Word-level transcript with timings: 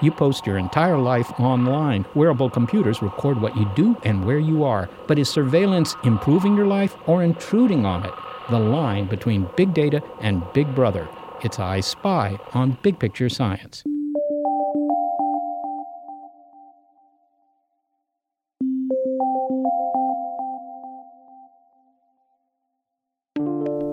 You 0.00 0.12
post 0.12 0.46
your 0.46 0.58
entire 0.58 0.96
life 0.96 1.28
online. 1.40 2.04
Wearable 2.14 2.50
computers 2.50 3.02
record 3.02 3.40
what 3.40 3.56
you 3.56 3.68
do 3.74 3.96
and 4.04 4.24
where 4.24 4.38
you 4.38 4.62
are. 4.62 4.88
But 5.08 5.18
is 5.18 5.28
surveillance 5.28 5.96
improving 6.04 6.56
your 6.56 6.66
life 6.66 6.96
or 7.06 7.24
intruding 7.24 7.84
on 7.84 8.04
it? 8.04 8.14
The 8.48 8.60
line 8.60 9.06
between 9.06 9.48
big 9.56 9.74
data 9.74 10.00
and 10.20 10.44
big 10.52 10.72
brother. 10.74 11.08
It's 11.42 11.58
Eye 11.58 11.80
Spy 11.80 12.38
on 12.54 12.78
Big 12.82 13.00
Picture 13.00 13.28
Science. 13.28 13.82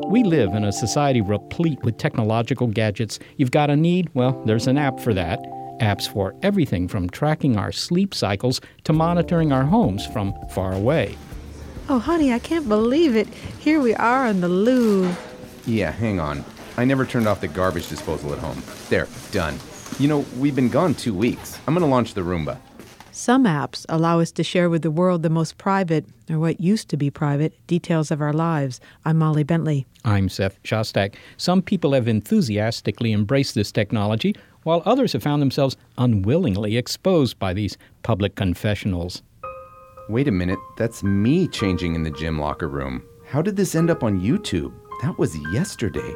We 0.08 0.24
live 0.24 0.54
in 0.54 0.64
a 0.64 0.72
society 0.72 1.22
replete 1.22 1.84
with 1.84 1.98
technological 1.98 2.68
gadgets. 2.68 3.18
You've 3.38 3.52
got 3.52 3.70
a 3.72 3.76
need? 3.76 4.10
Well, 4.14 4.42
there's 4.46 4.68
an 4.68 4.78
app 4.78 5.00
for 5.00 5.14
that. 5.16 5.40
Apps 5.80 6.08
for 6.08 6.34
everything 6.42 6.88
from 6.88 7.10
tracking 7.10 7.58
our 7.58 7.72
sleep 7.72 8.14
cycles 8.14 8.62
to 8.86 8.94
monitoring 8.94 9.52
our 9.52 9.66
homes 9.66 10.06
from 10.08 10.34
far 10.50 10.72
away. 10.72 11.18
Oh, 11.90 12.00
honey, 12.00 12.32
I 12.32 12.40
can't 12.40 12.70
believe 12.70 13.16
it. 13.16 13.28
Here 13.60 13.82
we 13.82 13.94
are 13.96 14.26
in 14.28 14.40
the 14.40 14.48
Louvre. 14.48 15.16
Yeah, 15.66 15.92
hang 15.92 16.20
on. 16.20 16.46
I 16.78 16.86
never 16.86 17.06
turned 17.06 17.28
off 17.28 17.42
the 17.42 17.48
garbage 17.48 17.90
disposal 17.90 18.32
at 18.34 18.40
home. 18.40 18.62
There, 18.90 19.08
done. 19.32 19.60
You 20.00 20.08
know, 20.08 20.26
we've 20.38 20.56
been 20.56 20.70
gone 20.70 20.94
two 20.94 21.14
weeks. 21.14 21.60
I'm 21.68 21.74
gonna 21.74 21.88
launch 21.88 22.14
the 22.14 22.22
Roomba. 22.22 22.58
Some 23.12 23.46
apps 23.46 23.86
allow 23.88 24.20
us 24.20 24.32
to 24.34 24.44
share 24.44 24.70
with 24.70 24.82
the 24.82 24.92
world 24.92 25.24
the 25.24 25.30
most 25.30 25.58
private, 25.58 26.06
or 26.30 26.38
what 26.38 26.60
used 26.60 26.90
to 26.90 26.98
be 26.98 27.10
private, 27.10 27.54
details 27.66 28.12
of 28.12 28.22
our 28.22 28.34
lives. 28.34 28.82
I'm 29.06 29.18
Molly 29.18 29.44
Bentley. 29.44 29.86
I'm 30.04 30.28
Seth 30.28 30.62
Shostak. 30.64 31.16
Some 31.38 31.62
people 31.62 31.94
have 31.94 32.10
enthusiastically 32.10 33.14
embraced 33.14 33.56
this 33.56 33.72
technology, 33.72 34.36
while 34.66 34.82
others 34.84 35.14
have 35.14 35.24
found 35.24 35.42
themselves 35.42 35.78
unwillingly 35.98 36.76
exposed 36.76 37.40
by 37.40 37.54
these 37.54 37.78
public 38.04 38.36
confessionals. 38.36 39.22
Wait 40.10 40.28
a 40.28 40.32
minute, 40.32 40.60
that's 40.76 41.04
me 41.04 41.48
changing 41.48 41.96
in 41.96 42.04
the 42.04 42.12
gym 42.12 42.38
locker 42.40 42.68
room. 42.68 43.02
How 43.26 43.42
did 43.42 43.56
this 43.56 43.76
end 43.76 43.90
up 43.90 44.04
on 44.04 44.20
YouTube? 44.20 44.74
That 45.02 45.18
was 45.18 45.38
yesterday. 45.54 46.14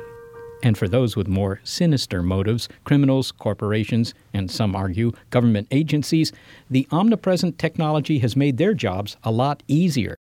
And 0.62 0.78
for 0.78 0.88
those 0.88 1.16
with 1.16 1.28
more 1.28 1.62
sinister 1.64 2.22
motives, 2.22 2.68
criminals, 2.84 3.32
corporations, 3.32 4.14
and 4.34 4.52
some 4.52 4.76
argue 4.76 5.12
government 5.30 5.68
agencies, 5.72 6.32
the 6.70 6.88
omnipresent 6.92 7.58
technology 7.58 8.20
has 8.20 8.36
made 8.36 8.58
their 8.58 8.74
jobs 8.74 9.16
a 9.24 9.32
lot 9.32 9.64
easier. 9.68 10.16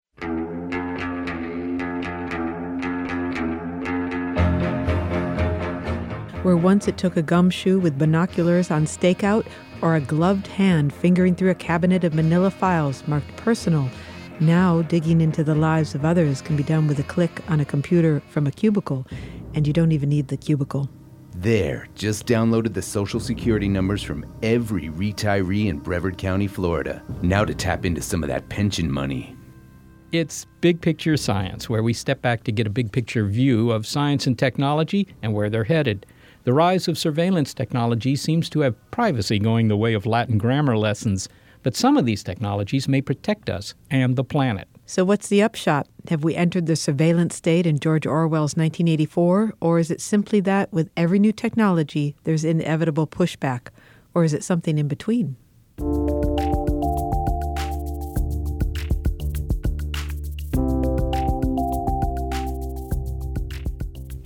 Where 6.47 6.55
once 6.55 6.87
it 6.87 6.97
took 6.97 7.17
a 7.17 7.21
gumshoe 7.21 7.77
with 7.77 7.99
binoculars 7.99 8.71
on 8.71 8.85
stakeout 8.85 9.45
or 9.81 9.95
a 9.95 9.99
gloved 9.99 10.47
hand 10.47 10.93
fingering 10.93 11.35
through 11.35 11.49
a 11.49 11.55
cabinet 11.55 12.05
of 12.05 12.13
manila 12.13 12.49
files 12.51 13.05
marked 13.05 13.35
personal, 13.35 13.89
now 14.39 14.81
digging 14.83 15.19
into 15.19 15.43
the 15.43 15.55
lives 15.55 15.93
of 15.93 16.05
others 16.05 16.41
can 16.41 16.55
be 16.55 16.63
done 16.63 16.87
with 16.87 16.99
a 16.99 17.03
click 17.03 17.41
on 17.49 17.59
a 17.59 17.65
computer 17.65 18.21
from 18.29 18.47
a 18.47 18.51
cubicle, 18.51 19.05
and 19.55 19.67
you 19.67 19.73
don't 19.73 19.91
even 19.91 20.07
need 20.07 20.29
the 20.29 20.37
cubicle. 20.37 20.89
There, 21.35 21.89
just 21.95 22.25
downloaded 22.25 22.73
the 22.73 22.81
social 22.81 23.19
security 23.19 23.67
numbers 23.67 24.01
from 24.01 24.25
every 24.41 24.87
retiree 24.87 25.67
in 25.67 25.79
Brevard 25.79 26.17
County, 26.17 26.47
Florida. 26.47 27.03
Now 27.21 27.43
to 27.43 27.53
tap 27.53 27.83
into 27.83 28.01
some 28.01 28.23
of 28.23 28.29
that 28.29 28.47
pension 28.47 28.89
money. 28.89 29.35
It's 30.13 30.45
Big 30.61 30.79
Picture 30.79 31.17
Science, 31.17 31.69
where 31.69 31.83
we 31.83 31.91
step 31.91 32.21
back 32.21 32.45
to 32.45 32.53
get 32.53 32.65
a 32.65 32.69
big 32.69 32.93
picture 32.93 33.25
view 33.25 33.71
of 33.71 33.85
science 33.85 34.25
and 34.25 34.39
technology 34.39 35.09
and 35.21 35.33
where 35.33 35.49
they're 35.49 35.65
headed. 35.65 36.05
The 36.47 36.53
rise 36.53 36.87
of 36.87 36.97
surveillance 36.97 37.53
technology 37.53 38.15
seems 38.15 38.49
to 38.51 38.61
have 38.61 38.89
privacy 38.89 39.37
going 39.37 39.67
the 39.67 39.75
way 39.75 39.93
of 39.93 40.05
Latin 40.05 40.37
grammar 40.37 40.77
lessons, 40.77 41.27
but 41.61 41.75
some 41.75 41.97
of 41.97 42.05
these 42.05 42.23
technologies 42.23 42.87
may 42.87 43.01
protect 43.01 43.49
us 43.49 43.73
and 43.91 44.15
the 44.15 44.23
planet. 44.23 44.69
So, 44.85 45.03
what's 45.03 45.27
the 45.27 45.43
upshot? 45.43 45.89
Have 46.07 46.23
we 46.23 46.35
entered 46.35 46.67
the 46.67 46.77
surveillance 46.77 47.35
state 47.35 47.65
in 47.65 47.79
George 47.79 48.05
Orwell's 48.05 48.55
1984? 48.55 49.55
Or 49.59 49.77
is 49.77 49.91
it 49.91 49.99
simply 49.99 50.39
that 50.39 50.71
with 50.71 50.89
every 50.95 51.19
new 51.19 51.33
technology, 51.33 52.15
there's 52.23 52.45
inevitable 52.45 53.07
pushback? 53.07 53.67
Or 54.15 54.23
is 54.23 54.33
it 54.33 54.41
something 54.41 54.77
in 54.77 54.87
between? 54.87 55.35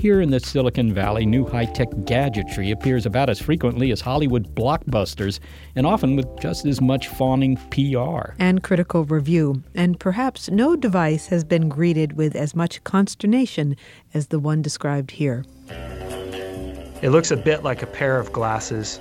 Here 0.01 0.19
in 0.19 0.31
the 0.31 0.39
Silicon 0.39 0.91
Valley, 0.95 1.27
new 1.27 1.45
high 1.45 1.65
tech 1.65 1.89
gadgetry 2.05 2.71
appears 2.71 3.05
about 3.05 3.29
as 3.29 3.39
frequently 3.39 3.91
as 3.91 4.01
Hollywood 4.01 4.55
blockbusters, 4.55 5.39
and 5.75 5.85
often 5.85 6.15
with 6.15 6.25
just 6.39 6.65
as 6.65 6.81
much 6.81 7.07
fawning 7.07 7.55
PR. 7.69 8.31
And 8.39 8.63
critical 8.63 9.05
review. 9.05 9.61
And 9.75 9.99
perhaps 9.99 10.49
no 10.49 10.75
device 10.75 11.27
has 11.27 11.43
been 11.43 11.69
greeted 11.69 12.13
with 12.13 12.35
as 12.35 12.55
much 12.55 12.83
consternation 12.83 13.77
as 14.11 14.29
the 14.29 14.39
one 14.39 14.63
described 14.63 15.11
here. 15.11 15.45
It 17.03 17.11
looks 17.11 17.29
a 17.29 17.37
bit 17.37 17.61
like 17.61 17.83
a 17.83 17.87
pair 17.87 18.17
of 18.17 18.33
glasses, 18.33 18.99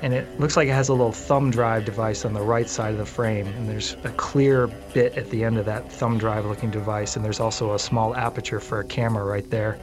and 0.00 0.14
it 0.14 0.40
looks 0.40 0.56
like 0.56 0.68
it 0.68 0.72
has 0.72 0.88
a 0.88 0.94
little 0.94 1.12
thumb 1.12 1.50
drive 1.50 1.84
device 1.84 2.24
on 2.24 2.32
the 2.32 2.40
right 2.40 2.70
side 2.70 2.92
of 2.92 2.98
the 2.98 3.04
frame. 3.04 3.46
And 3.48 3.68
there's 3.68 3.98
a 4.02 4.12
clear 4.12 4.68
bit 4.94 5.12
at 5.18 5.28
the 5.28 5.44
end 5.44 5.58
of 5.58 5.66
that 5.66 5.92
thumb 5.92 6.16
drive 6.16 6.46
looking 6.46 6.70
device, 6.70 7.16
and 7.16 7.24
there's 7.24 7.38
also 7.38 7.74
a 7.74 7.78
small 7.78 8.16
aperture 8.16 8.60
for 8.60 8.80
a 8.80 8.84
camera 8.84 9.26
right 9.26 9.50
there. 9.50 9.78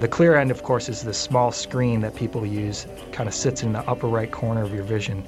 The 0.00 0.08
clear 0.08 0.36
end, 0.36 0.50
of 0.50 0.62
course, 0.62 0.88
is 0.90 1.02
the 1.02 1.14
small 1.14 1.52
screen 1.52 2.00
that 2.00 2.14
people 2.14 2.44
use, 2.44 2.86
kind 3.12 3.28
of 3.28 3.34
sits 3.34 3.62
in 3.62 3.72
the 3.72 3.80
upper 3.88 4.08
right 4.08 4.30
corner 4.30 4.62
of 4.62 4.74
your 4.74 4.84
vision. 4.84 5.26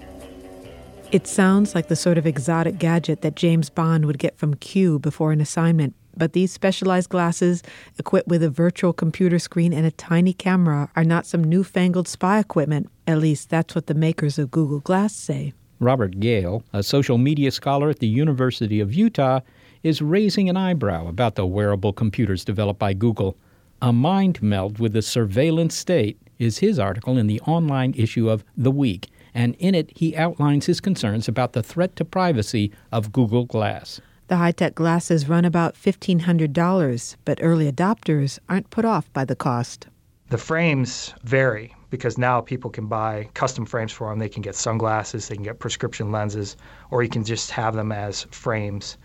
It 1.11 1.27
sounds 1.27 1.75
like 1.75 1.89
the 1.89 1.97
sort 1.97 2.19
of 2.19 2.27
exotic 2.27 2.79
gadget 2.79 3.23
that 3.23 3.35
James 3.35 3.71
Bond 3.71 4.05
would 4.05 4.19
get 4.19 4.37
from 4.37 4.55
Q 4.55 4.99
before 4.99 5.33
an 5.33 5.41
assignment. 5.41 5.95
But 6.15 6.35
these 6.35 6.53
specialized 6.53 7.09
glasses, 7.09 7.63
equipped 7.99 8.29
with 8.29 8.43
a 8.43 8.51
virtual 8.51 8.93
computer 8.93 9.39
screen 9.39 9.73
and 9.73 9.87
a 9.87 9.91
tiny 9.93 10.35
camera, 10.35 10.91
are 10.97 11.05
not 11.05 11.25
some 11.25 11.43
newfangled 11.43 12.09
spy 12.09 12.39
equipment. 12.39 12.91
At 13.07 13.21
least 13.21 13.49
that's 13.49 13.75
what 13.75 13.87
the 13.87 13.95
makers 13.95 14.39
of 14.39 14.51
Google 14.51 14.81
Glass 14.81 15.15
say. 15.15 15.55
Robert 15.81 16.21
Gehl, 16.21 16.63
a 16.75 16.83
social 16.83 17.17
media 17.17 17.53
scholar 17.53 17.89
at 17.89 18.01
the 18.01 18.09
University 18.09 18.81
of 18.81 18.93
Utah, 18.93 19.41
is 19.83 20.03
raising 20.03 20.51
an 20.51 20.59
eyebrow 20.59 21.07
about 21.07 21.37
the 21.37 21.47
wearable 21.47 21.93
computers 21.95 22.45
developed 22.45 22.81
by 22.81 22.93
Google. 22.93 23.37
A 23.81 23.93
mind 23.93 24.43
meld 24.43 24.81
with 24.81 24.93
the 24.93 25.03
surveillance 25.03 25.77
state 25.77 26.21
is 26.41 26.59
his 26.59 26.81
article 26.81 27.17
in 27.17 27.29
the 27.29 27.41
online 27.43 27.95
issue 27.97 28.29
of 28.29 28.43
The 28.57 28.73
Week, 28.73 29.09
and 29.33 29.55
in 29.61 29.77
it 29.77 29.93
he 29.95 30.17
outlines 30.17 30.67
his 30.67 30.81
concerns 30.81 31.29
about 31.29 31.53
the 31.53 31.63
threat 31.63 31.95
to 31.95 32.05
privacy 32.05 32.73
of 32.91 33.13
Google 33.13 33.45
Glass. 33.45 34.01
The 34.27 34.39
high 34.39 34.51
tech 34.51 34.75
glasses 34.75 35.29
run 35.29 35.45
about 35.45 35.77
$1,500, 35.77 37.17
but 37.25 37.39
early 37.41 37.71
adopters 37.71 38.41
aren't 38.49 38.71
put 38.71 38.85
off 38.85 39.13
by 39.13 39.25
the 39.25 39.37
cost. 39.37 39.87
The 40.31 40.39
frames 40.39 41.15
vary 41.23 41.73
because 41.89 42.19
now 42.19 42.41
people 42.41 42.71
can 42.71 42.89
buy 42.89 43.29
custom 43.35 43.65
frames 43.65 43.93
for 43.93 44.11
them. 44.11 44.19
They 44.19 44.29
can 44.29 44.43
get 44.43 44.57
sunglasses, 44.57 45.29
they 45.29 45.37
can 45.37 45.45
get 45.45 45.61
prescription 45.61 46.11
lenses, 46.11 46.57
or 46.91 47.05
you 47.05 47.09
can 47.09 47.23
just 47.23 47.53
have 47.53 47.77
them 47.77 47.93
as 47.93 48.25
frames. 48.33 48.99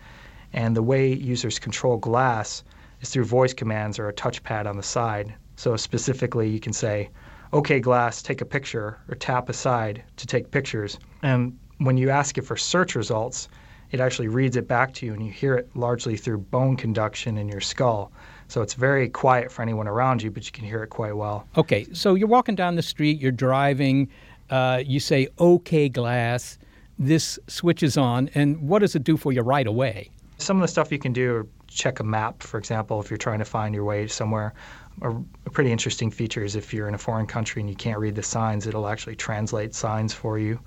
And 0.52 0.76
the 0.76 0.82
way 0.82 1.12
users 1.12 1.60
control 1.60 1.96
glass 1.96 2.64
is 3.04 3.10
through 3.10 3.24
voice 3.24 3.52
commands 3.52 3.98
or 3.98 4.08
a 4.08 4.12
touchpad 4.12 4.66
on 4.66 4.76
the 4.76 4.82
side. 4.82 5.34
So 5.56 5.76
specifically, 5.76 6.48
you 6.48 6.58
can 6.58 6.72
say, 6.72 7.10
OK, 7.52 7.78
glass, 7.78 8.22
take 8.22 8.40
a 8.40 8.44
picture, 8.44 8.98
or 9.08 9.14
tap 9.14 9.48
aside 9.48 10.02
to 10.16 10.26
take 10.26 10.50
pictures. 10.50 10.98
And 11.22 11.56
when 11.78 11.96
you 11.96 12.10
ask 12.10 12.38
it 12.38 12.42
for 12.42 12.56
search 12.56 12.94
results, 12.96 13.48
it 13.90 14.00
actually 14.00 14.28
reads 14.28 14.56
it 14.56 14.66
back 14.66 14.92
to 14.94 15.06
you, 15.06 15.12
and 15.12 15.24
you 15.24 15.30
hear 15.30 15.54
it 15.54 15.68
largely 15.76 16.16
through 16.16 16.38
bone 16.38 16.76
conduction 16.76 17.36
in 17.36 17.46
your 17.46 17.60
skull. 17.60 18.10
So 18.48 18.62
it's 18.62 18.74
very 18.74 19.08
quiet 19.08 19.52
for 19.52 19.62
anyone 19.62 19.86
around 19.86 20.22
you, 20.22 20.30
but 20.30 20.46
you 20.46 20.52
can 20.52 20.64
hear 20.64 20.82
it 20.82 20.88
quite 20.88 21.16
well. 21.16 21.46
Okay, 21.56 21.86
so 21.92 22.14
you're 22.14 22.26
walking 22.26 22.54
down 22.54 22.74
the 22.74 22.82
street, 22.82 23.20
you're 23.20 23.30
driving, 23.30 24.08
uh, 24.50 24.82
you 24.84 24.98
say, 24.98 25.28
OK, 25.38 25.90
glass, 25.90 26.58
this 26.98 27.38
switches 27.46 27.96
on, 27.96 28.30
and 28.34 28.60
what 28.68 28.80
does 28.80 28.96
it 28.96 29.04
do 29.04 29.16
for 29.16 29.32
you 29.32 29.42
right 29.42 29.66
away? 29.66 30.10
Some 30.38 30.56
of 30.56 30.62
the 30.62 30.68
stuff 30.68 30.90
you 30.90 30.98
can 30.98 31.12
do 31.12 31.48
check 31.74 32.00
a 32.00 32.04
map, 32.04 32.42
for 32.42 32.58
example, 32.58 33.00
if 33.00 33.10
you're 33.10 33.18
trying 33.18 33.38
to 33.40 33.44
find 33.44 33.74
your 33.74 33.84
way 33.84 34.06
somewhere. 34.06 34.54
A, 35.02 35.10
a 35.10 35.50
pretty 35.50 35.72
interesting 35.72 36.10
feature 36.10 36.44
is 36.44 36.56
if 36.56 36.72
you're 36.72 36.88
in 36.88 36.94
a 36.94 36.98
foreign 36.98 37.26
country 37.26 37.60
and 37.60 37.68
you 37.68 37.76
can't 37.76 37.98
read 37.98 38.14
the 38.14 38.22
signs, 38.22 38.66
it'll 38.66 38.88
actually 38.88 39.16
translate 39.16 39.74
signs 39.74 40.14
for 40.14 40.38
you. 40.38 40.58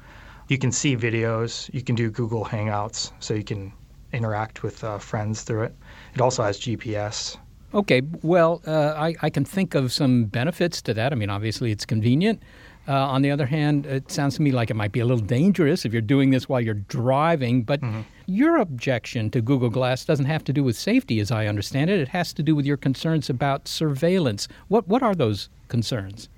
You 0.48 0.58
can 0.58 0.72
see 0.72 0.96
videos. 0.96 1.74
You 1.74 1.82
can 1.82 1.96
do 1.96 2.10
Google 2.10 2.46
Hangouts, 2.46 3.12
so 3.20 3.34
you 3.34 3.44
can 3.44 3.74
interact 4.14 4.64
with 4.64 4.84
uh, 4.84 4.98
friends 4.98 5.42
through 5.42 5.64
it. 5.64 5.76
It 6.14 6.22
also 6.22 6.44
has 6.44 6.60
GPS. 6.60 7.38
Okay, 7.74 8.02
well, 8.22 8.62
uh, 8.66 8.94
I, 8.96 9.16
I 9.22 9.30
can 9.30 9.44
think 9.44 9.76
of 9.76 9.92
some 9.92 10.26
benefits 10.26 10.82
to 10.84 10.94
that. 10.94 11.12
I 11.12 11.16
mean, 11.16 11.30
obviously, 11.30 11.72
it's 11.72 11.86
convenient. 11.86 12.42
Uh, 12.88 12.94
on 12.94 13.22
the 13.22 13.32
other 13.32 13.46
hand, 13.46 13.86
it 13.86 14.10
sounds 14.10 14.36
to 14.36 14.42
me 14.42 14.52
like 14.52 14.70
it 14.70 14.76
might 14.76 14.94
be 14.94 15.02
a 15.02 15.06
little 15.06 15.26
dangerous 15.26 15.84
if 15.84 15.92
you're 15.92 16.02
doing 16.02 16.30
this 16.30 16.48
while 16.48 16.62
you're 16.62 16.74
driving. 16.74 17.64
But 17.64 17.82
mm-hmm. 17.82 18.02
Your 18.28 18.58
objection 18.58 19.32
to 19.32 19.42
Google 19.42 19.70
Glass 19.70 20.06
doesn't 20.06 20.26
have 20.26 20.44
to 20.44 20.54
do 20.54 20.64
with 20.64 20.78
safety, 20.78 21.20
as 21.20 21.32
I 21.32 21.48
understand 21.48 21.90
it. 21.90 22.00
It 22.00 22.10
has 22.10 22.34
to 22.34 22.44
do 22.44 22.56
with 22.56 22.66
your 22.66 22.78
concerns 22.78 23.30
about 23.30 23.68
surveillance. 23.68 24.48
What 24.68 24.88
what 24.88 25.02
are 25.02 25.16
those 25.16 25.50
concerns? 25.68 26.30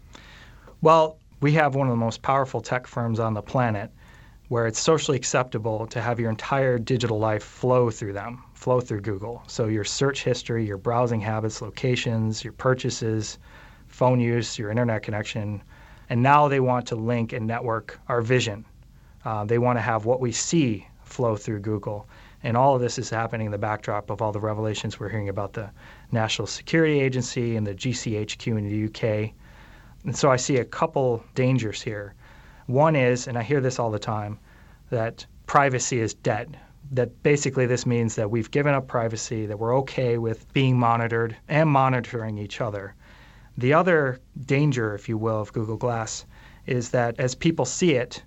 Well, 0.81 1.17
we 1.41 1.51
have 1.53 1.75
one 1.75 1.87
of 1.87 1.91
the 1.91 1.97
most 1.97 2.21
powerful 2.21 2.61
tech 2.61 2.87
firms 2.87 3.19
on 3.19 3.33
the 3.33 3.41
planet, 3.41 3.91
where 4.47 4.65
it's 4.65 4.79
socially 4.79 5.17
acceptable 5.17 5.85
to 5.87 6.01
have 6.01 6.19
your 6.19 6.29
entire 6.29 6.77
digital 6.77 7.19
life 7.19 7.43
flow 7.43 7.89
through 7.89 8.13
them, 8.13 8.43
flow 8.53 8.79
through 8.79 9.01
Google. 9.01 9.43
So 9.47 9.65
your 9.65 9.83
search 9.83 10.23
history, 10.23 10.65
your 10.65 10.77
browsing 10.77 11.19
habits, 11.19 11.61
locations, 11.61 12.43
your 12.43 12.53
purchases, 12.53 13.39
phone 13.87 14.19
use, 14.19 14.57
your 14.57 14.71
internet 14.71 15.03
connection 15.03 15.61
and 16.09 16.23
now 16.23 16.47
they 16.47 16.59
want 16.59 16.87
to 16.87 16.95
link 16.95 17.33
and 17.33 17.45
network 17.45 17.99
our 18.07 18.21
vision. 18.21 18.65
Uh, 19.23 19.45
they 19.45 19.59
want 19.59 19.77
to 19.77 19.81
have 19.81 20.05
what 20.05 20.19
we 20.19 20.31
see 20.31 20.87
flow 21.09 21.35
through 21.35 21.59
Google. 21.59 22.07
And 22.43 22.55
all 22.55 22.75
of 22.75 22.81
this 22.81 22.97
is 22.97 23.09
happening 23.09 23.47
in 23.47 23.51
the 23.51 23.57
backdrop 23.57 24.09
of 24.09 24.21
all 24.21 24.31
the 24.31 24.39
revelations 24.39 24.99
we're 24.99 25.09
hearing 25.09 25.29
about 25.29 25.53
the 25.53 25.69
National 26.11 26.47
Security 26.47 27.01
Agency 27.01 27.55
and 27.55 27.67
the 27.67 27.75
GCHQ 27.75 28.57
in 28.57 28.69
the 28.69 28.85
UK. 28.85 29.31
And 30.05 30.15
so 30.15 30.31
I 30.31 30.37
see 30.37 30.57
a 30.57 30.65
couple 30.65 31.23
dangers 31.35 31.81
here. 31.81 32.13
One 32.67 32.95
is, 32.95 33.27
and 33.27 33.37
I 33.37 33.43
hear 33.43 33.59
this 33.59 33.79
all 33.79 33.91
the 33.91 33.99
time, 33.99 34.39
that 34.89 35.25
privacy 35.47 35.99
is 35.99 36.13
dead. 36.13 36.57
That 36.91 37.21
basically 37.23 37.65
this 37.65 37.85
means 37.85 38.15
that 38.15 38.31
we've 38.31 38.49
given 38.51 38.73
up 38.73 38.87
privacy, 38.87 39.45
that 39.45 39.59
we're 39.59 39.77
okay 39.79 40.17
with 40.17 40.51
being 40.53 40.77
monitored 40.79 41.35
and 41.47 41.69
monitoring 41.69 42.37
each 42.37 42.61
other. 42.61 42.95
The 43.57 43.73
other 43.73 44.19
danger, 44.45 44.95
if 44.95 45.09
you 45.09 45.17
will, 45.17 45.41
of 45.41 45.51
Google 45.51 45.75
Glass 45.75 46.25
is 46.65 46.91
that 46.91 47.19
as 47.19 47.35
people 47.35 47.65
see 47.65 47.95
it, 47.95 48.23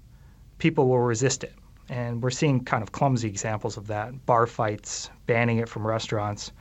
people 0.59 0.89
will 0.89 0.99
resist 0.99 1.43
it. 1.43 1.55
And 1.89 2.23
we're 2.23 2.31
seeing 2.31 2.65
kind 2.65 2.83
of 2.83 2.93
clumsy 2.93 3.29
examples 3.29 3.77
of 3.77 3.87
that 3.89 4.25
bar 4.27 4.47
fights, 4.47 5.11
banning 5.27 5.59
it 5.59 5.69
from 5.69 5.87
restaurants. 5.87 6.53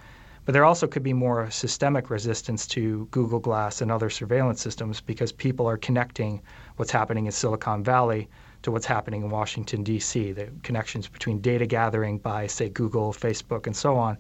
But 0.46 0.54
there 0.54 0.66
also 0.66 0.88
could 0.88 1.04
be 1.04 1.14
more 1.14 1.50
systemic 1.52 2.10
resistance 2.10 2.66
to 2.68 3.08
Google 3.12 3.40
Glass 3.40 3.82
and 3.82 3.92
other 3.92 4.10
surveillance 4.10 4.62
systems 4.62 5.00
because 5.00 5.32
people 5.32 5.68
are 5.68 5.78
connecting 5.78 6.42
what's 6.78 6.92
happening 6.92 7.28
in 7.28 7.32
Silicon 7.32 7.84
Valley 7.84 8.28
to 8.64 8.72
what's 8.72 8.86
happening 8.86 9.22
in 9.22 9.30
Washington, 9.30 9.84
D.C., 9.84 10.32
the 10.32 10.50
connections 10.64 11.08
between 11.08 11.42
data 11.42 11.66
gathering 11.66 12.18
by, 12.18 12.48
say, 12.48 12.70
Google, 12.70 13.14
Facebook, 13.14 13.68
and 13.68 13.76
so 13.76 13.98
on, 13.98 14.18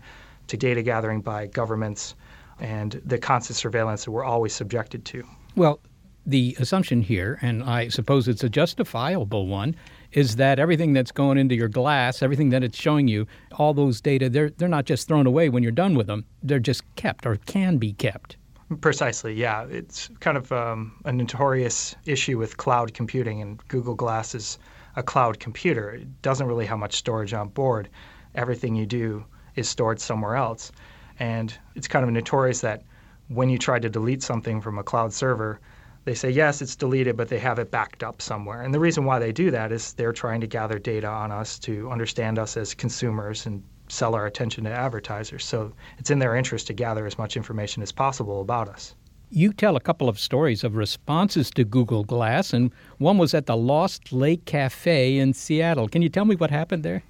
to 0.48 0.58
data 0.58 0.82
gathering 0.82 1.22
by 1.22 1.48
governments 1.48 2.16
and 2.60 3.02
the 3.06 3.18
constant 3.18 3.58
surveillance 3.58 4.06
that 4.06 4.12
we're 4.12 4.24
always 4.24 4.54
subjected 4.54 5.04
to. 5.06 5.24
Well, 5.56 5.80
the 6.26 6.56
assumption 6.60 7.02
here, 7.02 7.40
and 7.42 7.64
I 7.64 7.88
suppose 7.88 8.28
it's 8.28 8.44
a 8.44 8.50
justifiable 8.50 9.48
one, 9.48 9.76
is 10.14 10.36
that 10.38 10.60
everything 10.60 10.94
that's 10.94 11.12
going 11.12 11.38
into 11.38 11.56
your 11.56 11.68
glass, 11.68 12.22
everything 12.22 12.50
that 12.50 12.64
it's 12.64 12.80
showing 12.80 13.08
you, 13.08 13.28
all 13.54 13.74
those 13.74 14.02
data, 14.02 14.30
they're, 14.30 14.50
they're 14.52 14.68
not 14.68 14.86
just 14.86 15.08
thrown 15.08 15.26
away 15.26 15.50
when 15.50 15.64
you're 15.64 15.72
done 15.72 15.96
with 15.96 16.08
them. 16.08 16.26
They're 16.44 16.60
just 16.60 16.84
kept 16.96 17.26
or 17.26 17.38
can 17.38 17.78
be 17.78 17.94
kept. 17.94 18.38
Precisely, 18.80 19.34
yeah. 19.34 19.66
It's 19.66 20.10
kind 20.20 20.38
of 20.38 20.52
um, 20.52 20.94
a 21.06 21.12
notorious 21.12 21.96
issue 22.06 22.38
with 22.38 22.58
cloud 22.58 22.94
computing, 22.94 23.42
and 23.42 23.66
Google 23.68 23.96
Glass 23.96 24.34
is 24.34 24.60
a 24.96 25.04
cloud 25.04 25.40
computer. 25.40 25.92
It 25.92 26.22
doesn't 26.22 26.48
really 26.48 26.66
have 26.66 26.80
much 26.80 26.96
storage 26.96 27.34
on 27.34 27.50
board. 27.50 27.90
Everything 28.36 28.76
you 28.76 28.86
do 28.86 29.26
is 29.56 29.68
stored 29.68 30.00
somewhere 30.00 30.36
else. 30.36 30.72
And 31.20 31.54
it's 31.76 31.88
kind 31.88 32.06
of 32.06 32.12
notorious 32.12 32.62
that 32.62 32.84
when 33.28 33.50
you 33.50 33.58
try 33.58 33.80
to 33.80 33.90
delete 33.90 34.24
something 34.24 34.62
from 34.62 34.80
a 34.80 34.84
cloud 34.84 35.14
server, 35.14 35.60
they 36.04 36.16
say, 36.16 36.30
yes, 36.30 36.62
it's 36.62 36.76
deleted, 36.76 37.16
but 37.16 37.28
they 37.28 37.40
have 37.40 37.60
it 37.60 37.70
backed 37.72 38.04
up 38.04 38.22
somewhere. 38.22 38.62
And 38.62 38.74
the 38.74 38.80
reason 38.80 39.06
why 39.06 39.20
they 39.20 39.32
do 39.32 39.52
that 39.52 39.72
is 39.72 39.94
they're 39.94 40.14
trying 40.14 40.42
to 40.42 40.48
gather 40.48 40.80
data 40.80 41.08
on 41.08 41.32
us 41.32 41.60
to 41.60 41.90
understand 41.92 42.40
us 42.40 42.58
as 42.58 42.74
consumers 42.74 43.46
and 43.46 43.64
sell 43.88 44.16
our 44.16 44.26
attention 44.26 44.64
to 44.64 44.72
advertisers. 44.72 45.46
So 45.46 45.74
it's 45.98 46.10
in 46.10 46.20
their 46.20 46.36
interest 46.36 46.68
to 46.68 46.74
gather 46.74 47.06
as 47.06 47.18
much 47.18 47.38
information 47.38 47.84
as 47.84 47.92
possible 47.92 48.42
about 48.42 48.68
us. 48.70 48.96
You 49.30 49.54
tell 49.54 49.76
a 49.76 49.82
couple 49.82 50.10
of 50.10 50.20
stories 50.20 50.64
of 50.64 50.76
responses 50.76 51.52
to 51.52 51.64
Google 51.64 52.04
Glass, 52.04 52.52
and 52.52 52.72
one 52.98 53.18
was 53.18 53.34
at 53.34 53.46
the 53.46 53.56
Lost 53.56 54.12
Lake 54.12 54.46
Cafe 54.46 55.18
in 55.18 55.34
Seattle. 55.34 55.88
Can 55.88 56.02
you 56.02 56.10
tell 56.10 56.26
me 56.26 56.36
what 56.36 56.52
happened 56.52 56.84
there? 56.84 57.04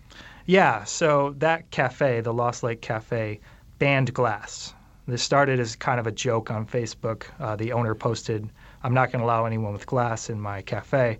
Yeah, 0.45 0.83
so 0.83 1.33
that 1.37 1.71
cafe, 1.71 2.21
the 2.21 2.33
Lost 2.33 2.61
Lake 2.61 2.81
Cafe, 2.81 3.39
banned 3.79 4.13
glass. 4.13 4.73
This 5.07 5.23
started 5.23 5.59
as 5.59 5.75
kind 5.75 5.99
of 5.99 6.07
a 6.07 6.11
joke 6.11 6.51
on 6.51 6.65
Facebook. 6.65 7.23
Uh, 7.39 7.55
the 7.55 7.71
owner 7.71 7.95
posted, 7.95 8.49
I'm 8.83 8.93
not 8.93 9.11
going 9.11 9.19
to 9.19 9.25
allow 9.25 9.45
anyone 9.45 9.73
with 9.73 9.85
glass 9.85 10.29
in 10.29 10.39
my 10.39 10.61
cafe. 10.61 11.19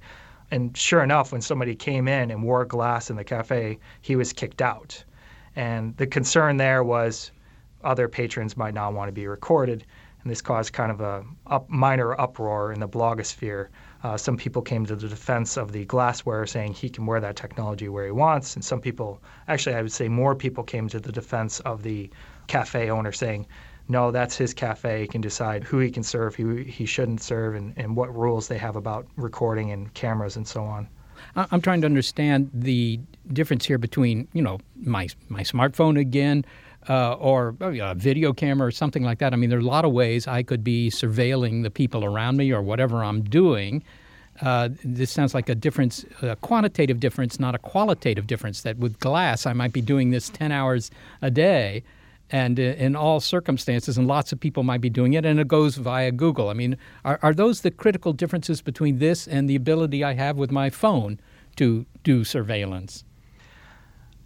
And 0.50 0.76
sure 0.76 1.02
enough, 1.02 1.32
when 1.32 1.42
somebody 1.42 1.76
came 1.76 2.08
in 2.08 2.32
and 2.32 2.44
wore 2.44 2.66
glass 2.66 3.10
in 3.10 3.16
the 3.16 3.24
cafe, 3.24 3.80
he 4.02 4.16
was 4.16 4.34
kicked 4.34 4.62
out. 4.62 5.04
And 5.56 5.96
the 5.98 6.08
concern 6.08 6.58
there 6.58 6.84
was 6.84 7.32
other 7.84 8.08
patrons 8.08 8.58
might 8.58 8.74
not 8.74 8.94
want 8.94 9.08
to 9.08 9.14
be 9.14 9.28
recorded. 9.28 9.86
And 10.22 10.30
this 10.30 10.42
caused 10.42 10.74
kind 10.74 10.92
of 10.92 11.02
a 11.02 11.24
up, 11.48 11.70
minor 11.70 12.20
uproar 12.20 12.72
in 12.72 12.80
the 12.80 12.88
blogosphere. 12.88 13.70
Uh, 14.04 14.18
some 14.18 14.38
people 14.38 14.62
came 14.62 14.86
to 14.86 14.96
the 14.96 15.08
defense 15.08 15.58
of 15.58 15.72
the 15.72 15.86
glassware, 15.86 16.46
saying 16.46 16.74
he 16.74 16.90
can 16.90 17.06
wear 17.06 17.20
that 17.20 17.36
technology 17.36 17.90
where 17.90 18.06
he 18.06 18.12
wants. 18.12 18.56
And 18.56 18.64
some 18.64 18.82
people, 18.82 19.22
actually, 19.48 19.76
I 19.76 19.82
would 19.82 19.92
say 19.92 20.08
more 20.10 20.36
people 20.36 20.64
came 20.64 20.88
to 20.90 21.00
the 21.00 21.12
defense 21.12 21.60
of 21.62 21.84
the 21.84 22.10
cafe 22.48 22.90
owner 22.90 23.12
saying, 23.12 23.48
no, 23.88 24.12
that's 24.12 24.38
his 24.38 24.54
cafe. 24.54 25.02
He 25.02 25.08
can 25.08 25.22
decide 25.22 25.64
who 25.64 25.80
he 25.80 25.92
can 25.92 26.04
serve, 26.04 26.36
who 26.36 26.56
he 26.56 26.86
shouldn't 26.86 27.22
serve, 27.22 27.56
and, 27.56 27.74
and 27.78 27.96
what 27.96 28.16
rules 28.16 28.48
they 28.48 28.58
have 28.58 28.76
about 28.76 29.08
recording 29.16 29.72
and 29.72 29.94
cameras 29.94 30.36
and 30.36 30.48
so 30.48 30.64
on. 30.64 30.88
I'm 31.36 31.62
trying 31.62 31.82
to 31.82 31.86
understand 31.86 32.50
the 32.54 33.00
difference 33.32 33.66
here 33.66 33.78
between, 33.78 34.28
you 34.34 34.42
know, 34.42 34.60
my 34.82 35.08
my 35.30 35.42
smartphone 35.42 36.00
again, 36.00 36.46
uh, 36.90 37.14
or 37.14 37.56
oh, 37.62 37.70
a 37.70 37.96
video 37.96 38.34
camera 38.34 38.68
or 38.68 38.72
something 38.72 39.04
like 39.04 39.20
that. 39.20 39.34
I 39.34 39.36
mean, 39.36 39.50
there 39.50 39.60
are 39.60 39.62
a 39.62 39.66
lot 39.66 39.86
of 39.86 39.92
ways 39.92 40.28
I 40.28 40.44
could 40.44 40.64
be 40.64 40.90
surveilling 40.90 41.64
the 41.64 41.70
people 41.70 42.04
around 42.04 42.38
me 42.38 42.52
or 42.52 42.62
whatever 42.62 43.04
I'm 43.04 43.22
doing. 43.24 43.84
Uh, 44.42 44.70
this 44.84 45.12
sounds 45.12 45.34
like 45.34 45.50
a 45.50 45.56
difference, 45.56 46.06
a 46.22 46.36
quantitative 46.38 47.00
difference, 47.00 47.40
not 47.40 47.54
a 47.54 47.60
qualitative 47.60 48.26
difference. 48.26 48.62
That 48.62 48.78
with 48.78 49.00
glass, 49.00 49.46
I 49.46 49.54
might 49.54 49.74
be 49.74 49.82
doing 49.82 50.10
this 50.10 50.30
10 50.30 50.52
hours 50.52 50.90
a 51.22 51.30
day 51.30 51.84
and 52.32 52.58
in 52.58 52.96
all 52.96 53.20
circumstances, 53.20 53.98
and 53.98 54.08
lots 54.08 54.32
of 54.32 54.40
people 54.40 54.64
might 54.64 54.82
be 54.82 54.90
doing 54.90 55.14
it, 55.14 55.26
and 55.26 55.40
it 55.40 55.48
goes 55.48 55.76
via 55.76 56.12
Google. 56.12 56.50
I 56.50 56.54
mean, 56.54 56.78
are, 57.04 57.20
are 57.22 57.34
those 57.34 57.62
the 57.62 57.72
critical 57.72 58.14
differences 58.14 58.62
between 58.62 59.00
this 59.00 59.28
and 59.28 59.50
the 59.50 59.56
ability 59.56 60.04
I 60.04 60.14
have 60.14 60.38
with 60.38 60.50
my 60.50 60.70
phone 60.70 61.20
to 61.58 61.86
do 62.04 62.24
surveillance? 62.24 63.04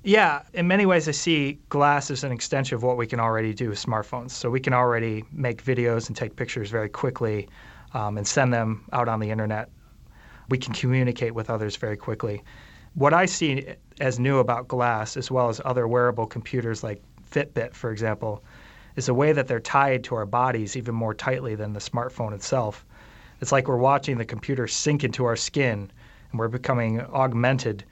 Yeah, 0.04 0.44
in 0.54 0.68
many 0.68 0.86
ways, 0.86 1.08
I 1.08 1.12
see 1.12 1.58
glass 1.70 2.12
as 2.12 2.24
an 2.24 2.32
extension 2.32 2.76
of 2.76 2.84
what 2.84 2.96
we 2.96 3.08
can 3.08 3.20
already 3.20 3.56
do 3.56 3.70
with 3.70 3.84
smartphones. 3.84 4.32
So 4.32 4.52
we 4.52 4.60
can 4.60 4.72
already 4.72 5.24
make 5.32 5.64
videos 5.64 6.08
and 6.08 6.16
take 6.16 6.36
pictures 6.36 6.70
very 6.70 6.90
quickly 6.90 7.50
um, 7.96 8.20
and 8.20 8.28
send 8.28 8.54
them 8.54 8.86
out 8.94 9.08
on 9.08 9.20
the 9.20 9.32
internet. 9.32 9.70
We 10.50 10.60
can 10.60 10.76
communicate 10.76 11.34
with 11.34 11.50
others 11.50 11.76
very 11.76 11.98
quickly. 11.98 12.44
What 12.94 13.16
I 13.16 13.26
see 13.26 13.66
as 14.00 14.20
new 14.20 14.38
about 14.38 14.68
glass, 14.68 15.18
as 15.18 15.32
well 15.32 15.50
as 15.50 15.60
other 15.66 15.88
wearable 15.88 16.28
computers 16.28 16.84
like 16.84 17.02
Fitbit, 17.30 17.74
for 17.74 17.92
example, 17.92 18.44
is 18.96 19.10
a 19.10 19.14
way 19.14 19.34
that 19.34 19.48
they're 19.48 19.60
tied 19.60 20.04
to 20.06 20.16
our 20.16 20.26
bodies 20.26 20.76
even 20.78 20.96
more 20.96 21.14
tightly 21.14 21.56
than 21.56 21.74
the 21.74 21.80
smartphone 21.80 22.34
itself. 22.34 22.86
It's 23.42 23.52
like 23.52 23.68
we're 23.68 23.78
watching 23.78 24.18
the 24.18 24.26
computer 24.26 24.68
sink 24.68 25.04
into 25.04 25.26
our 25.26 25.36
skin 25.36 25.92
and 26.32 26.40
we're 26.40 26.48
becoming 26.48 27.02
augmented. 27.02 27.84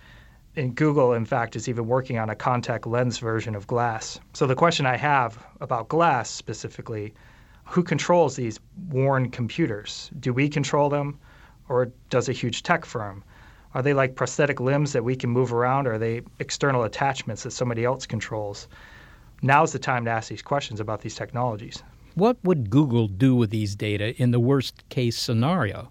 And 0.55 0.75
Google, 0.75 1.13
in 1.13 1.25
fact, 1.25 1.55
is 1.55 1.67
even 1.67 1.87
working 1.87 2.17
on 2.17 2.29
a 2.29 2.35
contact 2.35 2.85
lens 2.87 3.17
version 3.17 3.55
of 3.55 3.67
glass. 3.67 4.19
So 4.33 4.45
the 4.45 4.55
question 4.55 4.85
I 4.85 4.97
have 4.97 5.43
about 5.59 5.89
glass 5.89 6.29
specifically 6.29 7.13
Who 7.65 7.83
controls 7.83 8.35
these 8.35 8.59
worn 8.89 9.31
computers? 9.31 10.11
Do 10.19 10.33
we 10.33 10.47
control 10.47 10.89
them, 10.89 11.19
or 11.69 11.91
does 12.09 12.29
a 12.29 12.33
huge 12.33 12.63
tech 12.63 12.85
firm? 12.85 13.23
Are 13.73 13.81
they 13.81 13.93
like 13.93 14.15
prosthetic 14.15 14.59
limbs 14.59 14.93
that 14.93 15.03
we 15.03 15.15
can 15.15 15.31
move 15.31 15.51
around, 15.51 15.87
or 15.87 15.93
are 15.93 15.97
they 15.97 16.21
external 16.39 16.83
attachments 16.83 17.43
that 17.43 17.51
somebody 17.51 17.83
else 17.83 18.05
controls? 18.05 18.67
Now's 19.45 19.73
the 19.73 19.79
time 19.79 20.05
to 20.05 20.11
ask 20.11 20.29
these 20.29 20.41
questions 20.41 20.79
about 20.79 21.01
these 21.01 21.15
technologies. 21.15 21.83
What 22.15 22.37
would 22.45 22.69
Google 22.69 23.09
do 23.09 23.35
with 23.35 23.49
these 23.49 23.75
data 23.75 24.15
in 24.21 24.31
the 24.31 24.39
worst 24.39 24.87
case 24.87 25.17
scenario? 25.17 25.89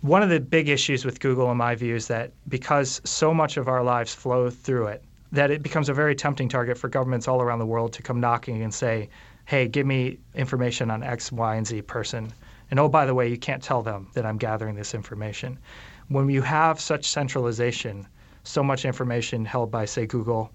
One 0.00 0.22
of 0.22 0.30
the 0.30 0.40
big 0.40 0.70
issues 0.70 1.04
with 1.04 1.20
Google, 1.20 1.50
in 1.50 1.58
my 1.58 1.74
view, 1.74 1.94
is 1.94 2.08
that 2.08 2.32
because 2.48 3.02
so 3.04 3.34
much 3.34 3.58
of 3.58 3.68
our 3.68 3.84
lives 3.84 4.14
flow 4.14 4.48
through 4.48 4.86
it, 4.86 5.04
that 5.30 5.50
it 5.50 5.62
becomes 5.62 5.90
a 5.90 5.94
very 5.94 6.14
tempting 6.14 6.48
target 6.48 6.78
for 6.78 6.88
governments 6.88 7.28
all 7.28 7.42
around 7.42 7.58
the 7.58 7.66
world 7.66 7.92
to 7.92 8.02
come 8.02 8.18
knocking 8.18 8.62
and 8.62 8.72
say, 8.72 9.10
hey, 9.44 9.68
give 9.68 9.86
me 9.86 10.18
information 10.34 10.90
on 10.90 11.02
X, 11.02 11.30
Y, 11.30 11.56
and 11.56 11.66
Z 11.66 11.82
person. 11.82 12.32
And 12.70 12.80
oh, 12.80 12.88
by 12.88 13.04
the 13.04 13.14
way, 13.14 13.28
you 13.28 13.36
can't 13.36 13.62
tell 13.62 13.82
them 13.82 14.08
that 14.14 14.24
I'm 14.24 14.38
gathering 14.38 14.74
this 14.74 14.94
information. 14.94 15.58
When 16.08 16.30
you 16.30 16.40
have 16.40 16.80
such 16.80 17.04
centralization, 17.04 18.06
so 18.44 18.62
much 18.62 18.86
information 18.86 19.44
held 19.44 19.70
by, 19.70 19.84
say, 19.84 20.06
Google, 20.06 20.50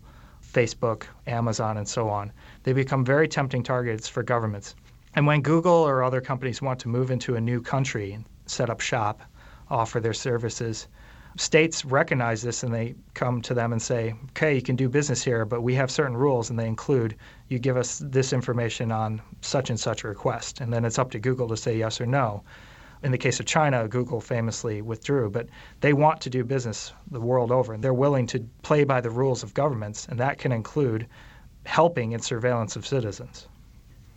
Facebook, 0.56 1.04
Amazon, 1.28 1.76
and 1.76 1.86
so 1.86 2.08
on, 2.08 2.32
they 2.64 2.72
become 2.72 3.04
very 3.04 3.28
tempting 3.28 3.62
targets 3.62 4.08
for 4.08 4.24
governments. 4.24 4.74
And 5.16 5.28
when 5.28 5.42
Google 5.42 5.74
or 5.74 6.02
other 6.02 6.22
companies 6.22 6.62
want 6.62 6.80
to 6.80 6.88
move 6.88 7.12
into 7.12 7.36
a 7.36 7.42
new 7.42 7.62
country 7.62 8.14
and 8.14 8.24
set 8.46 8.70
up 8.70 8.80
shop, 8.80 9.22
offer 9.70 10.00
their 10.00 10.14
services, 10.14 10.88
states 11.36 11.84
recognize 11.84 12.42
this 12.42 12.64
and 12.64 12.74
they 12.74 12.96
come 13.16 13.42
to 13.42 13.54
them 13.54 13.74
and 13.74 13.82
say, 13.82 14.16
okay, 14.30 14.56
you 14.56 14.62
can 14.62 14.78
do 14.78 14.88
business 14.88 15.22
here, 15.22 15.44
but 15.44 15.60
we 15.60 15.76
have 15.76 15.92
certain 15.92 16.16
rules, 16.16 16.50
and 16.50 16.58
they 16.58 16.68
include 16.68 17.18
you 17.50 17.60
give 17.60 17.76
us 17.76 18.02
this 18.06 18.32
information 18.32 18.94
on 18.94 19.22
such 19.42 19.70
and 19.70 19.80
such 19.80 20.06
request. 20.06 20.62
And 20.62 20.72
then 20.72 20.86
it's 20.86 20.98
up 20.98 21.12
to 21.12 21.20
Google 21.20 21.50
to 21.50 21.58
say 21.58 21.78
yes 21.78 22.00
or 22.00 22.06
no. 22.06 22.44
In 23.06 23.12
the 23.12 23.20
case 23.20 23.40
of 23.40 23.46
China, 23.46 23.88
Google 23.88 24.20
famously 24.20 24.82
withdrew, 24.82 25.30
but 25.30 25.48
they 25.82 25.94
want 25.94 26.20
to 26.22 26.30
do 26.32 26.44
business 26.44 26.92
the 27.12 27.22
world 27.22 27.52
over, 27.52 27.72
and 27.72 27.84
they're 27.84 27.94
willing 27.94 28.26
to 28.26 28.40
play 28.64 28.84
by 28.84 29.00
the 29.00 29.12
rules 29.12 29.44
of 29.44 29.54
governments, 29.54 30.08
and 30.10 30.20
that 30.20 30.40
can 30.40 30.52
include 30.52 31.06
helping 31.68 32.14
in 32.14 32.20
surveillance 32.20 32.76
of 32.76 32.84
citizens. 32.84 33.48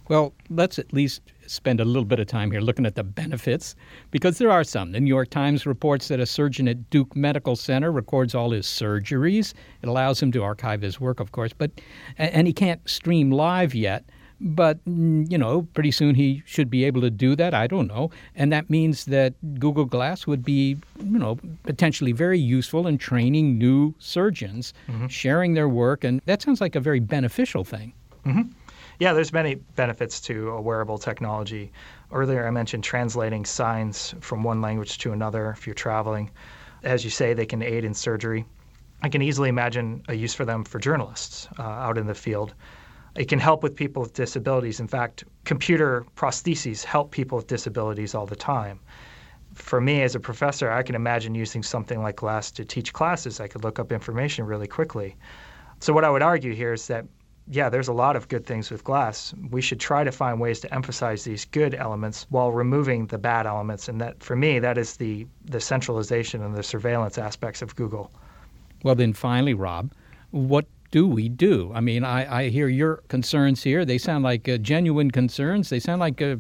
Well, 0.09 0.33
let's 0.49 0.79
at 0.79 0.91
least 0.95 1.21
spend 1.47 1.81
a 1.81 1.85
little 1.85 2.07
bit 2.07 2.19
of 2.19 2.29
time 2.29 2.51
here 2.51 2.63
looking 2.63 2.87
at 2.87 2.95
the 2.95 3.05
benefits, 3.05 3.77
because 4.11 4.39
there 4.39 4.51
are 4.51 4.65
some. 4.65 4.93
The 4.93 5.01
New 5.01 5.09
York 5.09 5.29
Times 5.29 5.67
reports 5.67 6.09
that 6.09 6.19
a 6.19 6.25
surgeon 6.25 6.67
at 6.67 6.89
Duke 6.89 7.15
Medical 7.15 7.57
Center 7.57 7.93
records 7.93 8.35
all 8.35 8.53
his 8.53 8.65
surgeries. 8.65 9.53
It 9.83 9.91
allows 9.91 10.23
him 10.23 10.33
to 10.33 10.43
archive 10.43 10.81
his 10.81 10.99
work, 10.99 11.21
of 11.21 11.33
course, 11.33 11.53
but 11.53 11.73
and 12.17 12.47
he 12.47 12.55
can't 12.55 12.89
stream 12.89 13.33
live 13.33 13.75
yet. 13.75 14.07
But 14.41 14.85
mm, 14.85 15.31
you 15.31 15.39
know, 15.39 15.63
pretty 15.75 15.91
soon 15.91 16.15
he 16.15 16.43
should 16.47 16.71
be 16.71 16.85
able 16.85 17.01
to 17.01 17.11
do 17.11 17.35
that. 17.37 17.55
I 17.55 17.67
don't 17.67 17.89
know, 17.89 18.11
and 18.35 18.53
that 18.53 18.71
means 18.71 19.07
that 19.07 19.35
Google 19.59 19.85
Glass 19.85 20.27
would 20.27 20.45
be, 20.45 20.77
you 21.03 21.19
know, 21.19 21.39
potentially 21.65 22.13
very 22.13 22.39
useful 22.39 22.87
in 22.87 22.99
training 22.99 23.59
new 23.59 23.95
surgeons, 23.99 24.75
mm-hmm. 24.89 25.09
sharing 25.09 25.55
their 25.55 25.69
work, 25.69 26.05
and 26.05 26.21
that 26.27 26.43
sounds 26.43 26.61
like 26.61 26.77
a 26.77 26.81
very 26.81 27.01
beneficial 27.01 27.65
thing. 27.65 27.93
Mm-hmm. 28.25 28.53
Yeah, 29.01 29.13
there's 29.13 29.33
many 29.33 29.55
benefits 29.55 30.21
to 30.23 30.51
a 30.51 30.61
wearable 30.61 30.99
technology. 30.99 31.71
Earlier, 32.11 32.47
I 32.47 32.51
mentioned 32.51 32.83
translating 32.83 33.45
signs 33.45 34.15
from 34.21 34.43
one 34.43 34.61
language 34.61 34.99
to 34.99 35.13
another 35.13 35.51
if 35.51 35.67
you're 35.67 35.75
traveling. 35.75 36.31
As 36.83 37.05
you 37.05 37.11
say, 37.11 37.33
they 37.33 37.47
can 37.47 37.63
aid 37.63 37.85
in 37.85 37.95
surgery. 37.95 38.45
I 39.03 39.09
can 39.09 39.23
easily 39.23 39.49
imagine 39.49 40.03
a 40.09 40.15
use 40.15 40.35
for 40.35 40.45
them 40.45 40.65
for 40.65 40.81
journalists 40.81 41.49
uh, 41.59 41.63
out 41.63 41.97
in 41.97 42.07
the 42.07 42.15
field. 42.15 42.55
It 43.17 43.29
can 43.29 43.39
help 43.39 43.63
with 43.63 43.75
people 43.75 44.03
with 44.03 44.13
disabilities. 44.15 44.81
In 44.81 44.89
fact, 44.89 45.25
computer 45.45 46.05
prostheses 46.17 46.85
help 46.85 47.11
people 47.11 47.37
with 47.37 47.47
disabilities 47.47 48.15
all 48.15 48.27
the 48.27 48.37
time. 48.37 48.81
For 49.55 49.81
me 49.81 50.03
as 50.03 50.15
a 50.15 50.21
professor, 50.21 50.71
I 50.71 50.83
can 50.83 50.95
imagine 50.95 51.35
using 51.35 51.63
something 51.63 52.03
like 52.03 52.17
Glass 52.17 52.51
to 52.53 52.65
teach 52.65 52.93
classes. 52.93 53.41
I 53.41 53.49
could 53.49 53.65
look 53.65 53.79
up 53.79 53.93
information 53.93 54.47
really 54.47 54.69
quickly. 54.69 55.17
So, 55.81 55.93
what 55.93 56.05
I 56.05 56.11
would 56.11 56.23
argue 56.23 56.55
here 56.55 56.73
is 56.73 56.87
that 56.89 57.07
yeah, 57.51 57.71
there's 57.71 57.89
a 57.89 57.93
lot 57.93 58.15
of 58.15 58.29
good 58.29 58.45
things 58.47 58.71
with 58.71 58.85
glass. 58.85 59.33
We 59.51 59.63
should 59.63 59.81
try 59.81 60.05
to 60.05 60.13
find 60.13 60.39
ways 60.39 60.61
to 60.61 60.75
emphasize 60.75 61.25
these 61.25 61.47
good 61.47 61.75
elements 61.75 62.27
while 62.29 62.53
removing 62.53 63.07
the 63.07 63.19
bad 63.19 63.47
elements. 63.47 63.89
And 63.89 64.01
that, 64.01 64.23
for 64.23 64.37
me, 64.37 64.59
that 64.59 64.77
is 64.77 64.97
the, 64.97 65.27
the 65.47 65.61
centralization 65.61 66.43
and 66.43 66.55
the 66.55 66.63
surveillance 66.63 67.17
aspects 67.17 67.63
of 67.63 67.75
Google. 67.75 68.13
Well, 68.83 68.95
then 68.95 69.15
finally, 69.15 69.55
Rob, 69.55 69.93
what 70.31 70.67
do 70.91 71.07
we 71.07 71.29
do? 71.29 71.71
I 71.75 71.81
mean, 71.81 72.05
I, 72.05 72.41
I 72.41 72.49
hear 72.49 72.69
your 72.69 72.97
concerns 73.09 73.63
here. 73.63 73.85
They 73.85 73.99
sound 73.99 74.25
like 74.25 74.49
uh, 74.49 74.59
genuine 74.59 75.11
concerns. 75.11 75.69
They 75.69 75.81
sound 75.81 76.01
like 76.01 76.23
uh, 76.23 76.37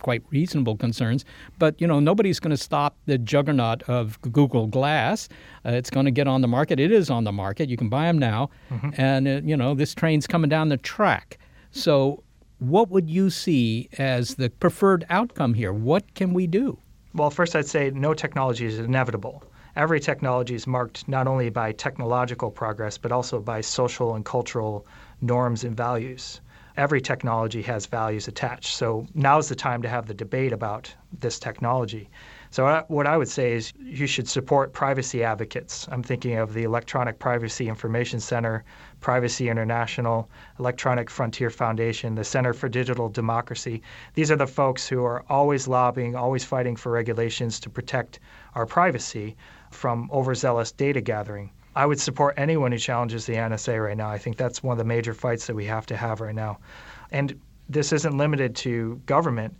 quite 0.00 0.22
reasonable 0.30 0.76
concerns. 0.76 1.24
But 1.58 1.80
you 1.80 1.86
know, 1.86 2.00
nobody's 2.00 2.40
going 2.40 2.50
to 2.50 2.56
stop 2.56 2.96
the 3.06 3.18
juggernaut 3.18 3.82
of 3.84 4.20
Google 4.22 4.66
Glass. 4.66 5.28
Uh, 5.64 5.70
it's 5.70 5.90
going 5.90 6.06
to 6.06 6.10
get 6.10 6.26
on 6.26 6.40
the 6.40 6.48
market. 6.48 6.80
It 6.80 6.90
is 6.90 7.10
on 7.10 7.24
the 7.24 7.32
market. 7.32 7.68
You 7.68 7.76
can 7.76 7.88
buy 7.88 8.06
them 8.06 8.18
now, 8.18 8.50
mm-hmm. 8.70 8.90
and 8.96 9.28
uh, 9.28 9.40
you 9.44 9.56
know 9.56 9.74
this 9.74 9.94
train's 9.94 10.26
coming 10.26 10.48
down 10.48 10.68
the 10.68 10.78
track. 10.78 11.38
So, 11.70 12.22
what 12.58 12.90
would 12.90 13.08
you 13.08 13.30
see 13.30 13.88
as 13.98 14.34
the 14.34 14.50
preferred 14.50 15.06
outcome 15.08 15.54
here? 15.54 15.72
What 15.72 16.14
can 16.14 16.32
we 16.32 16.46
do? 16.46 16.78
Well, 17.14 17.30
first, 17.30 17.56
I'd 17.56 17.66
say 17.66 17.90
no 17.90 18.14
technology 18.14 18.66
is 18.66 18.78
inevitable. 18.78 19.42
Every 19.76 20.00
technology 20.00 20.54
is 20.54 20.66
marked 20.66 21.08
not 21.08 21.26
only 21.26 21.48
by 21.48 21.72
technological 21.72 22.50
progress, 22.50 22.98
but 22.98 23.12
also 23.12 23.40
by 23.40 23.60
social 23.60 24.14
and 24.14 24.24
cultural 24.24 24.86
norms 25.20 25.64
and 25.64 25.76
values 25.76 26.40
every 26.80 27.00
technology 27.00 27.60
has 27.60 27.84
values 27.84 28.26
attached. 28.26 28.74
So 28.74 29.06
now's 29.14 29.50
the 29.50 29.54
time 29.54 29.82
to 29.82 29.88
have 29.88 30.06
the 30.06 30.14
debate 30.14 30.52
about 30.52 30.94
this 31.18 31.38
technology. 31.38 32.08
So 32.50 32.84
what 32.88 33.06
I 33.06 33.16
would 33.16 33.28
say 33.28 33.52
is 33.52 33.72
you 33.78 34.06
should 34.06 34.28
support 34.28 34.72
privacy 34.72 35.22
advocates. 35.22 35.86
I'm 35.92 36.02
thinking 36.02 36.38
of 36.38 36.54
the 36.54 36.62
Electronic 36.62 37.18
Privacy 37.18 37.68
Information 37.68 38.18
Center, 38.18 38.64
Privacy 39.00 39.48
International, 39.48 40.30
Electronic 40.58 41.10
Frontier 41.10 41.50
Foundation, 41.50 42.14
the 42.14 42.24
Center 42.24 42.54
for 42.54 42.68
Digital 42.68 43.08
Democracy. 43.08 43.82
These 44.14 44.30
are 44.30 44.36
the 44.36 44.46
folks 44.46 44.88
who 44.88 45.04
are 45.04 45.22
always 45.28 45.68
lobbying, 45.68 46.16
always 46.16 46.44
fighting 46.44 46.76
for 46.76 46.90
regulations 46.90 47.60
to 47.60 47.70
protect 47.70 48.20
our 48.54 48.64
privacy 48.66 49.36
from 49.70 50.10
overzealous 50.12 50.72
data 50.72 51.00
gathering. 51.00 51.50
I 51.76 51.86
would 51.86 52.00
support 52.00 52.34
anyone 52.36 52.72
who 52.72 52.78
challenges 52.78 53.26
the 53.26 53.34
NSA 53.34 53.82
right 53.82 53.96
now. 53.96 54.08
I 54.08 54.18
think 54.18 54.36
that's 54.36 54.62
one 54.62 54.72
of 54.72 54.78
the 54.78 54.84
major 54.84 55.14
fights 55.14 55.46
that 55.46 55.54
we 55.54 55.64
have 55.66 55.86
to 55.86 55.96
have 55.96 56.20
right 56.20 56.34
now. 56.34 56.58
And 57.12 57.40
this 57.68 57.92
isn't 57.92 58.16
limited 58.18 58.56
to 58.56 59.00
government. 59.06 59.56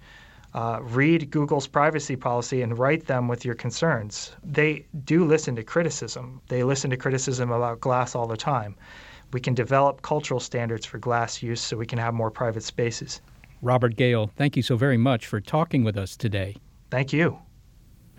Uh, 0.53 0.81
read 0.83 1.31
Google's 1.31 1.69
privacy 1.69 2.17
policy 2.17 2.63
and 2.63 2.77
write 2.77 3.07
them 3.07 3.29
with 3.29 3.45
your 3.45 3.55
concerns. 3.55 4.35
They 4.43 4.87
do 5.05 5.25
listen 5.25 5.55
to 5.57 5.63
criticism. 5.63 6.41
They 6.49 6.65
listen 6.65 6.91
to 6.91 6.97
criticism 6.97 7.53
about 7.53 7.81
glass 7.81 8.17
all 8.17 8.27
the 8.27 8.37
time. 8.37 8.75
We 9.33 9.41
can 9.41 9.55
develop 9.55 10.03
cultural 10.03 10.41
standards 10.41 10.85
for 10.85 10.99
glass 10.99 11.41
use 11.41 11.61
so 11.61 11.77
we 11.77 11.87
can 11.87 12.01
have 12.01 12.15
more 12.15 12.33
private 12.33 12.65
spaces. 12.65 13.21
Robert 13.63 13.95
Gehl, 13.95 14.29
thank 14.37 14.57
you 14.57 14.63
so 14.63 14.75
very 14.75 14.97
much 14.97 15.27
for 15.27 15.41
talking 15.41 15.85
with 15.85 15.97
us 15.97 16.17
today. 16.17 16.57
Thank 16.91 17.13
you. 17.13 17.39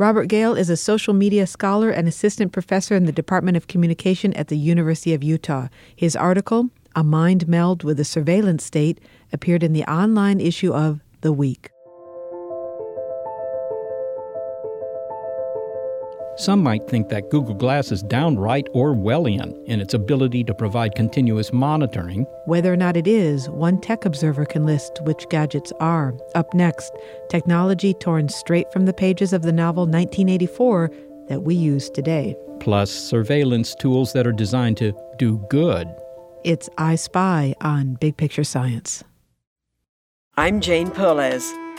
Robert 0.01 0.29
Gehl 0.29 0.57
is 0.57 0.71
a 0.71 0.75
social 0.75 1.13
media 1.13 1.45
scholar 1.45 1.91
and 1.91 2.07
assistant 2.07 2.51
professor 2.51 2.95
in 2.95 3.05
the 3.05 3.11
Department 3.11 3.55
of 3.55 3.67
Communication 3.67 4.33
at 4.33 4.47
the 4.47 4.57
University 4.57 5.13
of 5.13 5.23
Utah. 5.23 5.67
His 5.95 6.15
article, 6.15 6.71
A 6.95 7.03
Mind 7.03 7.47
Meld 7.47 7.83
with 7.83 7.97
the 7.97 8.03
Surveillance 8.03 8.63
State, 8.63 8.99
appeared 9.31 9.61
in 9.61 9.73
the 9.73 9.83
online 9.83 10.39
issue 10.39 10.73
of 10.73 11.01
The 11.21 11.31
Week. 11.31 11.69
Some 16.37 16.63
might 16.63 16.87
think 16.87 17.09
that 17.09 17.29
Google 17.29 17.53
Glass 17.53 17.91
is 17.91 18.01
downright 18.03 18.65
Orwellian 18.73 19.63
in 19.65 19.81
its 19.81 19.93
ability 19.93 20.43
to 20.45 20.53
provide 20.53 20.95
continuous 20.95 21.51
monitoring. 21.51 22.25
Whether 22.45 22.71
or 22.71 22.77
not 22.77 22.95
it 22.95 23.05
is, 23.05 23.49
one 23.49 23.81
tech 23.81 24.05
observer 24.05 24.45
can 24.45 24.65
list 24.65 24.99
which 25.03 25.27
gadgets 25.29 25.73
are. 25.79 26.15
Up 26.33 26.53
next, 26.53 26.91
technology 27.29 27.93
torn 27.93 28.29
straight 28.29 28.71
from 28.71 28.85
the 28.85 28.93
pages 28.93 29.33
of 29.33 29.41
the 29.41 29.51
novel 29.51 29.83
1984 29.83 30.91
that 31.27 31.41
we 31.41 31.53
use 31.53 31.89
today. 31.89 32.35
Plus, 32.59 32.91
surveillance 32.91 33.75
tools 33.75 34.13
that 34.13 34.25
are 34.25 34.31
designed 34.31 34.77
to 34.77 34.93
do 35.17 35.37
good. 35.49 35.87
It's 36.43 36.69
Eye 36.77 36.95
Spy 36.95 37.55
on 37.61 37.95
Big 37.95 38.17
Picture 38.17 38.43
Science. 38.43 39.03
I'm 40.37 40.61
Jane 40.61 40.89
Perlez 40.89 41.51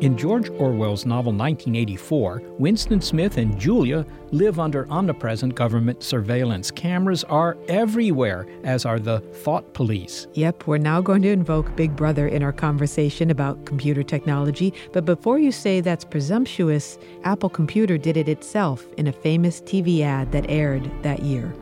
In 0.00 0.16
George 0.16 0.48
Orwell's 0.48 1.04
novel 1.04 1.30
1984, 1.30 2.42
Winston 2.58 3.02
Smith 3.02 3.36
and 3.36 3.60
Julia 3.60 4.06
live 4.30 4.58
under 4.58 4.90
omnipresent 4.90 5.54
government 5.54 6.02
surveillance. 6.02 6.70
Cameras 6.70 7.22
are 7.24 7.58
everywhere, 7.68 8.46
as 8.64 8.86
are 8.86 8.98
the 8.98 9.20
thought 9.20 9.74
police. 9.74 10.26
Yep, 10.32 10.66
we're 10.66 10.78
now 10.78 11.02
going 11.02 11.20
to 11.20 11.28
invoke 11.28 11.76
Big 11.76 11.94
Brother 11.96 12.26
in 12.26 12.42
our 12.42 12.52
conversation 12.52 13.30
about 13.30 13.66
computer 13.66 14.02
technology. 14.02 14.72
But 14.94 15.04
before 15.04 15.38
you 15.38 15.52
say 15.52 15.82
that's 15.82 16.06
presumptuous, 16.06 16.96
Apple 17.24 17.50
Computer 17.50 17.98
did 17.98 18.16
it 18.16 18.26
itself 18.26 18.86
in 18.96 19.06
a 19.06 19.12
famous 19.12 19.60
TV 19.60 20.00
ad 20.00 20.32
that 20.32 20.48
aired 20.48 20.90
that 21.02 21.22
year. 21.22 21.52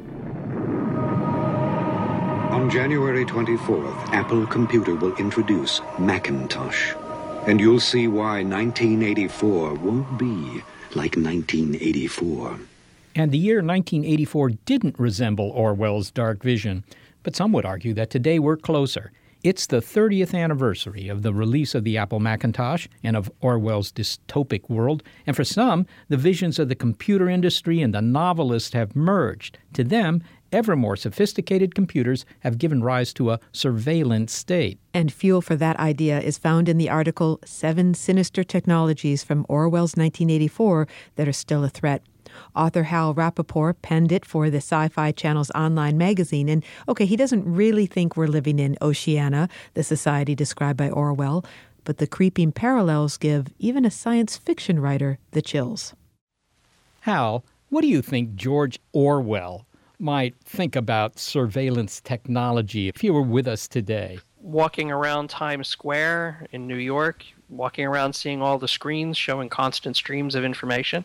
On 2.52 2.71
January 2.71 3.25
24th, 3.25 3.97
Apple 4.12 4.47
Computer 4.47 4.95
will 4.95 5.16
introduce 5.16 5.80
Macintosh. 5.99 6.95
And 7.49 7.62
you'll 7.62 7.81
see 7.81 8.09
why 8.09 8.43
1984 8.43 9.73
won't 9.76 10.19
be 10.19 10.62
like 10.95 11.17
1984. 11.17 12.59
And 13.14 13.33
the 13.33 13.38
year 13.38 13.62
1984 13.62 14.50
didn't 14.67 14.99
resemble 14.99 15.49
Orwell's 15.49 16.11
dark 16.11 16.43
vision, 16.43 16.85
but 17.23 17.35
some 17.35 17.52
would 17.52 17.64
argue 17.64 17.95
that 17.95 18.11
today 18.11 18.38
we're 18.38 18.59
closer. 18.59 19.12
It's 19.43 19.67
the 19.67 19.81
30th 19.81 20.38
anniversary 20.38 21.09
of 21.09 21.23
the 21.23 21.33
release 21.33 21.75
of 21.75 21.85
the 21.85 21.97
Apple 21.97 22.21
Macintosh 22.21 22.87
and 23.02 23.17
of 23.17 23.31
Orwell's 23.40 23.93
dystopic 23.93 24.69
world, 24.69 25.02
and 25.26 25.35
for 25.35 25.45
some, 25.45 25.87
the 26.11 26.19
visions 26.19 26.59
of 26.59 26.69
the 26.69 26.75
computer 26.75 27.31
industry 27.31 27.81
and 27.81 27.95
the 27.95 28.02
novelist 28.02 28.75
have 28.75 28.95
merged. 28.95 29.57
To 29.73 29.85
them, 29.85 30.23
ever 30.52 30.76
more 30.76 30.97
sophisticated 30.97 31.75
computers 31.75 32.25
have 32.40 32.59
given 32.59 32.83
rise 32.83 33.12
to 33.14 33.31
a 33.31 33.40
surveillance 33.52 34.33
state. 34.33 34.78
And 34.95 35.12
fuel 35.12 35.40
for 35.40 35.57
that 35.57 35.78
idea 35.78 36.21
is 36.21 36.38
found 36.38 36.69
in 36.69 36.78
the 36.78 36.90
article 36.90 37.40
Seven 37.45 37.95
Sinister 37.95 38.45
Technologies 38.45 39.25
from 39.25 39.47
Orwell's 39.49 39.97
1984 39.97 40.88
that 41.17 41.28
are 41.28 41.33
still 41.33 41.64
a 41.64 41.69
threat. 41.69 42.02
Author 42.55 42.85
Hal 42.85 43.14
Rappaport 43.14 43.76
penned 43.83 44.12
it 44.12 44.25
for 44.25 44.50
the 44.50 44.59
SyFy 44.59 45.14
Channel's 45.14 45.50
online 45.50 45.97
magazine. 45.97 46.49
And 46.49 46.64
okay, 46.88 47.07
he 47.07 47.17
doesn't 47.17 47.45
really 47.45 47.87
think 47.87 48.17
we're 48.17 48.26
living 48.26 48.59
in 48.59 48.76
Oceania, 48.83 49.49
the 49.75 49.83
society 49.83 50.35
described 50.35 50.78
by 50.78 50.90
Orwell, 50.90 51.45
but 51.85 51.99
the 51.99 52.07
creeping 52.07 52.52
parallels 52.52 53.17
give 53.17 53.49
even 53.59 53.85
a 53.85 53.90
science 53.90 54.37
fiction 54.37 54.78
writer 54.81 55.19
the 55.31 55.43
chills. 55.43 55.95
Hal, 57.00 57.45
what 57.71 57.83
do 57.83 57.88
you 57.88 58.02
think 58.02 58.35
George 58.35 58.78
Orwell 58.93 59.67
might 59.99 60.35
think 60.45 60.76
about 60.76 61.19
surveillance 61.19 62.00
technology 62.00 62.88
if 62.88 63.00
he 63.00 63.11
were 63.11 63.23
with 63.23 63.49
us 63.49 63.69
today? 63.69 64.19
Walking 64.40 64.90
around 64.90 65.28
Times 65.31 65.69
Square 65.69 66.47
in 66.52 66.67
New 66.67 66.76
York, 66.76 67.25
walking 67.49 67.85
around 67.85 68.12
seeing 68.14 68.40
all 68.40 68.59
the 68.59 68.68
screens 68.68 69.16
showing 69.16 69.49
constant 69.49 69.96
streams 69.96 70.35
of 70.35 70.44
information. 70.44 71.05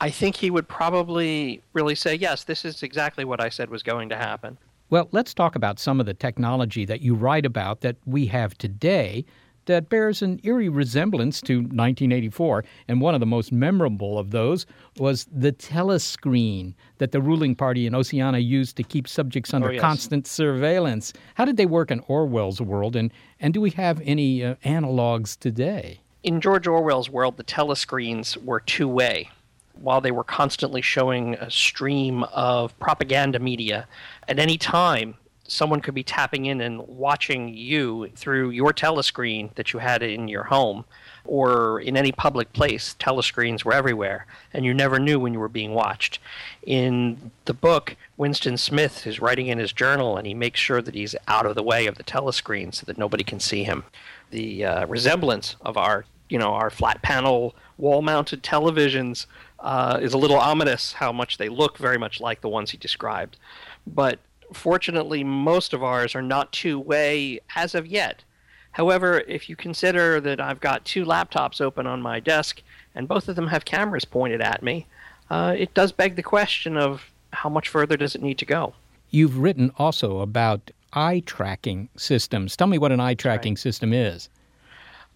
I 0.00 0.10
think 0.10 0.36
he 0.36 0.50
would 0.50 0.68
probably 0.68 1.62
really 1.72 1.94
say, 1.94 2.14
yes, 2.14 2.44
this 2.44 2.64
is 2.64 2.82
exactly 2.82 3.24
what 3.24 3.40
I 3.40 3.48
said 3.48 3.70
was 3.70 3.82
going 3.82 4.08
to 4.10 4.16
happen. 4.16 4.56
Well, 4.88 5.08
let's 5.12 5.34
talk 5.34 5.56
about 5.56 5.78
some 5.78 6.00
of 6.00 6.06
the 6.06 6.14
technology 6.14 6.84
that 6.84 7.00
you 7.00 7.14
write 7.14 7.46
about 7.46 7.82
that 7.82 7.96
we 8.06 8.26
have 8.26 8.56
today 8.58 9.24
that 9.70 9.88
bears 9.88 10.20
an 10.20 10.40
eerie 10.42 10.68
resemblance 10.68 11.40
to 11.42 11.58
1984. 11.58 12.64
And 12.88 13.00
one 13.00 13.14
of 13.14 13.20
the 13.20 13.26
most 13.26 13.52
memorable 13.52 14.18
of 14.18 14.30
those 14.32 14.66
was 14.98 15.26
the 15.32 15.52
telescreen 15.52 16.74
that 16.98 17.12
the 17.12 17.20
ruling 17.20 17.54
party 17.54 17.86
in 17.86 17.94
Oceania 17.94 18.40
used 18.40 18.76
to 18.76 18.82
keep 18.82 19.06
subjects 19.08 19.54
under 19.54 19.68
Oh, 19.68 19.72
yes. 19.72 19.80
constant 19.80 20.26
surveillance. 20.26 21.12
How 21.34 21.44
did 21.44 21.56
they 21.56 21.66
work 21.66 21.90
in 21.90 22.00
Orwell's 22.08 22.60
world, 22.60 22.96
and, 22.96 23.12
and 23.38 23.54
do 23.54 23.60
we 23.60 23.70
have 23.70 24.00
any 24.04 24.44
uh, 24.44 24.56
analogs 24.64 25.38
today? 25.38 26.00
In 26.22 26.40
George 26.40 26.66
Orwell's 26.66 27.08
world, 27.08 27.36
the 27.36 27.44
telescreens 27.44 28.36
were 28.44 28.60
two 28.60 28.88
way. 28.88 29.30
While 29.74 30.00
they 30.02 30.10
were 30.10 30.24
constantly 30.24 30.82
showing 30.82 31.34
a 31.36 31.50
stream 31.50 32.24
of 32.24 32.78
propaganda 32.80 33.38
media, 33.38 33.86
at 34.28 34.38
any 34.38 34.58
time, 34.58 35.14
someone 35.50 35.80
could 35.80 35.94
be 35.94 36.04
tapping 36.04 36.46
in 36.46 36.60
and 36.60 36.86
watching 36.86 37.52
you 37.52 38.08
through 38.14 38.50
your 38.50 38.72
telescreen 38.72 39.52
that 39.56 39.72
you 39.72 39.80
had 39.80 40.00
in 40.02 40.28
your 40.28 40.44
home 40.44 40.84
or 41.24 41.80
in 41.80 41.96
any 41.96 42.12
public 42.12 42.52
place. 42.52 42.94
Telescreens 43.00 43.64
were 43.64 43.72
everywhere, 43.72 44.26
and 44.54 44.64
you 44.64 44.72
never 44.72 45.00
knew 45.00 45.18
when 45.18 45.32
you 45.32 45.40
were 45.40 45.48
being 45.48 45.74
watched. 45.74 46.20
In 46.62 47.32
the 47.46 47.54
book, 47.54 47.96
Winston 48.16 48.56
Smith 48.56 49.06
is 49.06 49.20
writing 49.20 49.48
in 49.48 49.58
his 49.58 49.72
journal, 49.72 50.16
and 50.16 50.26
he 50.26 50.34
makes 50.34 50.60
sure 50.60 50.80
that 50.80 50.94
he's 50.94 51.16
out 51.26 51.46
of 51.46 51.56
the 51.56 51.64
way 51.64 51.86
of 51.86 51.96
the 51.96 52.04
telescreen 52.04 52.72
so 52.72 52.86
that 52.86 52.96
nobody 52.96 53.24
can 53.24 53.40
see 53.40 53.64
him. 53.64 53.82
The 54.30 54.64
uh, 54.64 54.86
resemblance 54.86 55.56
of 55.62 55.76
our, 55.76 56.04
you 56.28 56.38
know, 56.38 56.52
our 56.52 56.70
flat 56.70 57.02
panel 57.02 57.56
wall-mounted 57.76 58.44
televisions 58.44 59.26
uh, 59.58 59.98
is 60.00 60.12
a 60.12 60.18
little 60.18 60.38
ominous. 60.38 60.92
How 60.92 61.10
much 61.10 61.38
they 61.38 61.48
look 61.48 61.76
very 61.76 61.98
much 61.98 62.20
like 62.20 62.40
the 62.40 62.48
ones 62.48 62.70
he 62.70 62.78
described, 62.78 63.36
but 63.86 64.20
fortunately, 64.52 65.24
most 65.24 65.72
of 65.72 65.82
ours 65.82 66.14
are 66.14 66.22
not 66.22 66.52
two-way 66.52 67.40
as 67.54 67.74
of 67.74 67.86
yet. 67.86 68.24
However, 68.72 69.20
if 69.26 69.48
you 69.48 69.56
consider 69.56 70.20
that 70.20 70.40
I've 70.40 70.60
got 70.60 70.84
two 70.84 71.04
laptops 71.04 71.60
open 71.60 71.86
on 71.86 72.00
my 72.00 72.20
desk 72.20 72.62
and 72.94 73.08
both 73.08 73.28
of 73.28 73.36
them 73.36 73.48
have 73.48 73.64
cameras 73.64 74.04
pointed 74.04 74.40
at 74.40 74.62
me, 74.62 74.86
uh, 75.28 75.54
it 75.58 75.74
does 75.74 75.92
beg 75.92 76.16
the 76.16 76.22
question 76.22 76.76
of 76.76 77.10
how 77.32 77.48
much 77.48 77.68
further 77.68 77.96
does 77.96 78.14
it 78.14 78.22
need 78.22 78.38
to 78.38 78.44
go? 78.44 78.74
You've 79.10 79.38
written 79.38 79.72
also 79.78 80.20
about 80.20 80.70
eye 80.92 81.22
tracking 81.26 81.88
systems. 81.96 82.56
Tell 82.56 82.66
me 82.66 82.78
what 82.78 82.92
an 82.92 83.00
eye 83.00 83.14
tracking 83.14 83.56
system 83.56 83.92
is. 83.92 84.28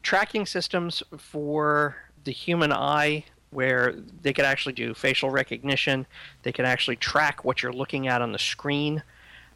Tracking 0.02 0.46
systems 0.46 1.02
for 1.16 1.96
the 2.24 2.32
human 2.32 2.72
eye, 2.72 3.24
where 3.50 3.94
they 4.22 4.32
could 4.32 4.44
actually 4.44 4.72
do 4.72 4.94
facial 4.94 5.30
recognition, 5.30 6.06
they 6.42 6.52
can 6.52 6.64
actually 6.64 6.96
track 6.96 7.44
what 7.44 7.62
you're 7.62 7.72
looking 7.72 8.08
at 8.08 8.20
on 8.20 8.32
the 8.32 8.38
screen. 8.38 9.02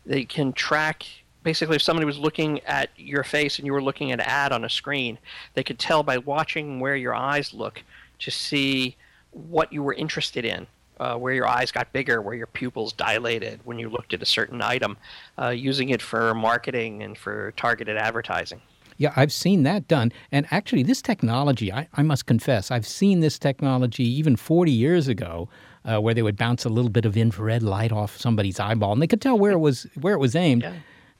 They 0.08 0.24
can 0.24 0.52
track 0.52 1.04
basically 1.44 1.76
if 1.76 1.82
somebody 1.82 2.04
was 2.04 2.18
looking 2.18 2.60
at 2.60 2.90
your 2.96 3.22
face 3.22 3.58
and 3.58 3.66
you 3.66 3.72
were 3.72 3.82
looking 3.82 4.10
at 4.10 4.20
an 4.20 4.26
ad 4.26 4.52
on 4.52 4.64
a 4.64 4.68
screen, 4.68 5.18
they 5.54 5.62
could 5.62 5.78
tell 5.78 6.02
by 6.02 6.18
watching 6.18 6.80
where 6.80 6.96
your 6.96 7.14
eyes 7.14 7.54
look 7.54 7.82
to 8.18 8.30
see 8.30 8.96
what 9.30 9.72
you 9.72 9.82
were 9.82 9.94
interested 9.94 10.44
in. 10.44 10.66
Uh, 11.00 11.14
where 11.14 11.32
your 11.32 11.46
eyes 11.46 11.70
got 11.70 11.92
bigger, 11.92 12.20
where 12.20 12.34
your 12.34 12.48
pupils 12.48 12.92
dilated 12.92 13.60
when 13.62 13.78
you 13.78 13.88
looked 13.88 14.12
at 14.12 14.20
a 14.20 14.26
certain 14.26 14.60
item, 14.60 14.96
uh, 15.40 15.50
using 15.50 15.90
it 15.90 16.02
for 16.02 16.34
marketing 16.34 17.04
and 17.04 17.16
for 17.16 17.52
targeted 17.56 17.96
advertising. 17.96 18.60
Yeah, 18.96 19.12
I've 19.14 19.32
seen 19.32 19.62
that 19.62 19.86
done. 19.86 20.12
And 20.32 20.48
actually, 20.50 20.82
this 20.82 21.00
technology, 21.00 21.72
I, 21.72 21.86
I 21.94 22.02
must 22.02 22.26
confess, 22.26 22.72
I've 22.72 22.86
seen 22.86 23.20
this 23.20 23.38
technology 23.38 24.02
even 24.02 24.34
40 24.34 24.72
years 24.72 25.06
ago, 25.06 25.48
uh, 25.84 26.00
where 26.00 26.14
they 26.14 26.22
would 26.22 26.36
bounce 26.36 26.64
a 26.64 26.68
little 26.68 26.90
bit 26.90 27.04
of 27.04 27.16
infrared 27.16 27.62
light 27.62 27.92
off 27.92 28.16
somebody's 28.16 28.60
eyeball, 28.60 28.92
and 28.92 29.02
they 29.02 29.06
could 29.06 29.20
tell 29.20 29.38
where 29.38 29.52
it 29.52 29.58
was 29.58 29.86
where 30.00 30.14
it 30.14 30.18
was 30.18 30.34
aimed. 30.34 30.62
Yeah. 30.62 30.74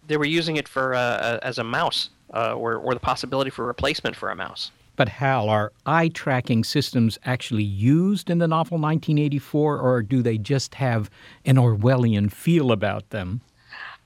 They 0.06 0.16
were 0.16 0.24
using 0.24 0.56
it 0.56 0.68
for 0.68 0.94
uh, 0.94 1.38
as 1.42 1.58
a 1.58 1.64
mouse, 1.64 2.10
uh, 2.34 2.54
or 2.54 2.76
or 2.76 2.94
the 2.94 3.00
possibility 3.00 3.50
for 3.50 3.66
replacement 3.66 4.16
for 4.16 4.30
a 4.30 4.36
mouse. 4.36 4.70
But 4.98 5.10
Hal, 5.10 5.48
are 5.48 5.72
eye 5.86 6.08
tracking 6.08 6.64
systems 6.64 7.20
actually 7.24 7.62
used 7.62 8.30
in 8.30 8.38
the 8.38 8.48
novel 8.48 8.78
1984, 8.78 9.78
or 9.78 10.02
do 10.02 10.22
they 10.22 10.38
just 10.38 10.74
have 10.74 11.08
an 11.44 11.54
Orwellian 11.54 12.32
feel 12.32 12.72
about 12.72 13.10
them? 13.10 13.40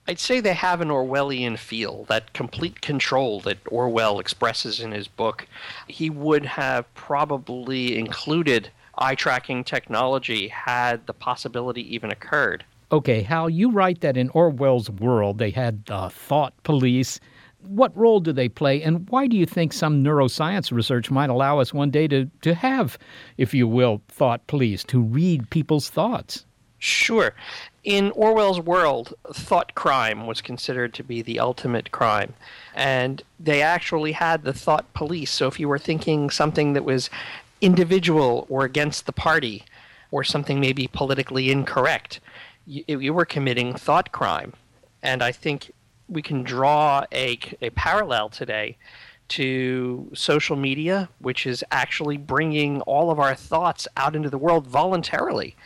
I'd 0.07 0.19
say 0.19 0.41
they 0.41 0.53
have 0.53 0.83
an 0.83 0.89
Orwellian 0.89 1.57
feel, 1.57 2.05
that 2.11 2.35
complete 2.35 2.83
control 2.83 3.41
that 3.41 3.59
Orwell 3.69 4.19
expresses 4.19 4.81
in 4.81 4.93
his 4.93 5.09
book. 5.09 5.47
He 5.87 6.11
would 6.11 6.45
have 6.45 6.93
probably 6.95 7.97
included 7.97 8.71
eye 9.03 9.15
tracking 9.17 9.65
technology 9.65 10.49
had 10.49 11.07
the 11.07 11.13
possibility 11.13 11.95
even 11.95 12.11
occurred. 12.11 12.65
Okay, 12.93 13.23
Hal, 13.23 13.51
you 13.51 13.71
write 13.71 14.01
that 14.03 14.17
in 14.17 14.29
Orwell's 14.31 14.91
world 14.91 15.39
they 15.39 15.51
had 15.51 15.85
the 15.87 16.11
thought 16.11 16.55
police. 16.63 17.19
What 17.67 17.97
role 17.97 18.21
do 18.21 18.33
they 18.33 18.49
play, 18.49 18.83
and 18.83 19.09
why 19.09 19.27
do 19.27 19.37
you 19.37 19.47
think 19.47 19.73
some 19.73 20.03
neuroscience 20.05 20.73
research 20.73 21.11
might 21.11 21.31
allow 21.31 21.59
us 21.59 21.73
one 21.73 21.91
day 21.91 22.07
to, 22.09 22.29
to 22.43 22.55
have, 22.55 22.99
if 23.39 23.55
you 23.55 23.67
will, 23.67 24.03
thought 24.09 24.47
police, 24.47 24.85
to 24.85 25.01
read 25.01 25.49
people's 25.51 25.89
thoughts? 25.89 26.45
Sure. 26.79 27.33
In 27.85 28.11
Orwell's 28.11 28.59
world, 28.59 29.15
thought 29.33 29.77
crime 29.77 30.27
was 30.27 30.41
considered 30.41 30.93
to 30.95 31.05
be 31.05 31.23
the 31.23 31.39
ultimate 31.39 31.93
crime. 31.93 32.35
And 32.75 33.23
they 33.39 33.63
actually 33.63 34.13
had 34.13 34.43
the 34.43 34.53
thought 34.53 34.93
police. 34.93 35.31
So 35.31 35.47
if 35.47 35.61
you 35.61 35.69
were 35.69 35.79
thinking 35.79 36.29
something 36.29 36.73
that 36.73 36.85
was 36.85 37.09
individual 37.63 38.47
or 38.51 38.65
against 38.65 39.07
the 39.07 39.13
party 39.13 39.65
or 40.11 40.23
something 40.23 40.61
maybe 40.61 40.87
politically 40.87 41.51
incorrect, 41.51 42.21
you, 42.67 42.85
you 42.87 43.15
were 43.15 43.25
committing 43.25 43.75
thought 43.75 44.13
crime. 44.13 44.53
And 45.03 45.23
I 45.23 45.33
think 45.33 45.73
we 46.09 46.21
can 46.21 46.43
draw 46.43 47.05
a, 47.13 47.39
a 47.63 47.71
parallel 47.71 48.29
today 48.29 48.77
to 49.29 50.11
social 50.13 50.57
media, 50.57 51.09
which 51.21 51.47
is 51.47 51.65
actually 51.71 52.19
bringing 52.19 52.83
all 52.83 53.11
of 53.11 53.19
our 53.19 53.35
thoughts 53.35 53.89
out 53.97 54.15
into 54.15 54.29
the 54.29 54.37
world 54.37 54.67
voluntarily. 54.67 55.57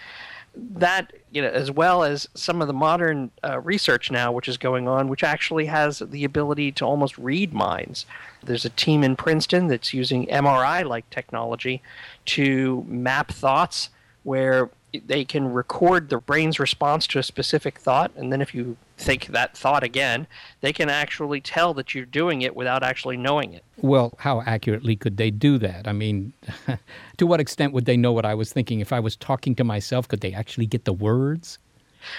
That, 0.56 1.12
you 1.30 1.42
know, 1.42 1.48
as 1.48 1.70
well 1.70 2.02
as 2.02 2.28
some 2.34 2.62
of 2.62 2.68
the 2.68 2.74
modern 2.74 3.30
uh, 3.44 3.60
research 3.60 4.10
now, 4.10 4.32
which 4.32 4.48
is 4.48 4.56
going 4.56 4.88
on, 4.88 5.08
which 5.08 5.22
actually 5.22 5.66
has 5.66 5.98
the 5.98 6.24
ability 6.24 6.72
to 6.72 6.84
almost 6.84 7.18
read 7.18 7.52
minds. 7.52 8.06
There's 8.42 8.64
a 8.64 8.70
team 8.70 9.04
in 9.04 9.16
Princeton 9.16 9.66
that's 9.66 9.92
using 9.92 10.26
MRI 10.26 10.86
like 10.86 11.08
technology 11.10 11.82
to 12.26 12.84
map 12.88 13.30
thoughts 13.30 13.90
where 14.22 14.70
they 15.06 15.24
can 15.24 15.52
record 15.52 16.08
the 16.08 16.18
brain's 16.18 16.58
response 16.58 17.06
to 17.08 17.18
a 17.18 17.22
specific 17.22 17.78
thought, 17.78 18.10
and 18.16 18.32
then 18.32 18.40
if 18.40 18.54
you 18.54 18.76
think 18.96 19.26
that 19.26 19.56
thought 19.56 19.82
again, 19.82 20.26
they 20.60 20.72
can 20.72 20.88
actually 20.88 21.40
tell 21.40 21.74
that 21.74 21.94
you're 21.94 22.06
doing 22.06 22.42
it 22.42 22.56
without 22.56 22.82
actually 22.82 23.16
knowing 23.16 23.52
it. 23.52 23.62
Well, 23.78 24.14
how 24.18 24.42
accurately 24.42 24.96
could 24.96 25.16
they 25.16 25.30
do 25.30 25.58
that? 25.58 25.86
I 25.86 25.92
mean, 25.92 26.32
to 27.18 27.26
what 27.26 27.40
extent 27.40 27.72
would 27.72 27.84
they 27.84 27.96
know 27.96 28.12
what 28.12 28.24
I 28.24 28.34
was 28.34 28.52
thinking? 28.52 28.80
If 28.80 28.92
I 28.92 29.00
was 29.00 29.16
talking 29.16 29.54
to 29.56 29.64
myself, 29.64 30.08
could 30.08 30.20
they 30.20 30.32
actually 30.32 30.66
get 30.66 30.84
the 30.84 30.92
words? 30.92 31.58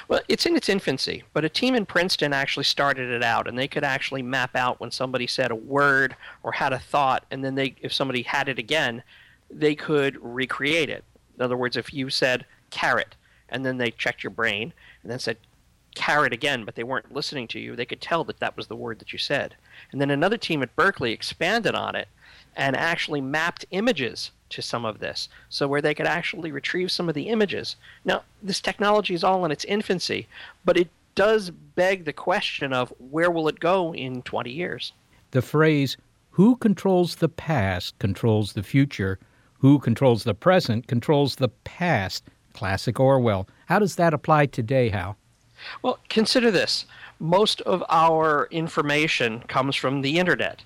Well, 0.08 0.20
it's 0.28 0.46
in 0.46 0.56
its 0.56 0.70
infancy, 0.70 1.24
but 1.34 1.46
a 1.46 1.50
team 1.50 1.74
in 1.74 1.86
Princeton 1.86 2.34
actually 2.34 2.66
started 2.66 3.10
it 3.10 3.24
out, 3.24 3.48
and 3.48 3.58
they 3.58 3.70
could 3.70 3.86
actually 3.86 4.22
map 4.22 4.56
out 4.56 4.80
when 4.82 4.92
somebody 4.92 5.28
said 5.28 5.50
a 5.50 5.56
word 5.56 6.16
or 6.44 6.52
had 6.52 6.74
a 6.74 6.80
thought, 6.80 7.26
and 7.32 7.44
then 7.44 7.56
they, 7.56 7.76
if 7.82 7.94
somebody 7.94 8.22
had 8.24 8.50
it 8.50 8.60
again, 8.60 9.02
they 9.50 9.76
could 9.76 10.18
recreate 10.22 10.90
it. 10.90 11.06
In 11.38 11.44
other 11.44 11.56
words, 11.56 11.78
if 11.78 11.94
you 11.94 12.10
said 12.10 12.46
carrot, 12.70 13.16
and 13.50 13.66
then 13.66 13.78
they 13.78 13.92
checked 13.92 14.24
your 14.24 14.32
brain 14.32 14.74
and 15.02 15.12
then 15.12 15.20
said 15.20 15.38
carrot 15.98 16.32
again, 16.32 16.64
but 16.64 16.76
they 16.76 16.84
weren't 16.84 17.14
listening 17.14 17.48
to 17.50 17.60
you, 17.60 17.76
they 17.76 17.86
could 17.86 18.02
tell 18.02 18.24
that 18.26 18.40
that 18.40 18.56
was 18.56 18.68
the 18.68 18.76
word 18.76 19.00
that 19.00 19.12
you 19.12 19.20
said. 19.20 19.56
And 19.92 20.00
then 20.00 20.12
another 20.12 20.38
team 20.38 20.62
at 20.62 20.76
Berkeley 20.76 21.12
expanded 21.12 21.76
on 21.76 21.96
it 21.96 22.08
and 22.56 22.76
actually 22.76 23.22
mapped 23.22 23.66
images 23.72 24.32
to 24.50 24.62
some 24.62 24.86
of 24.86 25.00
this, 25.00 25.28
so 25.50 25.68
where 25.68 25.82
they 25.82 25.94
could 25.94 26.06
actually 26.06 26.52
retrieve 26.52 26.92
some 26.92 27.10
of 27.10 27.16
the 27.16 27.30
images. 27.30 27.76
Now, 28.06 28.24
this 28.42 28.62
technology 28.62 29.14
is 29.14 29.24
all 29.24 29.44
in 29.44 29.52
its 29.52 29.66
infancy, 29.66 30.28
but 30.64 30.78
it 30.78 30.90
does 31.16 31.50
beg 31.50 32.06
the 32.06 32.14
question 32.14 32.72
of 32.74 32.94
where 33.00 33.32
will 33.32 33.48
it 33.48 33.60
go 33.60 33.94
in 33.94 34.22
20 34.22 34.52
years? 34.52 34.94
The 35.32 35.42
phrase, 35.42 35.98
who 36.32 36.56
controls 36.56 37.16
the 37.16 37.30
past 37.30 37.98
controls 38.00 38.54
the 38.54 38.64
future, 38.64 39.20
who 39.60 39.80
controls 39.80 40.24
the 40.24 40.36
present 40.36 40.88
controls 40.88 41.36
the 41.36 41.50
past, 41.50 42.24
classic 42.54 43.00
Orwell. 43.00 43.48
How 43.66 43.80
does 43.80 43.96
that 43.96 44.14
apply 44.14 44.46
today, 44.46 44.90
Hal? 44.90 45.18
Well, 45.82 46.00
consider 46.10 46.52
this. 46.52 46.86
Most 47.20 47.62
of 47.62 47.84
our 47.90 48.48
information 48.52 49.40
comes 49.42 49.76
from 49.76 50.02
the 50.02 50.20
internet. 50.20 50.64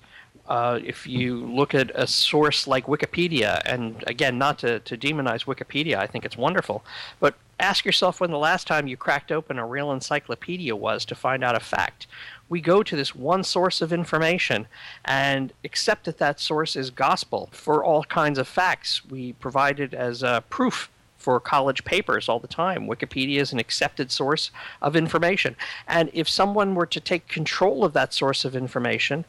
Uh, 0.48 0.80
if 0.84 1.08
you 1.08 1.46
look 1.46 1.74
at 1.74 1.92
a 1.96 2.06
source 2.06 2.68
like 2.68 2.86
Wikipedia, 2.86 3.62
and 3.66 4.04
again, 4.08 4.38
not 4.38 4.60
to, 4.60 4.80
to 4.82 4.98
demonize 4.98 5.46
Wikipedia, 5.46 5.96
I 5.96 6.08
think 6.08 6.26
it's 6.26 6.36
wonderful, 6.36 6.84
but 7.20 7.36
ask 7.60 7.86
yourself 7.86 8.20
when 8.20 8.32
the 8.32 8.38
last 8.38 8.68
time 8.68 8.88
you 8.88 8.98
cracked 8.98 9.32
open 9.32 9.58
a 9.60 9.66
real 9.66 9.92
encyclopedia 9.92 10.76
was 10.76 11.06
to 11.06 11.16
find 11.16 11.44
out 11.44 11.56
a 11.56 11.60
fact. 11.60 12.08
We 12.50 12.60
go 12.60 12.84
to 12.84 12.96
this 12.96 13.16
one 13.16 13.44
source 13.44 13.82
of 13.82 13.94
information 13.94 14.68
and 15.06 15.54
accept 15.64 16.06
that 16.06 16.18
that 16.18 16.40
source 16.40 16.76
is 16.76 16.90
gospel 16.90 17.48
for 17.54 17.84
all 17.84 18.04
kinds 18.04 18.38
of 18.38 18.48
facts. 18.48 19.06
We 19.06 19.34
provide 19.34 19.80
it 19.80 19.94
as 19.94 20.22
uh, 20.22 20.42
proof 20.42 20.90
for 21.22 21.40
college 21.40 21.84
papers 21.84 22.28
all 22.28 22.40
the 22.40 22.48
time. 22.48 22.88
Wikipedia 22.88 23.40
is 23.40 23.54
an 23.54 23.60
accepted 23.60 24.12
source 24.12 24.52
of 24.82 24.96
information. 24.96 25.56
And 25.88 26.10
if 26.14 26.28
someone 26.28 26.76
were 26.76 26.86
to 26.88 27.00
take 27.00 27.28
control 27.28 27.86
of 27.86 27.94
that 27.94 28.14
source 28.14 28.44
of 28.44 28.56
information, 28.56 29.26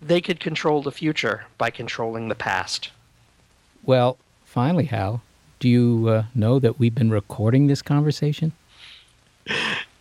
they 0.00 0.20
could 0.20 0.40
control 0.40 0.82
the 0.82 0.92
future 0.92 1.44
by 1.58 1.70
controlling 1.70 2.28
the 2.28 2.34
past. 2.34 2.90
Well, 3.84 4.18
finally, 4.44 4.84
Hal, 4.84 5.22
do 5.60 5.68
you 5.68 6.08
uh, 6.08 6.24
know 6.34 6.58
that 6.58 6.78
we've 6.78 6.94
been 6.94 7.10
recording 7.10 7.68
this 7.68 7.82
conversation? 7.82 8.52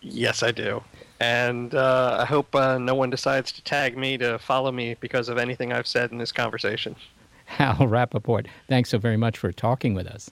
Yes, 0.02 0.44
I 0.44 0.52
do. 0.52 0.84
And 1.20 1.76
uh, 1.76 2.17
I 2.22 2.26
hope 2.26 2.56
uh, 2.56 2.80
no 2.80 2.96
one 2.96 3.12
decides 3.12 3.52
to 3.52 3.63
tag 3.63 3.96
me 3.96 4.17
to 4.17 4.39
follow 4.39 4.72
me 4.72 4.96
because 5.00 5.30
of 5.30 5.38
anything 5.38 5.72
I've 5.72 5.86
said 5.86 6.12
in 6.12 6.17
this 6.17 6.32
conversation. 6.32 6.96
Hal 7.46 7.76
Rappaport, 7.76 8.48
thanks 8.67 8.89
so 8.89 8.98
very 8.98 9.17
much 9.17 9.38
for 9.38 9.52
talking 9.52 9.94
with 9.94 10.08
us. 10.08 10.32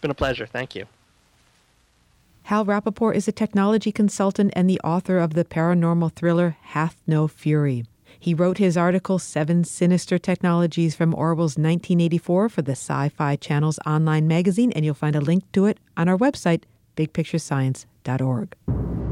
Been 0.00 0.10
a 0.10 0.14
pleasure. 0.14 0.46
Thank 0.46 0.74
you. 0.74 0.86
Hal 2.44 2.64
Rappaport 2.64 3.14
is 3.14 3.28
a 3.28 3.32
technology 3.32 3.92
consultant 3.92 4.52
and 4.56 4.68
the 4.68 4.80
author 4.80 5.18
of 5.18 5.34
the 5.34 5.44
paranormal 5.44 6.14
thriller 6.14 6.56
Hath 6.62 6.96
No 7.06 7.28
Fury. 7.28 7.84
He 8.18 8.34
wrote 8.34 8.58
his 8.58 8.76
article, 8.76 9.18
Seven 9.18 9.64
Sinister 9.64 10.18
Technologies 10.18 10.94
from 10.94 11.14
Orwell's 11.14 11.56
1984, 11.56 12.48
for 12.48 12.62
the 12.62 12.72
SyFy 12.72 13.40
Channel's 13.40 13.78
online 13.86 14.26
magazine, 14.26 14.72
and 14.72 14.84
you'll 14.84 14.94
find 14.94 15.16
a 15.16 15.20
link 15.20 15.50
to 15.52 15.66
it 15.66 15.78
on 15.96 16.08
our 16.08 16.18
website, 16.18 16.64
bigpicturescience.org. 16.96 19.09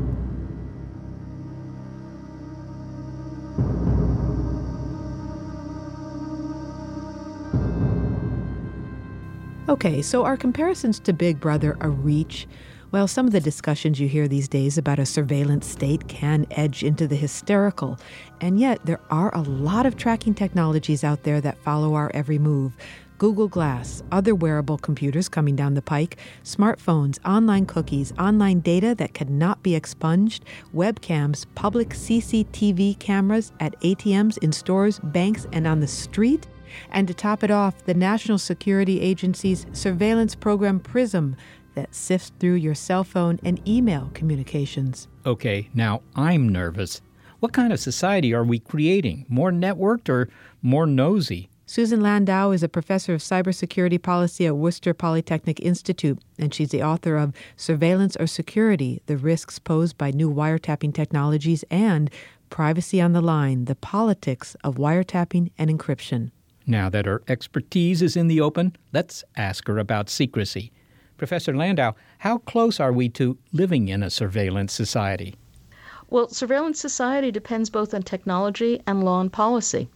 Okay, 9.68 10.00
so 10.00 10.24
are 10.24 10.38
comparisons 10.38 10.98
to 11.00 11.12
Big 11.12 11.38
Brother 11.40 11.76
a 11.82 11.90
reach? 11.90 12.48
Well, 12.90 13.06
some 13.06 13.26
of 13.26 13.34
the 13.34 13.40
discussions 13.40 14.00
you 14.00 14.08
hear 14.08 14.26
these 14.26 14.48
days 14.48 14.78
about 14.78 14.98
a 14.98 15.04
surveillance 15.04 15.66
state 15.66 16.08
can 16.08 16.46
edge 16.52 16.82
into 16.82 17.06
the 17.06 17.16
hysterical. 17.16 17.98
And 18.40 18.58
yet, 18.58 18.80
there 18.86 19.02
are 19.10 19.30
a 19.34 19.42
lot 19.42 19.84
of 19.84 19.98
tracking 19.98 20.32
technologies 20.32 21.04
out 21.04 21.24
there 21.24 21.42
that 21.42 21.58
follow 21.58 21.92
our 21.92 22.10
every 22.14 22.38
move. 22.38 22.78
Google 23.18 23.46
Glass, 23.46 24.02
other 24.10 24.34
wearable 24.34 24.78
computers 24.78 25.28
coming 25.28 25.54
down 25.54 25.74
the 25.74 25.82
pike, 25.82 26.16
smartphones, 26.44 27.18
online 27.26 27.66
cookies, 27.66 28.14
online 28.18 28.60
data 28.60 28.94
that 28.94 29.12
cannot 29.12 29.62
be 29.62 29.74
expunged, 29.74 30.46
webcams, 30.74 31.44
public 31.56 31.90
CCTV 31.90 32.98
cameras 33.00 33.52
at 33.60 33.78
ATMs, 33.82 34.38
in 34.38 34.50
stores, 34.50 34.98
banks, 35.00 35.46
and 35.52 35.66
on 35.66 35.80
the 35.80 35.86
street. 35.86 36.46
And 36.90 37.08
to 37.08 37.14
top 37.14 37.42
it 37.44 37.50
off, 37.50 37.84
the 37.84 37.94
National 37.94 38.38
Security 38.38 39.00
Agency's 39.00 39.66
surveillance 39.72 40.34
program 40.34 40.80
PRISM 40.80 41.36
that 41.74 41.94
sifts 41.94 42.32
through 42.40 42.54
your 42.54 42.74
cell 42.74 43.04
phone 43.04 43.38
and 43.44 43.66
email 43.68 44.10
communications. 44.14 45.08
Okay, 45.24 45.68
now 45.74 46.02
I'm 46.16 46.48
nervous. 46.48 47.00
What 47.40 47.52
kind 47.52 47.72
of 47.72 47.78
society 47.78 48.34
are 48.34 48.44
we 48.44 48.58
creating? 48.58 49.26
More 49.28 49.52
networked 49.52 50.08
or 50.08 50.28
more 50.60 50.86
nosy? 50.86 51.48
Susan 51.66 52.00
Landau 52.00 52.50
is 52.50 52.62
a 52.62 52.68
professor 52.68 53.12
of 53.12 53.20
cybersecurity 53.20 54.02
policy 54.02 54.46
at 54.46 54.56
Worcester 54.56 54.94
Polytechnic 54.94 55.60
Institute, 55.60 56.18
and 56.38 56.52
she's 56.52 56.70
the 56.70 56.82
author 56.82 57.16
of 57.16 57.34
Surveillance 57.56 58.16
or 58.16 58.26
Security 58.26 59.02
The 59.04 59.18
Risks 59.18 59.58
Posed 59.58 59.98
by 59.98 60.10
New 60.10 60.32
Wiretapping 60.32 60.94
Technologies 60.94 61.64
and 61.70 62.10
Privacy 62.48 63.02
on 63.02 63.12
the 63.12 63.20
Line 63.20 63.66
The 63.66 63.74
Politics 63.74 64.56
of 64.64 64.76
Wiretapping 64.76 65.50
and 65.58 65.70
Encryption. 65.70 66.30
Now 66.70 66.90
that 66.90 67.06
her 67.06 67.22
expertise 67.28 68.02
is 68.02 68.14
in 68.14 68.28
the 68.28 68.42
open, 68.42 68.76
let's 68.92 69.24
ask 69.36 69.66
her 69.68 69.78
about 69.78 70.10
secrecy. 70.10 70.70
Professor 71.16 71.56
Landau, 71.56 71.94
how 72.18 72.38
close 72.38 72.78
are 72.78 72.92
we 72.92 73.08
to 73.08 73.38
living 73.54 73.88
in 73.88 74.02
a 74.02 74.10
surveillance 74.10 74.74
society? 74.74 75.34
Well, 76.10 76.28
surveillance 76.28 76.78
society 76.78 77.30
depends 77.30 77.70
both 77.70 77.92
on 77.92 78.02
technology 78.02 78.82
and 78.86 79.02
law 79.02 79.20
and 79.20 79.32
policy. 79.32 79.88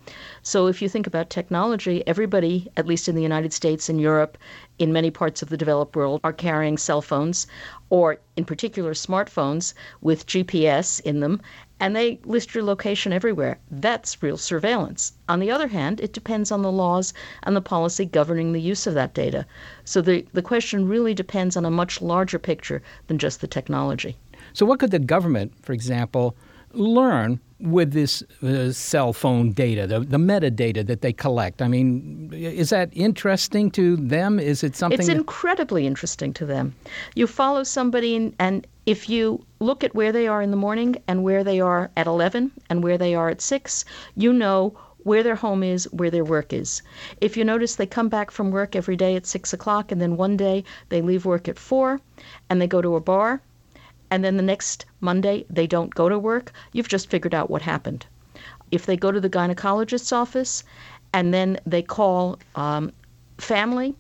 So, 0.42 0.66
if 0.66 0.82
you 0.82 0.88
think 0.88 1.06
about 1.06 1.30
technology, 1.30 2.06
everybody, 2.06 2.70
at 2.76 2.86
least 2.86 3.08
in 3.08 3.14
the 3.14 3.22
United 3.22 3.52
States 3.52 3.88
and 3.88 3.98
Europe, 4.00 4.36
in 4.78 4.92
many 4.92 5.10
parts 5.10 5.40
of 5.40 5.48
the 5.48 5.56
developed 5.56 5.96
world, 5.96 6.20
are 6.24 6.32
carrying 6.32 6.76
cell 6.76 7.00
phones, 7.00 7.46
or 7.88 8.18
in 8.36 8.44
particular 8.44 8.92
smartphones 8.92 9.72
with 10.02 10.26
GPS 10.26 11.00
in 11.00 11.20
them, 11.20 11.40
and 11.82 11.96
they 11.96 12.20
list 12.24 12.54
your 12.54 12.62
location 12.62 13.12
everywhere. 13.12 13.58
That's 13.72 14.22
real 14.22 14.36
surveillance. 14.36 15.14
On 15.28 15.40
the 15.40 15.50
other 15.50 15.66
hand, 15.66 16.00
it 16.00 16.12
depends 16.12 16.52
on 16.52 16.62
the 16.62 16.70
laws 16.70 17.12
and 17.42 17.56
the 17.56 17.60
policy 17.60 18.04
governing 18.04 18.52
the 18.52 18.60
use 18.60 18.86
of 18.86 18.94
that 18.94 19.14
data. 19.14 19.44
So, 19.84 20.00
the, 20.00 20.24
the 20.32 20.42
question 20.42 20.86
really 20.88 21.12
depends 21.12 21.56
on 21.56 21.64
a 21.64 21.72
much 21.72 22.00
larger 22.00 22.38
picture 22.38 22.82
than 23.08 23.18
just 23.18 23.40
the 23.40 23.48
technology. 23.48 24.16
So, 24.52 24.64
what 24.64 24.78
could 24.78 24.92
the 24.92 25.00
government, 25.00 25.54
for 25.60 25.72
example, 25.72 26.36
learn 26.72 27.40
with 27.58 27.92
this 27.92 28.22
uh, 28.42 28.70
cell 28.70 29.12
phone 29.12 29.52
data, 29.52 29.86
the, 29.88 30.00
the 30.00 30.18
metadata 30.18 30.86
that 30.86 31.00
they 31.00 31.12
collect? 31.12 31.60
I 31.60 31.66
mean, 31.66 32.30
is 32.32 32.70
that 32.70 32.90
interesting 32.92 33.72
to 33.72 33.96
them? 33.96 34.38
Is 34.38 34.62
it 34.62 34.76
something? 34.76 35.00
It's 35.00 35.08
that- 35.08 35.16
incredibly 35.16 35.84
interesting 35.84 36.32
to 36.34 36.46
them. 36.46 36.76
You 37.16 37.26
follow 37.26 37.64
somebody, 37.64 38.14
and, 38.14 38.36
and 38.38 38.68
if 38.84 39.08
you 39.08 39.44
look 39.60 39.84
at 39.84 39.94
where 39.94 40.12
they 40.12 40.26
are 40.26 40.42
in 40.42 40.50
the 40.50 40.56
morning 40.56 40.96
and 41.06 41.22
where 41.22 41.44
they 41.44 41.60
are 41.60 41.90
at 41.96 42.06
11 42.06 42.50
and 42.68 42.82
where 42.82 42.98
they 42.98 43.14
are 43.14 43.28
at 43.28 43.40
6, 43.40 43.84
you 44.16 44.32
know 44.32 44.76
where 45.04 45.22
their 45.22 45.36
home 45.36 45.62
is, 45.62 45.84
where 45.92 46.10
their 46.10 46.24
work 46.24 46.52
is. 46.52 46.82
If 47.20 47.36
you 47.36 47.44
notice 47.44 47.76
they 47.76 47.86
come 47.86 48.08
back 48.08 48.30
from 48.30 48.50
work 48.50 48.74
every 48.76 48.96
day 48.96 49.16
at 49.16 49.26
6 49.26 49.52
o'clock, 49.52 49.90
and 49.92 50.00
then 50.00 50.16
one 50.16 50.36
day 50.36 50.64
they 50.88 51.02
leave 51.02 51.24
work 51.24 51.48
at 51.48 51.58
4 51.58 52.00
and 52.50 52.60
they 52.60 52.66
go 52.66 52.82
to 52.82 52.96
a 52.96 53.00
bar, 53.00 53.40
and 54.10 54.24
then 54.24 54.36
the 54.36 54.42
next 54.42 54.84
Monday 55.00 55.44
they 55.48 55.66
don't 55.66 55.94
go 55.94 56.08
to 56.08 56.18
work, 56.18 56.52
you've 56.72 56.88
just 56.88 57.08
figured 57.08 57.34
out 57.34 57.50
what 57.50 57.62
happened. 57.62 58.06
If 58.70 58.86
they 58.86 58.96
go 58.96 59.12
to 59.12 59.20
the 59.20 59.30
gynecologist's 59.30 60.12
office 60.12 60.64
and 61.12 61.32
then 61.32 61.58
they 61.66 61.82
call 61.82 62.38
um, 62.54 62.92
family, 63.38 63.94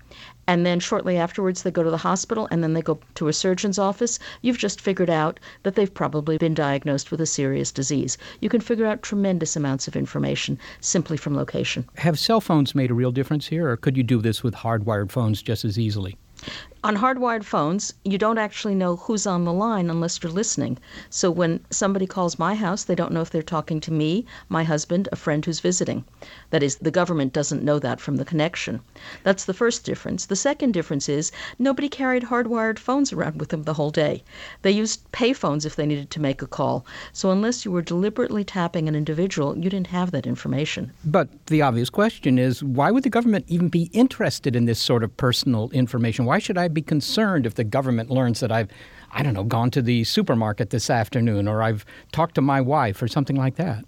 and 0.46 0.66
then 0.66 0.80
shortly 0.80 1.16
afterwards 1.16 1.62
they 1.62 1.70
go 1.70 1.82
to 1.82 1.90
the 1.90 1.96
hospital 1.96 2.48
and 2.50 2.62
then 2.62 2.72
they 2.72 2.82
go 2.82 2.98
to 3.14 3.28
a 3.28 3.32
surgeon's 3.32 3.78
office, 3.78 4.18
you've 4.42 4.58
just 4.58 4.80
figured 4.80 5.10
out 5.10 5.38
that 5.62 5.74
they've 5.74 5.92
probably 5.92 6.38
been 6.38 6.54
diagnosed 6.54 7.10
with 7.10 7.20
a 7.20 7.26
serious 7.26 7.72
disease. 7.72 8.18
You 8.40 8.48
can 8.48 8.60
figure 8.60 8.86
out 8.86 9.02
tremendous 9.02 9.56
amounts 9.56 9.88
of 9.88 9.96
information 9.96 10.58
simply 10.80 11.16
from 11.16 11.36
location. 11.36 11.88
Have 11.96 12.18
cell 12.18 12.40
phones 12.40 12.74
made 12.74 12.90
a 12.90 12.94
real 12.94 13.12
difference 13.12 13.46
here, 13.46 13.68
or 13.68 13.76
could 13.76 13.96
you 13.96 14.02
do 14.02 14.20
this 14.20 14.42
with 14.42 14.54
hardwired 14.54 15.10
phones 15.10 15.42
just 15.42 15.64
as 15.64 15.78
easily? 15.78 16.16
On 16.84 16.96
hardwired 16.96 17.44
phones, 17.44 17.94
you 18.04 18.18
don't 18.18 18.38
actually 18.38 18.74
know 18.74 18.96
who's 18.96 19.24
on 19.24 19.44
the 19.44 19.52
line 19.52 19.88
unless 19.88 20.20
you're 20.20 20.32
listening. 20.32 20.78
So 21.10 21.30
when 21.30 21.60
somebody 21.70 22.08
calls 22.08 22.40
my 22.40 22.56
house, 22.56 22.82
they 22.82 22.96
don't 22.96 23.12
know 23.12 23.20
if 23.20 23.30
they're 23.30 23.40
talking 23.40 23.80
to 23.82 23.92
me, 23.92 24.26
my 24.48 24.64
husband, 24.64 25.08
a 25.12 25.16
friend 25.16 25.44
who's 25.44 25.60
visiting. 25.60 26.04
That 26.50 26.64
is, 26.64 26.78
the 26.78 26.90
government 26.90 27.32
doesn't 27.32 27.62
know 27.62 27.78
that 27.78 28.00
from 28.00 28.16
the 28.16 28.24
connection. 28.24 28.80
That's 29.22 29.44
the 29.44 29.54
first 29.54 29.84
difference. 29.84 30.26
The 30.26 30.34
second 30.34 30.72
difference 30.72 31.08
is 31.08 31.30
nobody 31.56 31.88
carried 31.88 32.24
hardwired 32.24 32.80
phones 32.80 33.12
around 33.12 33.38
with 33.38 33.50
them 33.50 33.62
the 33.62 33.74
whole 33.74 33.92
day. 33.92 34.24
They 34.62 34.72
used 34.72 35.08
payphones 35.12 35.64
if 35.64 35.76
they 35.76 35.86
needed 35.86 36.10
to 36.10 36.20
make 36.20 36.42
a 36.42 36.48
call. 36.48 36.84
So 37.12 37.30
unless 37.30 37.64
you 37.64 37.70
were 37.70 37.82
deliberately 37.82 38.42
tapping 38.42 38.88
an 38.88 38.96
individual, 38.96 39.56
you 39.56 39.70
didn't 39.70 39.86
have 39.86 40.10
that 40.10 40.26
information. 40.26 40.92
But 41.04 41.28
the 41.46 41.62
obvious 41.62 41.90
question 41.90 42.40
is 42.40 42.60
why 42.64 42.90
would 42.90 43.04
the 43.04 43.08
government 43.08 43.44
even 43.46 43.68
be 43.68 43.88
interested 43.92 44.56
in 44.56 44.64
this 44.64 44.80
sort 44.80 45.04
of 45.04 45.16
personal 45.16 45.70
information? 45.70 46.24
Why 46.24 46.40
should 46.40 46.58
I 46.58 46.71
be 46.72 46.82
concerned 46.82 47.46
if 47.46 47.54
the 47.54 47.64
government 47.64 48.10
learns 48.10 48.40
that 48.40 48.50
I've, 48.50 48.68
I 49.12 49.22
don't 49.22 49.34
know, 49.34 49.44
gone 49.44 49.70
to 49.72 49.82
the 49.82 50.04
supermarket 50.04 50.70
this 50.70 50.90
afternoon 50.90 51.46
or 51.46 51.62
I've 51.62 51.84
talked 52.12 52.34
to 52.36 52.42
my 52.42 52.60
wife 52.60 53.02
or 53.02 53.08
something 53.08 53.36
like 53.36 53.56
that? 53.56 53.84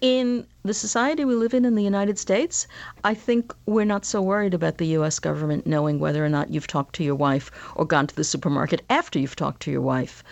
In 0.00 0.46
the 0.62 0.72
society 0.72 1.24
we 1.24 1.34
live 1.34 1.52
in 1.52 1.64
in 1.64 1.74
the 1.74 1.84
United 1.84 2.18
States, 2.18 2.66
I 3.04 3.12
think 3.12 3.54
we're 3.66 3.84
not 3.84 4.04
so 4.06 4.22
worried 4.22 4.54
about 4.54 4.78
the 4.78 4.86
U.S. 4.98 5.18
government 5.18 5.66
knowing 5.66 5.98
whether 5.98 6.24
or 6.24 6.30
not 6.30 6.50
you've 6.50 6.66
talked 6.66 6.94
to 6.96 7.04
your 7.04 7.14
wife 7.14 7.50
or 7.76 7.84
gone 7.84 8.06
to 8.06 8.16
the 8.16 8.24
supermarket 8.24 8.82
after 8.88 9.18
you've 9.18 9.36
talked 9.36 9.60
to 9.64 9.70
your 9.70 9.82
wife. 9.82 10.24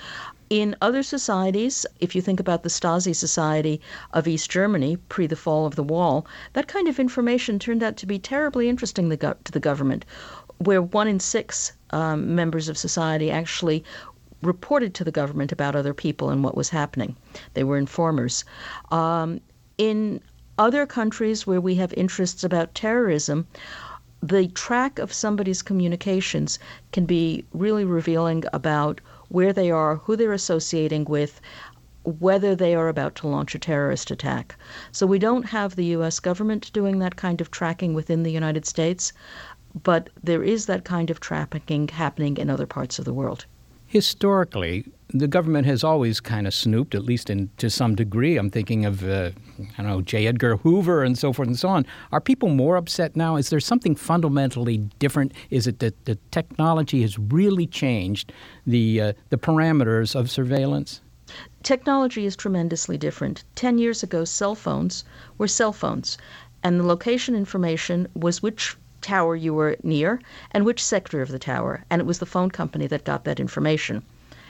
In 0.50 0.74
other 0.80 1.02
societies, 1.02 1.84
if 2.00 2.14
you 2.16 2.22
think 2.22 2.40
about 2.40 2.62
the 2.62 2.70
Stasi 2.70 3.14
society 3.14 3.82
of 4.14 4.26
East 4.26 4.50
Germany 4.50 4.96
pre 4.96 5.26
the 5.26 5.36
fall 5.36 5.66
of 5.66 5.76
the 5.76 5.82
wall, 5.82 6.26
that 6.54 6.68
kind 6.68 6.88
of 6.88 6.98
information 6.98 7.58
turned 7.58 7.82
out 7.82 7.98
to 7.98 8.06
be 8.06 8.18
terribly 8.18 8.66
interesting 8.66 9.10
to 9.10 9.52
the 9.52 9.60
government 9.60 10.06
where 10.58 10.82
one 10.82 11.08
in 11.08 11.20
six 11.20 11.72
um, 11.90 12.34
members 12.34 12.68
of 12.68 12.76
society 12.76 13.30
actually 13.30 13.84
reported 14.42 14.94
to 14.94 15.04
the 15.04 15.10
government 15.10 15.52
about 15.52 15.74
other 15.74 15.94
people 15.94 16.30
and 16.30 16.44
what 16.44 16.56
was 16.56 16.68
happening. 16.68 17.16
They 17.54 17.64
were 17.64 17.78
informers. 17.78 18.44
Um, 18.90 19.40
in 19.78 20.20
other 20.58 20.86
countries 20.86 21.46
where 21.46 21.60
we 21.60 21.76
have 21.76 21.92
interests 21.94 22.44
about 22.44 22.74
terrorism, 22.74 23.46
the 24.22 24.48
track 24.48 24.98
of 24.98 25.12
somebody's 25.12 25.62
communications 25.62 26.58
can 26.92 27.06
be 27.06 27.44
really 27.52 27.84
revealing 27.84 28.44
about 28.52 29.00
where 29.28 29.52
they 29.52 29.70
are, 29.70 29.96
who 29.96 30.16
they're 30.16 30.32
associating 30.32 31.04
with, 31.04 31.40
whether 32.04 32.56
they 32.56 32.74
are 32.74 32.88
about 32.88 33.14
to 33.14 33.28
launch 33.28 33.54
a 33.54 33.58
terrorist 33.58 34.10
attack. 34.10 34.56
So 34.92 35.06
we 35.06 35.18
don't 35.18 35.44
have 35.44 35.76
the 35.76 35.84
US 35.96 36.18
government 36.20 36.72
doing 36.72 36.98
that 36.98 37.16
kind 37.16 37.40
of 37.40 37.50
tracking 37.50 37.92
within 37.94 38.22
the 38.22 38.32
United 38.32 38.66
States, 38.66 39.12
but 39.82 40.10
there 40.22 40.42
is 40.42 40.66
that 40.66 40.84
kind 40.84 41.10
of 41.10 41.20
trafficking 41.20 41.88
happening 41.88 42.36
in 42.36 42.50
other 42.50 42.66
parts 42.66 42.98
of 42.98 43.04
the 43.04 43.12
world. 43.12 43.46
Historically, 43.86 44.84
the 45.08 45.26
government 45.26 45.66
has 45.66 45.82
always 45.82 46.20
kind 46.20 46.46
of 46.46 46.52
snooped, 46.52 46.94
at 46.94 47.04
least 47.04 47.30
in, 47.30 47.48
to 47.56 47.70
some 47.70 47.94
degree. 47.94 48.36
I'm 48.36 48.50
thinking 48.50 48.84
of, 48.84 49.02
uh, 49.02 49.30
I 49.58 49.82
don't 49.82 49.86
know, 49.86 50.02
J. 50.02 50.26
Edgar 50.26 50.58
Hoover 50.58 51.02
and 51.02 51.16
so 51.16 51.32
forth 51.32 51.48
and 51.48 51.58
so 51.58 51.68
on. 51.68 51.86
Are 52.12 52.20
people 52.20 52.50
more 52.50 52.76
upset 52.76 53.16
now? 53.16 53.36
Is 53.36 53.48
there 53.48 53.60
something 53.60 53.94
fundamentally 53.94 54.78
different? 54.98 55.32
Is 55.50 55.66
it 55.66 55.78
that 55.78 56.04
the 56.04 56.16
technology 56.30 57.00
has 57.02 57.18
really 57.18 57.66
changed 57.66 58.32
the, 58.66 59.00
uh, 59.00 59.12
the 59.30 59.38
parameters 59.38 60.14
of 60.14 60.30
surveillance? 60.30 61.00
Technology 61.62 62.24
is 62.24 62.36
tremendously 62.36 62.96
different. 62.96 63.44
Ten 63.54 63.76
years 63.76 64.02
ago, 64.02 64.24
cell 64.24 64.54
phones 64.54 65.04
were 65.36 65.48
cell 65.48 65.74
phones, 65.74 66.16
and 66.62 66.80
the 66.80 66.86
location 66.86 67.34
information 67.34 68.08
was 68.14 68.42
which 68.42 68.77
tower 69.00 69.36
you 69.36 69.54
were 69.54 69.76
near 69.82 70.20
and 70.50 70.64
which 70.64 70.84
sector 70.84 71.22
of 71.22 71.30
the 71.30 71.38
tower, 71.38 71.84
and 71.90 72.00
it 72.00 72.06
was 72.06 72.18
the 72.18 72.26
phone 72.26 72.50
company 72.50 72.86
that 72.86 73.04
got 73.04 73.24
that 73.24 73.40
information. 73.40 74.02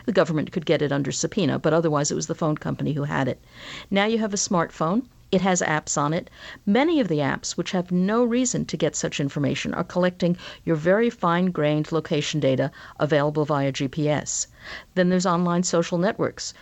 The 0.07 0.13
government 0.13 0.53
could 0.53 0.65
get 0.65 0.81
it 0.81 0.91
under 0.91 1.13
subpoena, 1.13 1.59
but 1.59 1.75
otherwise 1.75 2.11
it 2.11 2.15
was 2.15 2.29
the 2.29 2.35
phone 2.35 2.57
company 2.57 2.95
who 2.95 3.05
had 3.05 3.29
it. 3.29 3.45
Now 3.91 4.07
you 4.07 4.17
have 4.19 4.33
a 4.33 4.39
smartphone. 4.39 5.03
It 5.31 5.43
has 5.43 5.61
apps 5.61 5.99
on 5.99 6.15
it. 6.15 6.31
Many 6.65 6.99
of 6.99 7.09
the 7.09 7.19
apps, 7.19 7.59
which 7.59 7.73
have 7.73 7.93
no 7.93 8.25
reason 8.25 8.65
to 8.65 8.77
get 8.79 8.97
such 8.97 9.21
information, 9.21 9.75
are 9.75 9.85
collecting 9.85 10.39
your 10.65 10.77
very 10.77 11.11
fine 11.11 11.51
grained 11.51 11.93
location 11.93 12.41
data 12.41 12.71
available 12.99 13.45
via 13.45 13.71
GPS. 13.71 14.47
Then 14.95 15.11
there's 15.11 15.27
online 15.27 15.63
social 15.63 15.99
networks. 15.99 16.55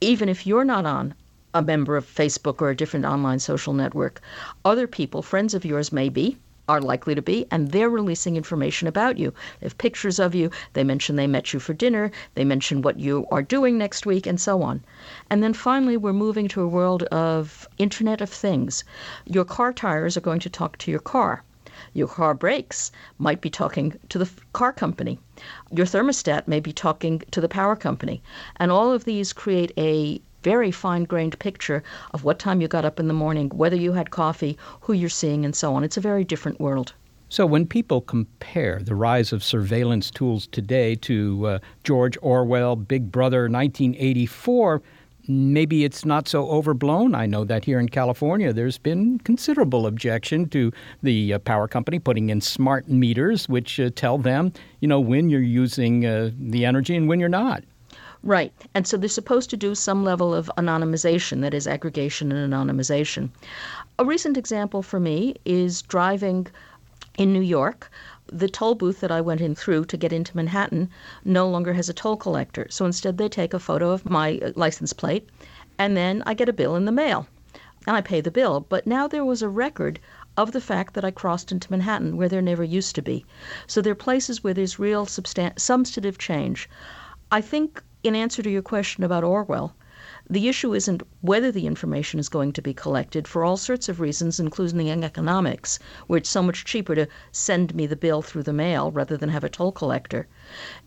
Even 0.00 0.28
if 0.28 0.44
you're 0.44 0.64
not 0.64 0.84
on 0.84 1.14
a 1.54 1.62
member 1.62 1.96
of 1.96 2.04
Facebook 2.04 2.60
or 2.60 2.70
a 2.70 2.76
different 2.76 3.06
online 3.06 3.38
social 3.38 3.74
network, 3.74 4.20
other 4.64 4.88
people, 4.88 5.22
friends 5.22 5.54
of 5.54 5.64
yours 5.64 5.92
may 5.92 6.08
be, 6.08 6.36
are 6.68 6.80
likely 6.82 7.14
to 7.14 7.22
be, 7.22 7.46
and 7.50 7.70
they're 7.70 7.88
releasing 7.88 8.36
information 8.36 8.86
about 8.86 9.16
you. 9.16 9.32
They 9.60 9.66
have 9.66 9.78
pictures 9.78 10.18
of 10.18 10.34
you, 10.34 10.50
they 10.74 10.84
mention 10.84 11.16
they 11.16 11.26
met 11.26 11.54
you 11.54 11.60
for 11.60 11.72
dinner, 11.72 12.10
they 12.34 12.44
mention 12.44 12.82
what 12.82 13.00
you 13.00 13.26
are 13.30 13.42
doing 13.42 13.78
next 13.78 14.04
week, 14.04 14.26
and 14.26 14.38
so 14.38 14.62
on. 14.62 14.84
And 15.30 15.42
then 15.42 15.54
finally, 15.54 15.96
we're 15.96 16.12
moving 16.12 16.46
to 16.48 16.60
a 16.60 16.68
world 16.68 17.04
of 17.04 17.66
Internet 17.78 18.20
of 18.20 18.28
Things. 18.28 18.84
Your 19.24 19.44
car 19.44 19.72
tires 19.72 20.16
are 20.16 20.20
going 20.22 20.40
to 20.40 20.50
talk 20.50 20.76
to 20.78 20.90
your 20.90 21.00
car. 21.00 21.42
Your 21.94 22.08
car 22.08 22.34
brakes 22.34 22.92
might 23.18 23.40
be 23.40 23.50
talking 23.50 23.98
to 24.08 24.18
the 24.18 24.28
car 24.52 24.72
company. 24.72 25.18
Your 25.70 25.86
thermostat 25.86 26.48
may 26.48 26.60
be 26.60 26.72
talking 26.72 27.22
to 27.30 27.40
the 27.40 27.48
power 27.48 27.76
company. 27.76 28.20
And 28.56 28.70
all 28.70 28.92
of 28.92 29.04
these 29.04 29.32
create 29.32 29.72
a 29.78 30.20
very 30.42 30.70
fine 30.70 31.04
grained 31.04 31.38
picture 31.38 31.82
of 32.12 32.24
what 32.24 32.38
time 32.38 32.60
you 32.60 32.68
got 32.68 32.84
up 32.84 33.00
in 33.00 33.08
the 33.08 33.14
morning, 33.14 33.48
whether 33.50 33.76
you 33.76 33.92
had 33.92 34.10
coffee, 34.10 34.56
who 34.80 34.92
you're 34.92 35.08
seeing, 35.08 35.44
and 35.44 35.54
so 35.54 35.74
on. 35.74 35.84
It's 35.84 35.96
a 35.96 36.00
very 36.00 36.24
different 36.24 36.60
world. 36.60 36.92
So, 37.30 37.44
when 37.44 37.66
people 37.66 38.00
compare 38.00 38.80
the 38.82 38.94
rise 38.94 39.34
of 39.34 39.44
surveillance 39.44 40.10
tools 40.10 40.46
today 40.46 40.94
to 40.96 41.46
uh, 41.46 41.58
George 41.84 42.16
Orwell, 42.22 42.74
Big 42.74 43.12
Brother 43.12 43.50
1984, 43.50 44.80
maybe 45.28 45.84
it's 45.84 46.06
not 46.06 46.26
so 46.26 46.48
overblown. 46.48 47.14
I 47.14 47.26
know 47.26 47.44
that 47.44 47.66
here 47.66 47.78
in 47.78 47.90
California, 47.90 48.50
there's 48.52 48.78
been 48.78 49.18
considerable 49.18 49.86
objection 49.86 50.48
to 50.48 50.72
the 51.02 51.34
uh, 51.34 51.38
power 51.40 51.68
company 51.68 51.98
putting 51.98 52.30
in 52.30 52.40
smart 52.40 52.88
meters, 52.88 53.46
which 53.46 53.78
uh, 53.78 53.90
tell 53.94 54.16
them, 54.16 54.52
you 54.80 54.88
know, 54.88 54.98
when 54.98 55.28
you're 55.28 55.42
using 55.42 56.06
uh, 56.06 56.30
the 56.38 56.64
energy 56.64 56.96
and 56.96 57.08
when 57.08 57.20
you're 57.20 57.28
not. 57.28 57.62
Right. 58.24 58.52
And 58.74 58.86
so 58.86 58.96
they're 58.96 59.08
supposed 59.08 59.48
to 59.50 59.56
do 59.56 59.74
some 59.74 60.04
level 60.04 60.34
of 60.34 60.50
anonymization, 60.58 61.40
that 61.42 61.54
is, 61.54 61.68
aggregation 61.68 62.32
and 62.32 62.52
anonymization. 62.52 63.30
A 63.98 64.04
recent 64.04 64.36
example 64.36 64.82
for 64.82 64.98
me 64.98 65.36
is 65.44 65.82
driving 65.82 66.48
in 67.16 67.32
New 67.32 67.40
York. 67.40 67.90
The 68.26 68.48
toll 68.48 68.74
booth 68.74 69.00
that 69.00 69.12
I 69.12 69.20
went 69.20 69.40
in 69.40 69.54
through 69.54 69.84
to 69.86 69.96
get 69.96 70.12
into 70.12 70.36
Manhattan 70.36 70.90
no 71.24 71.48
longer 71.48 71.72
has 71.72 71.88
a 71.88 71.94
toll 71.94 72.16
collector. 72.16 72.66
So 72.70 72.84
instead, 72.84 73.18
they 73.18 73.28
take 73.28 73.54
a 73.54 73.58
photo 73.58 73.90
of 73.90 74.08
my 74.10 74.38
uh, 74.42 74.52
license 74.56 74.92
plate, 74.92 75.28
and 75.78 75.96
then 75.96 76.22
I 76.26 76.34
get 76.34 76.48
a 76.48 76.52
bill 76.52 76.76
in 76.76 76.84
the 76.84 76.92
mail. 76.92 77.26
And 77.86 77.96
I 77.96 78.00
pay 78.00 78.20
the 78.20 78.30
bill. 78.30 78.66
But 78.68 78.86
now 78.86 79.08
there 79.08 79.24
was 79.24 79.42
a 79.42 79.48
record 79.48 80.00
of 80.36 80.52
the 80.52 80.60
fact 80.60 80.94
that 80.94 81.04
I 81.04 81.10
crossed 81.10 81.50
into 81.50 81.70
Manhattan 81.70 82.16
where 82.16 82.28
there 82.28 82.42
never 82.42 82.64
used 82.64 82.94
to 82.96 83.02
be. 83.02 83.24
So 83.66 83.80
there 83.80 83.92
are 83.92 84.06
places 84.06 84.44
where 84.44 84.54
there's 84.54 84.78
real 84.78 85.06
substan- 85.06 85.58
substantive 85.58 86.18
change. 86.18 86.68
I 87.30 87.40
think 87.40 87.82
in 88.04 88.14
answer 88.14 88.42
to 88.42 88.50
your 88.50 88.62
question 88.62 89.02
about 89.02 89.24
Orwell, 89.24 89.74
The 90.30 90.48
issue 90.48 90.74
isn't 90.74 91.02
whether 91.22 91.50
the 91.50 91.66
information 91.66 92.20
is 92.20 92.28
going 92.28 92.52
to 92.52 92.62
be 92.62 92.72
collected 92.72 93.26
for 93.26 93.44
all 93.44 93.56
sorts 93.56 93.88
of 93.88 93.98
reasons, 93.98 94.38
including 94.38 94.86
in 94.86 95.02
economics, 95.02 95.80
where 96.06 96.18
it's 96.18 96.28
so 96.28 96.42
much 96.42 96.64
cheaper 96.64 96.94
to 96.94 97.08
send 97.32 97.74
me 97.74 97.86
the 97.86 97.96
bill 97.96 98.22
through 98.22 98.44
the 98.44 98.52
mail 98.52 98.92
rather 98.92 99.16
than 99.16 99.30
have 99.30 99.42
a 99.42 99.48
toll 99.48 99.72
collector. 99.72 100.28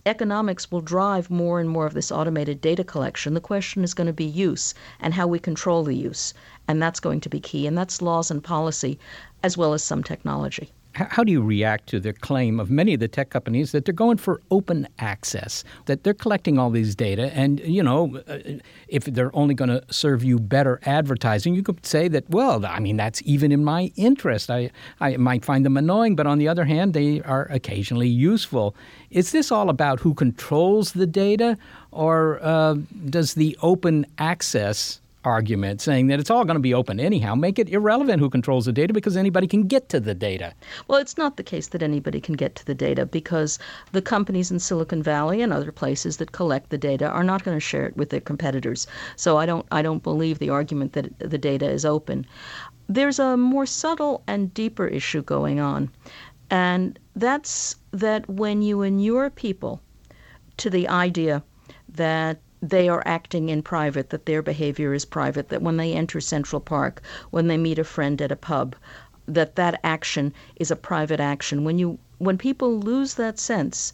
Economics 0.06 0.72
will 0.72 0.80
drive 0.80 1.30
more 1.30 1.60
and 1.60 1.70
more 1.70 1.86
of 1.86 1.94
this 1.94 2.12
automated 2.12 2.62
data 2.62 2.84
collection. 2.84 3.34
The 3.34 3.42
question 3.42 3.84
is 3.84 3.94
going 3.94 4.08
to 4.08 4.14
be 4.14 4.24
use 4.24 4.74
and 5.00 5.14
how 5.14 5.28
we 5.28 5.40
control 5.40 5.84
the 5.84 5.96
use. 5.96 6.34
And 6.68 6.82
that's 6.82 7.02
going 7.02 7.20
to 7.22 7.30
be 7.30 7.42
key. 7.42 7.68
And 7.68 7.78
that's 7.78 8.02
laws 8.02 8.32
and 8.32 8.42
policy 8.42 9.00
as 9.44 9.58
well 9.58 9.74
as 9.74 9.84
some 9.84 10.04
technology. 10.04 10.72
How 10.94 11.24
do 11.24 11.32
you 11.32 11.42
react 11.42 11.88
to 11.90 12.00
the 12.00 12.14
claim 12.14 12.60
of 12.60 12.70
many 12.70 12.94
of 12.94 13.00
the 13.00 13.08
tech 13.08 13.30
companies 13.30 13.72
that 13.72 13.86
they're 13.86 13.94
going 13.94 14.18
for 14.18 14.42
open 14.52 14.88
access, 15.00 15.64
that 15.86 16.04
they're 16.04 16.14
collecting 16.14 16.60
all 16.60 16.70
these 16.70 16.96
data, 16.96 17.32
and 17.34 17.60
you 17.62 17.82
know, 17.82 18.18
uh, 18.28 18.40
if 18.88 19.06
they're 19.06 19.36
only 19.36 19.54
going 19.54 19.70
to 19.70 19.84
serve 19.90 20.24
you 20.24 20.40
better 20.40 20.80
advertising, 20.86 21.54
you 21.54 21.64
could 21.64 21.86
say 21.86 22.08
that, 22.08 22.30
well, 22.30 22.66
I 22.66 22.80
mean, 22.80 22.98
that's 22.98 23.22
even 23.26 23.52
in 23.52 23.64
my 23.64 23.92
interest. 23.96 24.50
I, 24.50 24.72
I 25.00 25.18
might 25.18 25.44
find 25.44 25.66
them 25.66 25.78
annoying, 25.78 26.16
but 26.16 26.28
on 26.28 26.38
the 26.38 26.48
other 26.48 26.66
hand, 26.66 26.94
they 26.94 27.22
are 27.22 27.48
occasionally 27.50 28.10
useful. 28.10 28.76
Is 29.10 29.32
this 29.32 29.52
all 29.52 29.70
about 29.70 30.00
who 30.00 30.14
controls 30.14 30.94
the 30.94 31.08
data, 31.08 31.58
or 31.92 32.40
uh, 32.42 32.76
does 33.10 33.34
the 33.34 33.58
open 33.62 34.06
access 34.18 35.01
argument 35.24 35.82
saying 35.82 36.08
that 36.08 36.20
it's 36.20 36.30
all 36.30 36.46
going 36.46 36.56
to 36.56 36.62
be 36.62 36.74
open 36.74 37.00
anyhow. 37.00 37.36
Make 37.36 37.60
it 37.60 37.70
irrelevant 37.70 38.20
who 38.20 38.30
controls 38.30 38.66
the 38.66 38.74
data 38.74 38.94
because 38.94 39.16
anybody 39.16 39.48
can 39.48 39.68
get 39.68 39.90
to 39.90 40.00
the 40.00 40.16
data. 40.16 40.54
Well, 40.88 41.00
it's 41.00 41.18
not 41.18 41.38
the 41.38 41.44
case 41.44 41.68
that 41.70 41.84
anybody 41.84 42.20
can 42.20 42.36
get 42.36 42.56
to 42.56 42.66
the 42.66 42.74
data 42.74 43.06
because 43.06 43.60
the 43.92 44.02
companies 44.02 44.52
in 44.52 44.60
Silicon 44.60 45.04
Valley 45.04 45.42
and 45.42 45.54
other 45.54 45.72
places 45.72 46.18
that 46.18 46.32
collect 46.32 46.70
the 46.70 46.78
data 46.78 47.08
are 47.08 47.24
not 47.24 47.44
going 47.44 47.56
to 47.56 47.62
share 47.62 47.86
it 47.86 47.96
with 47.98 48.10
their 48.10 48.22
competitors. 48.22 48.88
So 49.16 49.38
I 49.38 49.46
don't 49.46 49.66
I 49.72 49.82
don't 49.82 50.04
believe 50.04 50.40
the 50.40 50.50
argument 50.50 50.94
that 50.94 51.18
the 51.20 51.38
data 51.38 51.70
is 51.70 51.86
open. 51.86 52.26
There's 52.88 53.20
a 53.20 53.38
more 53.38 53.66
subtle 53.66 54.24
and 54.28 54.54
deeper 54.54 54.88
issue 54.88 55.22
going 55.22 55.60
on. 55.60 55.90
And 56.50 57.00
that's 57.16 57.78
that 57.92 58.28
when 58.30 58.62
you 58.62 58.82
inure 58.82 59.30
people 59.30 59.82
to 60.58 60.70
the 60.70 60.88
idea 60.90 61.44
that 61.90 62.40
they 62.62 62.88
are 62.88 63.02
acting 63.06 63.50
in 63.50 63.64
private, 63.64 64.12
that 64.12 64.26
their 64.28 64.44
behavior 64.44 64.94
is 64.94 65.04
private, 65.04 65.50
that 65.50 65.64
when 65.64 65.78
they 65.78 65.94
enter 65.94 66.22
Central 66.22 66.60
Park, 66.60 67.02
when 67.32 67.48
they 67.48 67.58
meet 67.58 67.80
a 67.80 67.84
friend 67.84 68.22
at 68.22 68.32
a 68.32 68.36
pub, 68.36 68.76
that 69.28 69.56
that 69.56 69.80
action 69.84 70.34
is 70.58 70.70
a 70.70 70.76
private 70.76 71.20
action. 71.20 71.64
When 71.64 71.80
you 71.80 71.98
when 72.20 72.38
people 72.38 72.80
lose 72.80 73.16
that 73.16 73.40
sense, 73.40 73.94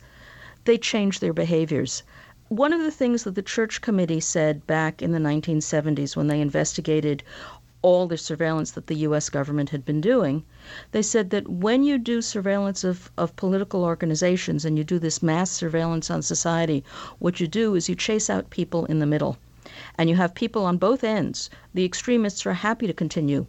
they 0.66 0.78
change 0.78 1.20
their 1.20 1.32
behaviors. 1.32 2.04
One 2.50 2.74
of 2.74 2.82
the 2.82 2.92
things 2.92 3.24
that 3.24 3.36
the 3.36 3.42
church 3.42 3.82
committee 3.82 4.20
said 4.20 4.68
back 4.68 5.02
in 5.02 5.12
the 5.12 5.20
1970s 5.20 6.16
when 6.16 6.28
they 6.28 6.42
investigated 6.42 7.24
all 7.88 8.06
the 8.06 8.18
surveillance 8.18 8.72
that 8.72 8.88
the 8.88 9.08
US 9.08 9.30
government 9.30 9.70
had 9.70 9.86
been 9.86 10.02
doing, 10.02 10.44
they 10.92 11.02
said 11.02 11.30
that 11.30 11.48
when 11.48 11.84
you 11.84 11.98
do 11.98 12.22
surveillance 12.22 12.84
of, 12.84 13.10
of 13.18 13.34
political 13.38 13.86
organizations 13.86 14.66
and 14.66 14.78
you 14.78 14.84
do 14.84 15.00
this 15.00 15.24
mass 15.24 15.50
surveillance 15.50 16.12
on 16.12 16.22
society, 16.22 16.84
what 17.20 17.40
you 17.40 17.48
do 17.48 17.76
is 17.76 17.88
you 17.88 17.96
chase 17.96 18.30
out 18.30 18.50
people 18.50 18.84
in 18.88 19.00
the 19.00 19.06
middle. 19.06 19.38
And 19.98 20.10
you 20.10 20.18
have 20.18 20.36
people 20.36 20.66
on 20.66 20.78
both 20.78 21.02
ends. 21.02 21.50
The 21.74 21.86
extremists 21.86 22.46
are 22.46 22.56
happy 22.56 22.88
to 22.88 22.94
continue 22.94 23.46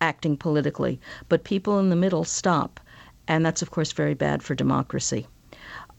acting 0.00 0.36
politically, 0.36 1.00
but 1.28 1.42
people 1.42 1.80
in 1.80 1.90
the 1.90 1.96
middle 1.96 2.22
stop. 2.22 2.78
And 3.26 3.44
that's, 3.44 3.60
of 3.60 3.72
course, 3.72 3.90
very 3.90 4.14
bad 4.14 4.44
for 4.44 4.54
democracy 4.54 5.26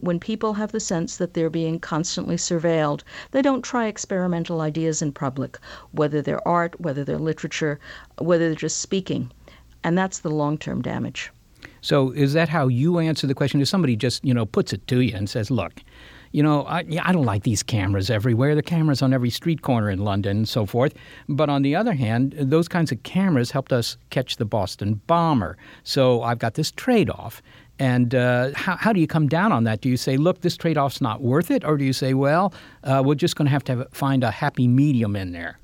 when 0.01 0.19
people 0.19 0.53
have 0.53 0.71
the 0.71 0.79
sense 0.79 1.17
that 1.17 1.33
they're 1.33 1.49
being 1.49 1.79
constantly 1.79 2.35
surveilled, 2.35 3.01
they 3.31 3.41
don't 3.41 3.61
try 3.61 3.87
experimental 3.87 4.61
ideas 4.61 5.01
in 5.01 5.11
public, 5.11 5.57
whether 5.91 6.21
they're 6.21 6.45
art, 6.47 6.79
whether 6.81 7.03
they're 7.03 7.17
literature, 7.17 7.79
whether 8.17 8.47
they're 8.47 8.55
just 8.55 8.81
speaking. 8.81 9.31
And 9.83 9.97
that's 9.97 10.19
the 10.19 10.29
long 10.29 10.57
term 10.57 10.81
damage. 10.81 11.31
So, 11.81 12.11
is 12.11 12.33
that 12.33 12.49
how 12.49 12.67
you 12.67 12.99
answer 12.99 13.25
the 13.25 13.33
question? 13.33 13.61
If 13.61 13.67
somebody 13.67 13.95
just, 13.95 14.23
you 14.23 14.33
know, 14.33 14.45
puts 14.45 14.73
it 14.73 14.85
to 14.87 14.99
you 14.99 15.15
and 15.15 15.29
says, 15.29 15.49
look, 15.49 15.81
you 16.31 16.41
know, 16.41 16.63
I, 16.63 16.85
I 17.01 17.11
don't 17.11 17.25
like 17.25 17.43
these 17.43 17.63
cameras 17.63 18.09
everywhere. 18.09 18.55
The 18.55 18.61
cameras 18.61 19.01
on 19.01 19.13
every 19.13 19.29
street 19.29 19.61
corner 19.61 19.89
in 19.89 19.99
London 19.99 20.37
and 20.37 20.49
so 20.49 20.65
forth. 20.65 20.93
But 21.27 21.49
on 21.49 21.61
the 21.61 21.75
other 21.75 21.93
hand, 21.93 22.35
those 22.37 22.67
kinds 22.67 22.91
of 22.91 23.03
cameras 23.03 23.51
helped 23.51 23.73
us 23.73 23.97
catch 24.11 24.37
the 24.37 24.45
Boston 24.45 25.01
bomber. 25.07 25.57
So 25.83 26.23
I've 26.23 26.39
got 26.39 26.53
this 26.53 26.71
trade 26.71 27.09
off. 27.09 27.41
And 27.81 28.13
uh, 28.13 28.51
how, 28.53 28.75
how, 28.75 28.93
do 28.93 28.99
you 28.99 29.07
come 29.07 29.27
down 29.27 29.51
on 29.51 29.63
that? 29.63 29.81
Do 29.81 29.89
you 29.89 29.97
say, 29.97 30.15
look, 30.15 30.41
this 30.41 30.55
trade 30.55 30.77
off's 30.77 31.01
not 31.01 31.21
worth 31.21 31.49
it? 31.49 31.65
Or 31.65 31.77
do 31.77 31.83
you 31.83 31.93
say, 31.93 32.13
well, 32.13 32.53
uh, 32.83 33.01
we're 33.03 33.15
just 33.15 33.35
going 33.35 33.47
to 33.47 33.51
have 33.51 33.63
to 33.63 33.87
find 33.91 34.23
a 34.23 34.29
happy 34.29 34.67
medium 34.67 35.15
in 35.15 35.31
there? 35.31 35.57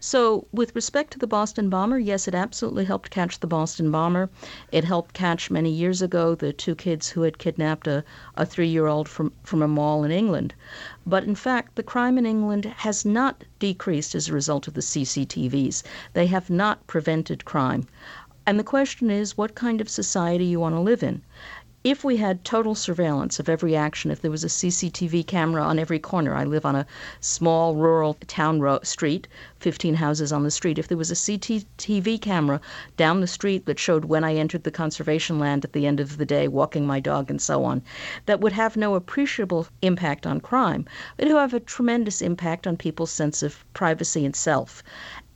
So, 0.00 0.46
with 0.52 0.74
respect 0.74 1.12
to 1.12 1.20
the 1.20 1.26
Boston 1.26 1.70
bomber, 1.70 2.00
yes, 2.00 2.26
it 2.26 2.34
absolutely 2.34 2.84
helped 2.84 3.10
catch 3.10 3.38
the 3.38 3.46
Boston 3.46 3.92
bomber. 3.92 4.28
It 4.72 4.82
helped 4.82 5.14
catch 5.14 5.52
many 5.52 5.70
years 5.70 6.02
ago 6.02 6.34
the 6.34 6.52
two 6.52 6.74
kids 6.74 7.08
who 7.08 7.22
had 7.22 7.38
kidnapped 7.38 7.86
a, 7.86 8.04
a 8.36 8.44
three 8.44 8.68
year 8.68 8.88
old 8.88 9.08
from, 9.08 9.32
from 9.44 9.62
a 9.62 9.68
mall 9.68 10.02
in 10.02 10.10
England. 10.10 10.54
But 11.06 11.24
in 11.24 11.34
fact, 11.36 11.76
the 11.76 11.82
crime 11.82 12.18
in 12.18 12.26
England 12.26 12.64
has 12.64 13.04
not 13.04 13.44
decreased 13.60 14.14
as 14.14 14.28
a 14.28 14.32
result 14.32 14.66
of 14.66 14.74
the 14.74 14.80
CCTVs. 14.80 15.84
They 16.12 16.26
have 16.26 16.50
not 16.50 16.86
prevented 16.86 17.44
crime. 17.44 17.86
And 18.44 18.58
the 18.58 18.64
question 18.64 19.08
is 19.08 19.36
what 19.38 19.54
kind 19.54 19.80
of 19.80 19.88
society 19.88 20.44
you 20.44 20.58
want 20.58 20.74
to 20.74 20.80
live 20.80 21.02
in. 21.04 21.22
If 21.84 22.04
we 22.04 22.16
had 22.16 22.44
total 22.44 22.76
surveillance 22.76 23.40
of 23.40 23.48
every 23.48 23.74
action, 23.74 24.12
if 24.12 24.20
there 24.20 24.30
was 24.30 24.44
a 24.44 24.48
CCTV 24.48 25.26
camera 25.26 25.62
on 25.62 25.80
every 25.80 25.98
corner, 25.98 26.32
I 26.32 26.44
live 26.44 26.64
on 26.64 26.76
a 26.76 26.86
small 27.20 27.74
rural 27.74 28.14
town 28.28 28.60
ro- 28.60 28.78
street, 28.84 29.26
15 29.58 29.94
houses 29.94 30.32
on 30.32 30.44
the 30.44 30.50
street. 30.52 30.78
If 30.78 30.86
there 30.86 30.96
was 30.96 31.10
a 31.10 31.16
CCTV 31.16 32.20
camera 32.20 32.60
down 32.96 33.20
the 33.20 33.26
street 33.26 33.66
that 33.66 33.80
showed 33.80 34.04
when 34.04 34.22
I 34.22 34.36
entered 34.36 34.62
the 34.62 34.70
conservation 34.70 35.40
land 35.40 35.64
at 35.64 35.72
the 35.72 35.86
end 35.86 35.98
of 35.98 36.18
the 36.18 36.26
day, 36.26 36.46
walking 36.46 36.86
my 36.86 37.00
dog, 37.00 37.30
and 37.30 37.42
so 37.42 37.64
on, 37.64 37.82
that 38.26 38.40
would 38.40 38.52
have 38.52 38.76
no 38.76 38.94
appreciable 38.94 39.66
impact 39.82 40.24
on 40.24 40.40
crime. 40.40 40.84
but 41.16 41.26
It 41.26 41.32
would 41.32 41.40
have 41.40 41.54
a 41.54 41.58
tremendous 41.60 42.22
impact 42.22 42.66
on 42.68 42.76
people's 42.76 43.10
sense 43.10 43.42
of 43.42 43.64
privacy 43.72 44.24
and 44.24 44.36
self. 44.36 44.84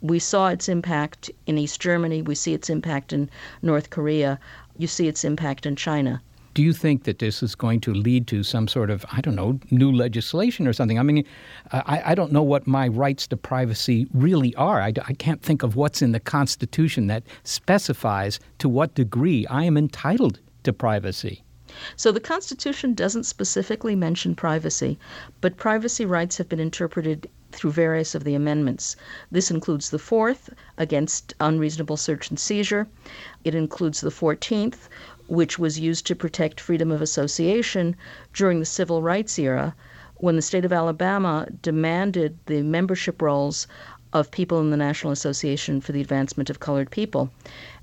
We 0.00 0.18
saw 0.18 0.48
its 0.48 0.68
impact 0.68 1.30
in 1.46 1.58
East 1.58 1.80
Germany. 1.80 2.22
We 2.22 2.34
see 2.34 2.54
its 2.54 2.70
impact 2.70 3.12
in 3.12 3.30
North 3.62 3.90
Korea. 3.90 4.38
You 4.76 4.86
see 4.86 5.08
its 5.08 5.24
impact 5.24 5.66
in 5.66 5.76
China. 5.76 6.20
Do 6.54 6.62
you 6.62 6.72
think 6.72 7.04
that 7.04 7.18
this 7.18 7.42
is 7.42 7.54
going 7.54 7.80
to 7.82 7.92
lead 7.92 8.26
to 8.28 8.42
some 8.42 8.66
sort 8.66 8.88
of, 8.88 9.04
I 9.12 9.20
don't 9.20 9.34
know, 9.34 9.60
new 9.70 9.92
legislation 9.92 10.66
or 10.66 10.72
something? 10.72 10.98
I 10.98 11.02
mean, 11.02 11.22
I, 11.70 12.02
I 12.06 12.14
don't 12.14 12.32
know 12.32 12.42
what 12.42 12.66
my 12.66 12.88
rights 12.88 13.26
to 13.26 13.36
privacy 13.36 14.06
really 14.14 14.54
are. 14.54 14.80
I, 14.80 14.94
I 15.06 15.12
can't 15.12 15.42
think 15.42 15.62
of 15.62 15.76
what's 15.76 16.00
in 16.00 16.12
the 16.12 16.20
Constitution 16.20 17.08
that 17.08 17.24
specifies 17.44 18.40
to 18.58 18.70
what 18.70 18.94
degree 18.94 19.46
I 19.48 19.64
am 19.64 19.76
entitled 19.76 20.40
to 20.62 20.72
privacy. 20.72 21.42
So 21.96 22.10
the 22.10 22.20
Constitution 22.20 22.94
doesn't 22.94 23.24
specifically 23.24 23.94
mention 23.94 24.34
privacy, 24.34 24.98
but 25.42 25.58
privacy 25.58 26.06
rights 26.06 26.38
have 26.38 26.48
been 26.48 26.60
interpreted 26.60 27.28
through 27.56 27.72
various 27.72 28.14
of 28.14 28.22
the 28.22 28.34
amendments. 28.34 28.96
This 29.30 29.50
includes 29.50 29.88
the 29.90 29.98
fourth, 29.98 30.50
against 30.76 31.34
unreasonable 31.40 31.96
search 31.96 32.28
and 32.28 32.38
seizure. 32.38 32.86
It 33.44 33.54
includes 33.54 34.02
the 34.02 34.10
14th, 34.10 34.88
which 35.26 35.58
was 35.58 35.80
used 35.80 36.06
to 36.06 36.14
protect 36.14 36.60
freedom 36.60 36.92
of 36.92 37.00
association 37.00 37.96
during 38.34 38.60
the 38.60 38.66
civil 38.66 39.02
rights 39.02 39.38
era 39.38 39.74
when 40.18 40.36
the 40.36 40.42
state 40.42 40.64
of 40.64 40.72
Alabama 40.72 41.46
demanded 41.62 42.38
the 42.44 42.62
membership 42.62 43.20
rolls 43.20 43.66
of 44.12 44.30
people 44.30 44.60
in 44.60 44.70
the 44.70 44.76
National 44.76 45.12
Association 45.12 45.80
for 45.80 45.92
the 45.92 46.00
Advancement 46.00 46.48
of 46.48 46.60
Colored 46.60 46.90
People. 46.90 47.30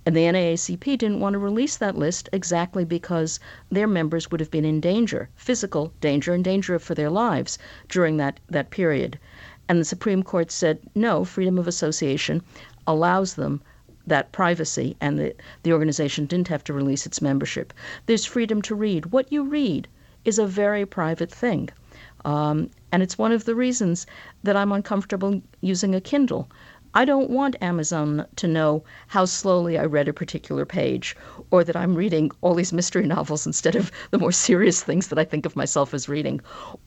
And 0.06 0.16
the 0.16 0.22
NAACP 0.22 0.98
didn't 0.98 1.20
want 1.20 1.34
to 1.34 1.40
release 1.40 1.78
that 1.78 1.98
list 1.98 2.28
exactly 2.34 2.86
because 2.86 3.40
their 3.70 3.88
members 3.88 4.32
would 4.32 4.40
have 4.40 4.50
been 4.50 4.66
in 4.66 4.80
danger, 4.80 5.30
physical 5.36 5.94
danger, 6.02 6.34
and 6.34 6.44
danger 6.44 6.80
for 6.80 6.96
their 6.96 7.10
lives 7.10 7.60
during 7.88 8.18
that, 8.18 8.40
that 8.50 8.70
period. 8.70 9.20
And 9.70 9.80
the 9.80 9.86
Supreme 9.86 10.24
Court 10.24 10.52
said, 10.52 10.80
no, 10.96 11.24
freedom 11.24 11.58
of 11.58 11.68
association 11.68 12.42
allows 12.86 13.36
them 13.36 13.62
that 14.06 14.32
privacy, 14.34 14.98
and 15.00 15.18
the, 15.18 15.36
the 15.64 15.72
organization 15.72 16.26
didn't 16.26 16.50
have 16.50 16.64
to 16.66 16.74
release 16.74 17.06
its 17.06 17.22
membership. 17.22 17.74
There's 18.06 18.26
freedom 18.26 18.62
to 18.64 18.76
read. 18.76 19.08
What 19.08 19.32
you 19.32 19.44
read 19.44 19.88
is 20.26 20.38
a 20.38 20.46
very 20.46 20.86
private 20.86 21.32
thing. 21.32 21.70
Um, 22.26 22.70
and 22.92 23.02
it's 23.02 23.18
one 23.18 23.32
of 23.32 23.46
the 23.46 23.56
reasons 23.56 24.06
that 24.44 24.56
I'm 24.56 24.72
uncomfortable 24.72 25.42
using 25.62 25.96
a 25.96 26.02
Kindle. 26.02 26.50
I 26.96 27.06
don't 27.06 27.30
want 27.30 27.56
Amazon 27.62 28.26
to 28.36 28.48
know 28.48 28.84
how 29.08 29.26
slowly 29.26 29.78
I 29.78 29.86
read 29.86 30.08
a 30.08 30.14
particular 30.14 30.66
page 30.66 31.16
or 31.50 31.64
that 31.64 31.76
I'm 31.76 31.96
reading 31.96 32.30
all 32.42 32.54
these 32.54 32.74
mystery 32.74 33.06
novels 33.16 33.48
instead 33.48 33.76
of 33.76 33.92
the 34.12 34.20
more 34.20 34.32
serious 34.32 34.84
things 34.84 35.08
that 35.08 35.18
I 35.18 35.26
think 35.26 35.46
of 35.46 35.56
myself 35.56 35.94
as 35.94 36.08
reading. 36.08 36.40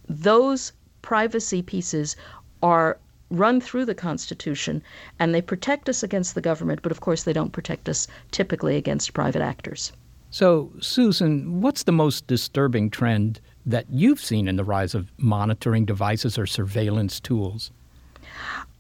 Those 0.09 0.73
privacy 1.03 1.63
pieces 1.63 2.17
are 2.63 2.99
run 3.31 3.61
through 3.61 3.85
the 3.85 3.95
Constitution 3.95 4.83
and 5.19 5.35
they 5.35 5.43
protect 5.43 5.89
us 5.89 6.03
against 6.03 6.35
the 6.35 6.41
government, 6.41 6.81
but 6.83 6.93
of 6.93 7.01
course 7.01 7.25
they 7.25 7.33
don't 7.33 7.53
protect 7.53 7.89
us 7.89 8.07
typically 8.31 8.77
against 8.77 9.15
private 9.15 9.43
actors. 9.43 9.93
So, 10.31 10.73
Susan, 10.81 11.61
what's 11.61 11.85
the 11.85 11.93
most 11.93 12.27
disturbing 12.27 12.91
trend 12.91 13.41
that 13.65 13.87
you've 13.91 14.21
seen 14.21 14.49
in 14.49 14.57
the 14.57 14.65
rise 14.65 14.95
of 14.95 15.11
monitoring 15.19 15.85
devices 15.85 16.39
or 16.39 16.47
surveillance 16.47 17.21
tools? 17.21 17.71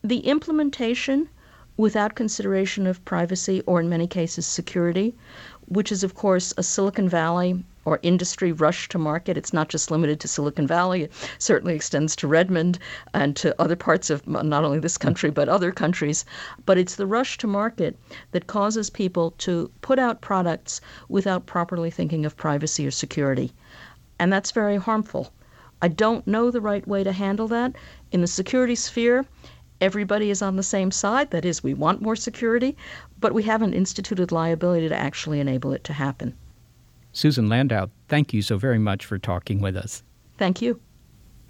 The 0.02 0.20
implementation 0.20 1.28
without 1.76 2.14
consideration 2.14 2.86
of 2.86 3.04
privacy 3.04 3.62
or, 3.66 3.80
in 3.80 3.88
many 3.88 4.06
cases, 4.06 4.46
security, 4.46 5.14
which 5.68 5.92
is, 5.92 6.02
of 6.02 6.14
course, 6.14 6.54
a 6.56 6.62
Silicon 6.62 7.08
Valley 7.08 7.64
or 7.84 8.00
industry 8.02 8.50
rush 8.50 8.88
to 8.88 8.98
market. 8.98 9.36
It's 9.36 9.52
not 9.52 9.68
just 9.68 9.90
limited 9.90 10.18
to 10.20 10.28
Silicon 10.28 10.66
Valley, 10.66 11.04
it 11.04 11.12
certainly 11.38 11.74
extends 11.74 12.16
to 12.16 12.26
Redmond 12.26 12.78
and 13.14 13.36
to 13.36 13.54
other 13.60 13.76
parts 13.76 14.10
of 14.10 14.26
not 14.26 14.64
only 14.64 14.80
this 14.80 14.98
country 14.98 15.30
but 15.30 15.48
other 15.48 15.70
countries. 15.70 16.24
But 16.66 16.78
it's 16.78 16.96
the 16.96 17.06
rush 17.06 17.38
to 17.38 17.46
market 17.46 17.96
that 18.32 18.48
causes 18.48 18.90
people 18.90 19.32
to 19.38 19.70
put 19.82 19.98
out 19.98 20.20
products 20.20 20.80
without 21.08 21.46
properly 21.46 21.90
thinking 21.90 22.26
of 22.26 22.36
privacy 22.36 22.86
or 22.86 22.90
security. 22.90 23.52
And 24.18 24.32
that's 24.32 24.50
very 24.50 24.76
harmful. 24.76 25.32
I 25.82 25.88
don't 25.88 26.26
know 26.26 26.50
the 26.50 26.60
right 26.60 26.86
way 26.88 27.04
to 27.04 27.12
handle 27.12 27.48
that. 27.48 27.76
In 28.10 28.20
the 28.22 28.26
security 28.26 28.74
sphere, 28.74 29.26
everybody 29.80 30.30
is 30.30 30.42
on 30.42 30.56
the 30.56 30.62
same 30.62 30.90
side. 30.90 31.30
That 31.30 31.44
is, 31.44 31.62
we 31.62 31.74
want 31.74 32.02
more 32.02 32.16
security, 32.16 32.76
but 33.20 33.34
we 33.34 33.42
haven't 33.42 33.74
instituted 33.74 34.32
liability 34.32 34.88
to 34.88 34.96
actually 34.96 35.40
enable 35.40 35.72
it 35.72 35.84
to 35.84 35.92
happen. 35.92 36.34
Susan 37.12 37.48
Landau, 37.48 37.88
thank 38.08 38.34
you 38.34 38.42
so 38.42 38.58
very 38.58 38.78
much 38.78 39.06
for 39.06 39.18
talking 39.18 39.60
with 39.60 39.76
us. 39.76 40.02
Thank 40.38 40.60
you. 40.60 40.80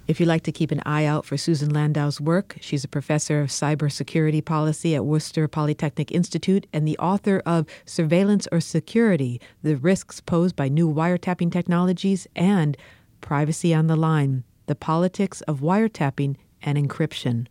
If 0.07 0.21
you'd 0.21 0.27
like 0.27 0.43
to 0.43 0.53
keep 0.53 0.71
an 0.71 0.81
eye 0.85 1.03
out 1.03 1.25
for 1.25 1.35
Susan 1.35 1.73
Landau's 1.73 2.21
work, 2.21 2.55
she's 2.61 2.85
a 2.85 2.87
professor 2.87 3.41
of 3.41 3.49
cybersecurity 3.49 4.43
policy 4.43 4.95
at 4.95 5.03
Worcester 5.03 5.49
Polytechnic 5.49 6.13
Institute 6.13 6.65
and 6.71 6.87
the 6.87 6.97
author 6.97 7.43
of 7.45 7.65
Surveillance 7.85 8.47
or 8.49 8.61
Security 8.61 9.41
The 9.63 9.75
Risks 9.75 10.21
Posed 10.21 10.55
by 10.55 10.69
New 10.69 10.89
Wiretapping 10.89 11.51
Technologies 11.51 12.25
and 12.37 12.77
Privacy 13.19 13.73
on 13.73 13.87
the 13.87 13.97
Line 13.97 14.45
The 14.67 14.75
Politics 14.75 15.41
of 15.41 15.59
Wiretapping 15.59 16.37
and 16.61 16.77
Encryption. 16.77 17.47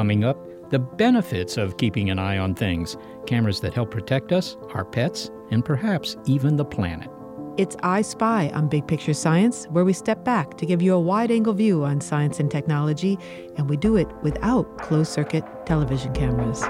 Coming 0.00 0.24
up, 0.24 0.70
the 0.70 0.78
benefits 0.78 1.58
of 1.58 1.76
keeping 1.76 2.08
an 2.08 2.18
eye 2.18 2.38
on 2.38 2.54
things 2.54 2.96
cameras 3.26 3.60
that 3.60 3.74
help 3.74 3.90
protect 3.90 4.32
us, 4.32 4.56
our 4.72 4.82
pets, 4.82 5.30
and 5.50 5.62
perhaps 5.62 6.16
even 6.24 6.56
the 6.56 6.64
planet. 6.64 7.10
It's 7.58 7.76
Eye 7.82 8.00
Spy 8.00 8.48
on 8.54 8.66
Big 8.66 8.86
Picture 8.86 9.12
Science, 9.12 9.66
where 9.66 9.84
we 9.84 9.92
step 9.92 10.24
back 10.24 10.56
to 10.56 10.64
give 10.64 10.80
you 10.80 10.94
a 10.94 10.98
wide 10.98 11.30
angle 11.30 11.52
view 11.52 11.84
on 11.84 12.00
science 12.00 12.40
and 12.40 12.50
technology, 12.50 13.18
and 13.58 13.68
we 13.68 13.76
do 13.76 13.96
it 13.96 14.08
without 14.22 14.78
closed 14.78 15.12
circuit 15.12 15.44
television 15.66 16.14
cameras. 16.14 16.62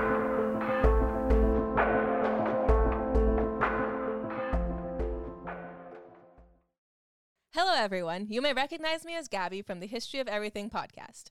Hello, 7.53 7.75
everyone. 7.77 8.27
You 8.29 8.43
may 8.43 8.55
recognize 8.55 9.05
me 9.05 9.15
as 9.15 9.29
Gabby 9.29 9.63
from 9.63 9.79
the 9.79 9.87
History 9.87 10.19
of 10.19 10.27
Everything 10.27 10.69
podcast. 10.69 11.31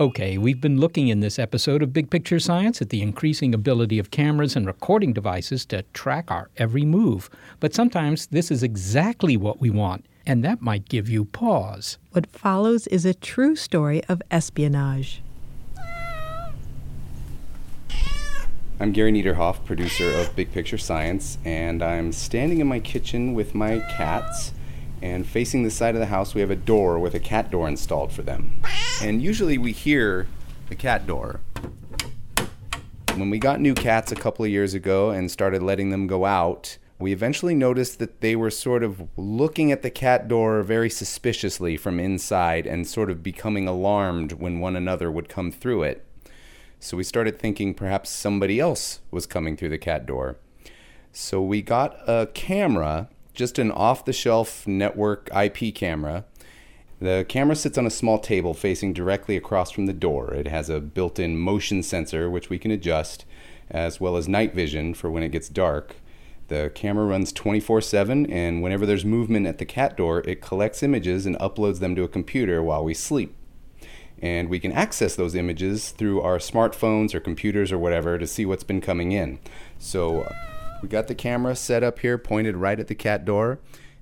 Okay, 0.00 0.38
we've 0.38 0.62
been 0.62 0.80
looking 0.80 1.08
in 1.08 1.20
this 1.20 1.38
episode 1.38 1.82
of 1.82 1.92
Big 1.92 2.08
Picture 2.08 2.40
Science 2.40 2.80
at 2.80 2.88
the 2.88 3.02
increasing 3.02 3.52
ability 3.52 3.98
of 3.98 4.10
cameras 4.10 4.56
and 4.56 4.66
recording 4.66 5.12
devices 5.12 5.66
to 5.66 5.82
track 5.92 6.30
our 6.30 6.48
every 6.56 6.86
move. 6.86 7.28
But 7.60 7.74
sometimes 7.74 8.26
this 8.28 8.50
is 8.50 8.62
exactly 8.62 9.36
what 9.36 9.60
we 9.60 9.68
want, 9.68 10.06
and 10.24 10.42
that 10.42 10.62
might 10.62 10.88
give 10.88 11.10
you 11.10 11.26
pause. 11.26 11.98
What 12.12 12.26
follows 12.28 12.86
is 12.86 13.04
a 13.04 13.12
true 13.12 13.54
story 13.54 14.02
of 14.04 14.22
espionage. 14.30 15.20
I'm 18.80 18.92
Gary 18.92 19.12
Niederhoff, 19.12 19.66
producer 19.66 20.10
of 20.12 20.34
Big 20.34 20.50
Picture 20.50 20.78
Science, 20.78 21.36
and 21.44 21.82
I'm 21.82 22.12
standing 22.12 22.60
in 22.60 22.66
my 22.66 22.80
kitchen 22.80 23.34
with 23.34 23.54
my 23.54 23.80
cats. 23.98 24.54
And 25.02 25.26
facing 25.26 25.62
the 25.62 25.70
side 25.70 25.94
of 25.94 26.00
the 26.00 26.06
house, 26.06 26.34
we 26.34 26.40
have 26.40 26.50
a 26.50 26.56
door 26.56 26.98
with 26.98 27.14
a 27.14 27.20
cat 27.20 27.50
door 27.50 27.68
installed 27.68 28.12
for 28.12 28.22
them. 28.22 28.62
And 29.02 29.22
usually 29.22 29.56
we 29.56 29.72
hear 29.72 30.26
the 30.68 30.74
cat 30.74 31.06
door. 31.06 31.40
When 33.14 33.30
we 33.30 33.38
got 33.38 33.58
new 33.58 33.74
cats 33.74 34.12
a 34.12 34.16
couple 34.16 34.44
of 34.44 34.50
years 34.50 34.74
ago 34.74 35.08
and 35.08 35.30
started 35.30 35.62
letting 35.62 35.88
them 35.88 36.06
go 36.06 36.26
out, 36.26 36.76
we 36.98 37.10
eventually 37.10 37.54
noticed 37.54 37.98
that 37.98 38.20
they 38.20 38.36
were 38.36 38.50
sort 38.50 38.82
of 38.82 39.08
looking 39.16 39.72
at 39.72 39.80
the 39.80 39.90
cat 39.90 40.28
door 40.28 40.62
very 40.62 40.90
suspiciously 40.90 41.78
from 41.78 41.98
inside 41.98 42.66
and 42.66 42.86
sort 42.86 43.10
of 43.10 43.22
becoming 43.22 43.66
alarmed 43.66 44.32
when 44.32 44.60
one 44.60 44.76
another 44.76 45.10
would 45.10 45.30
come 45.30 45.50
through 45.50 45.82
it. 45.84 46.04
So 46.78 46.98
we 46.98 47.02
started 47.02 47.38
thinking 47.38 47.72
perhaps 47.72 48.10
somebody 48.10 48.60
else 48.60 49.00
was 49.10 49.26
coming 49.26 49.56
through 49.56 49.70
the 49.70 49.78
cat 49.78 50.04
door. 50.04 50.36
So 51.10 51.40
we 51.40 51.62
got 51.62 51.96
a 52.06 52.28
camera, 52.34 53.08
just 53.32 53.58
an 53.58 53.70
off 53.70 54.04
the 54.04 54.12
shelf 54.12 54.66
network 54.66 55.30
IP 55.34 55.74
camera. 55.74 56.26
The 57.00 57.24
camera 57.26 57.56
sits 57.56 57.78
on 57.78 57.86
a 57.86 57.90
small 57.90 58.18
table 58.18 58.52
facing 58.52 58.92
directly 58.92 59.34
across 59.34 59.70
from 59.70 59.86
the 59.86 59.94
door. 59.94 60.34
It 60.34 60.46
has 60.48 60.68
a 60.68 60.80
built 60.80 61.18
in 61.18 61.38
motion 61.38 61.82
sensor, 61.82 62.28
which 62.28 62.50
we 62.50 62.58
can 62.58 62.70
adjust, 62.70 63.24
as 63.70 64.00
well 64.00 64.16
as 64.16 64.28
night 64.28 64.54
vision 64.54 64.92
for 64.92 65.10
when 65.10 65.22
it 65.22 65.32
gets 65.32 65.48
dark. 65.48 65.96
The 66.48 66.70
camera 66.74 67.06
runs 67.06 67.32
24 67.32 67.80
7, 67.80 68.30
and 68.30 68.62
whenever 68.62 68.84
there's 68.84 69.04
movement 69.04 69.46
at 69.46 69.56
the 69.56 69.64
cat 69.64 69.96
door, 69.96 70.20
it 70.26 70.42
collects 70.42 70.82
images 70.82 71.24
and 71.24 71.38
uploads 71.38 71.78
them 71.78 71.94
to 71.96 72.02
a 72.02 72.08
computer 72.08 72.62
while 72.62 72.84
we 72.84 72.92
sleep. 72.92 73.34
And 74.20 74.50
we 74.50 74.60
can 74.60 74.72
access 74.72 75.16
those 75.16 75.34
images 75.34 75.90
through 75.92 76.20
our 76.20 76.36
smartphones 76.36 77.14
or 77.14 77.20
computers 77.20 77.72
or 77.72 77.78
whatever 77.78 78.18
to 78.18 78.26
see 78.26 78.44
what's 78.44 78.64
been 78.64 78.82
coming 78.82 79.12
in. 79.12 79.38
So 79.78 80.30
we 80.82 80.88
got 80.90 81.08
the 81.08 81.14
camera 81.14 81.56
set 81.56 81.82
up 81.82 82.00
here, 82.00 82.18
pointed 82.18 82.56
right 82.56 82.78
at 82.78 82.88
the 82.88 82.94
cat 82.94 83.24
door. 83.24 83.58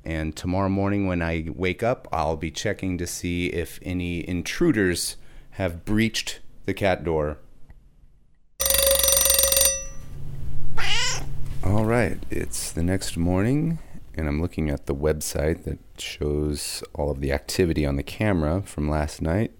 And 0.09 0.34
tomorrow 0.34 0.70
morning, 0.70 1.06
when 1.06 1.20
I 1.20 1.48
wake 1.54 1.82
up, 1.82 2.09
I'll 2.11 2.38
be 2.38 2.50
checking 2.50 2.96
to 2.96 3.06
see 3.06 3.48
if 3.48 3.78
any 3.82 4.26
intruders 4.26 5.16
have 5.50 5.84
breached 5.84 6.40
the 6.64 6.72
cat 6.72 7.04
door. 7.04 7.36
All 11.62 11.84
right, 11.84 12.24
it's 12.30 12.72
the 12.72 12.82
next 12.82 13.18
morning, 13.18 13.80
and 14.14 14.26
I'm 14.26 14.40
looking 14.40 14.70
at 14.70 14.86
the 14.86 14.94
website 14.94 15.64
that 15.64 15.78
shows 15.98 16.82
all 16.94 17.11
of 17.11 17.20
the 17.20 17.30
activity 17.30 17.84
on 17.84 17.96
the 17.96 18.02
camera 18.02 18.62
from 18.62 18.88
last 18.88 19.20
night. 19.20 19.52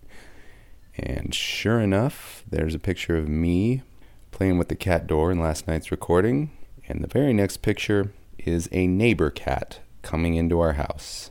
And 0.97 1.35
sure 1.35 1.79
enough, 1.79 2.43
there's 2.49 2.75
a 2.75 2.79
picture 2.79 3.19
of 3.19 3.29
me 3.29 3.83
playing 4.31 4.57
with 4.57 4.69
the 4.69 4.77
cat 4.77 5.07
door 5.07 5.31
in 5.31 5.41
last 5.41 5.69
night's 5.69 5.91
recording. 5.91 6.53
And 6.89 7.05
the 7.05 7.09
very 7.09 7.35
next 7.35 7.59
picture 7.59 8.13
is 8.39 8.67
a 8.73 8.87
neighbor 8.87 9.29
cat 9.29 9.81
coming 10.03 10.35
into 10.35 10.61
our 10.61 10.75
house. 10.75 11.31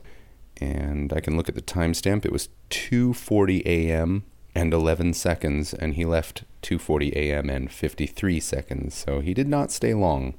And 0.60 1.12
I 1.12 1.20
can 1.20 1.36
look 1.36 1.48
at 1.48 1.54
the 1.54 1.62
timestamp. 1.62 2.24
It 2.24 2.32
was 2.32 2.48
2:40 2.70 3.62
a.m. 3.64 4.24
and 4.54 4.74
11 4.74 5.14
seconds 5.14 5.72
and 5.72 5.94
he 5.94 6.04
left 6.04 6.44
2:40 6.62 7.12
a.m. 7.14 7.48
and 7.48 7.70
53 7.70 8.40
seconds. 8.40 8.94
So 8.94 9.20
he 9.20 9.34
did 9.34 9.48
not 9.48 9.70
stay 9.70 9.94
long. 9.94 10.34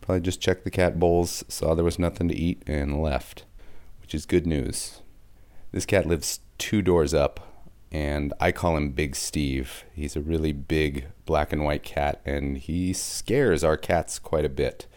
Probably 0.00 0.20
just 0.20 0.40
checked 0.40 0.64
the 0.64 0.70
cat 0.70 0.98
bowls, 0.98 1.44
saw 1.48 1.74
there 1.74 1.84
was 1.84 1.98
nothing 1.98 2.28
to 2.28 2.34
eat 2.34 2.62
and 2.66 3.02
left, 3.02 3.44
which 4.02 4.14
is 4.14 4.26
good 4.26 4.46
news. 4.46 5.00
This 5.72 5.86
cat 5.86 6.06
lives 6.06 6.40
two 6.58 6.82
doors 6.82 7.14
up 7.14 7.54
and 7.94 8.34
I 8.40 8.50
call 8.50 8.76
him 8.76 8.90
Big 8.90 9.14
Steve. 9.14 9.84
He's 9.94 10.16
a 10.16 10.20
really 10.20 10.50
big 10.52 11.06
black 11.26 11.52
and 11.52 11.64
white 11.64 11.84
cat, 11.84 12.20
and 12.26 12.58
he 12.58 12.92
scares 12.92 13.62
our 13.62 13.76
cats 13.76 14.18
quite 14.18 14.44
a 14.44 14.48
bit. 14.48 14.88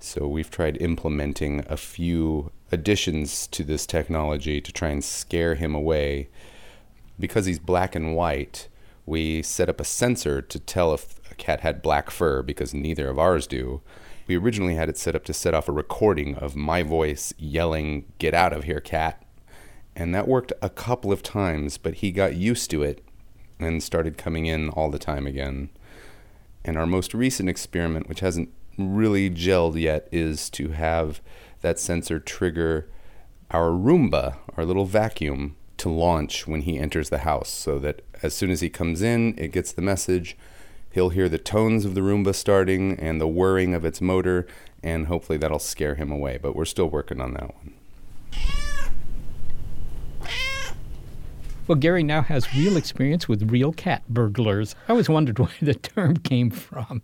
So 0.00 0.28
we've 0.28 0.50
tried 0.50 0.80
implementing 0.80 1.64
a 1.68 1.76
few 1.76 2.50
additions 2.70 3.46
to 3.48 3.64
this 3.64 3.86
technology 3.86 4.60
to 4.60 4.72
try 4.72 4.88
and 4.90 5.02
scare 5.02 5.54
him 5.54 5.74
away. 5.74 6.28
Because 7.18 7.46
he's 7.46 7.58
black 7.58 7.94
and 7.94 8.14
white, 8.14 8.68
we 9.06 9.42
set 9.42 9.68
up 9.68 9.80
a 9.80 9.84
sensor 9.84 10.40
to 10.42 10.58
tell 10.58 10.94
if 10.94 11.18
a 11.30 11.34
cat 11.34 11.60
had 11.60 11.82
black 11.82 12.10
fur 12.10 12.42
because 12.42 12.72
neither 12.72 13.08
of 13.08 13.18
ours 13.18 13.46
do. 13.46 13.80
We 14.26 14.36
originally 14.36 14.74
had 14.74 14.88
it 14.88 14.98
set 14.98 15.16
up 15.16 15.24
to 15.24 15.32
set 15.32 15.54
off 15.54 15.68
a 15.68 15.72
recording 15.72 16.34
of 16.36 16.54
my 16.54 16.82
voice 16.82 17.32
yelling, 17.38 18.04
Get 18.18 18.34
out 18.34 18.52
of 18.52 18.64
here, 18.64 18.80
cat. 18.80 19.24
And 19.96 20.14
that 20.14 20.28
worked 20.28 20.52
a 20.62 20.68
couple 20.68 21.10
of 21.10 21.22
times, 21.22 21.76
but 21.78 21.94
he 21.94 22.12
got 22.12 22.36
used 22.36 22.70
to 22.70 22.82
it 22.82 23.02
and 23.58 23.82
started 23.82 24.16
coming 24.16 24.46
in 24.46 24.68
all 24.68 24.90
the 24.90 24.98
time 24.98 25.26
again. 25.26 25.70
And 26.64 26.76
our 26.76 26.86
most 26.86 27.14
recent 27.14 27.48
experiment, 27.48 28.08
which 28.08 28.20
hasn't 28.20 28.52
really 28.78 29.28
gelled 29.28 29.80
yet, 29.80 30.08
is 30.12 30.48
to 30.50 30.68
have 30.68 31.20
that 31.60 31.78
sensor 31.78 32.20
trigger 32.20 32.88
our 33.50 33.70
Roomba, 33.70 34.36
our 34.56 34.64
little 34.64 34.84
vacuum, 34.84 35.56
to 35.78 35.88
launch 35.88 36.46
when 36.46 36.62
he 36.62 36.78
enters 36.78 37.08
the 37.08 37.18
house 37.18 37.48
so 37.48 37.78
that 37.78 38.02
as 38.22 38.34
soon 38.34 38.50
as 38.50 38.60
he 38.60 38.68
comes 38.68 39.00
in, 39.00 39.34
it 39.38 39.52
gets 39.52 39.72
the 39.72 39.82
message. 39.82 40.36
He'll 40.90 41.10
hear 41.10 41.28
the 41.28 41.38
tones 41.38 41.84
of 41.84 41.94
the 41.94 42.00
Roomba 42.00 42.34
starting 42.34 42.98
and 42.98 43.20
the 43.20 43.28
whirring 43.28 43.74
of 43.74 43.84
its 43.84 44.00
motor, 44.00 44.46
and 44.82 45.06
hopefully 45.06 45.38
that'll 45.38 45.58
scare 45.58 45.94
him 45.94 46.10
away. 46.10 46.38
But 46.40 46.56
we're 46.56 46.64
still 46.64 46.90
working 46.90 47.20
on 47.20 47.34
that 47.34 47.54
one. 47.54 47.74
Well, 51.68 51.76
Gary 51.76 52.02
now 52.02 52.22
has 52.22 52.54
real 52.54 52.78
experience 52.78 53.28
with 53.28 53.50
real 53.50 53.72
cat 53.72 54.02
burglars. 54.08 54.74
I 54.88 54.92
always 54.92 55.08
wondered 55.08 55.38
where 55.38 55.50
the 55.60 55.74
term 55.74 56.16
came 56.16 56.50
from. 56.50 57.02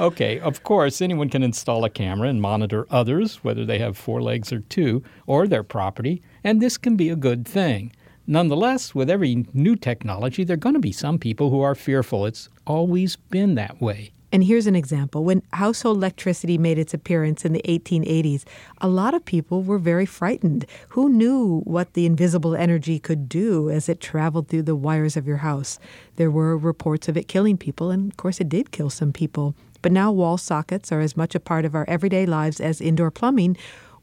Okay, 0.00 0.38
of 0.40 0.62
course, 0.62 1.00
anyone 1.00 1.28
can 1.28 1.42
install 1.42 1.84
a 1.84 1.90
camera 1.90 2.28
and 2.28 2.40
monitor 2.40 2.86
others, 2.90 3.36
whether 3.44 3.64
they 3.64 3.78
have 3.78 3.96
four 3.96 4.20
legs 4.22 4.52
or 4.52 4.60
two, 4.60 5.02
or 5.26 5.46
their 5.46 5.62
property, 5.62 6.22
and 6.42 6.60
this 6.60 6.76
can 6.76 6.96
be 6.96 7.08
a 7.08 7.16
good 7.16 7.46
thing. 7.46 7.92
Nonetheless, 8.26 8.94
with 8.94 9.10
every 9.10 9.46
new 9.52 9.76
technology, 9.76 10.44
there 10.44 10.54
are 10.54 10.56
going 10.56 10.74
to 10.74 10.80
be 10.80 10.92
some 10.92 11.18
people 11.18 11.50
who 11.50 11.60
are 11.60 11.74
fearful. 11.74 12.24
It's 12.24 12.48
always 12.66 13.16
been 13.16 13.54
that 13.56 13.80
way. 13.80 14.12
And 14.34 14.42
here's 14.42 14.66
an 14.66 14.74
example. 14.74 15.22
When 15.22 15.42
household 15.52 15.98
electricity 15.98 16.58
made 16.58 16.76
its 16.76 16.92
appearance 16.92 17.44
in 17.44 17.52
the 17.52 17.62
1880s, 17.66 18.42
a 18.80 18.88
lot 18.88 19.14
of 19.14 19.24
people 19.24 19.62
were 19.62 19.78
very 19.78 20.06
frightened. 20.06 20.66
Who 20.88 21.08
knew 21.08 21.60
what 21.60 21.92
the 21.92 22.04
invisible 22.04 22.56
energy 22.56 22.98
could 22.98 23.28
do 23.28 23.70
as 23.70 23.88
it 23.88 24.00
traveled 24.00 24.48
through 24.48 24.64
the 24.64 24.74
wires 24.74 25.16
of 25.16 25.28
your 25.28 25.36
house? 25.36 25.78
There 26.16 26.32
were 26.32 26.58
reports 26.58 27.08
of 27.08 27.16
it 27.16 27.28
killing 27.28 27.56
people, 27.56 27.92
and 27.92 28.10
of 28.10 28.16
course, 28.16 28.40
it 28.40 28.48
did 28.48 28.72
kill 28.72 28.90
some 28.90 29.12
people. 29.12 29.54
But 29.82 29.92
now 29.92 30.10
wall 30.10 30.36
sockets 30.36 30.90
are 30.90 31.00
as 31.00 31.16
much 31.16 31.36
a 31.36 31.40
part 31.40 31.64
of 31.64 31.76
our 31.76 31.84
everyday 31.86 32.26
lives 32.26 32.58
as 32.58 32.80
indoor 32.80 33.12
plumbing, 33.12 33.56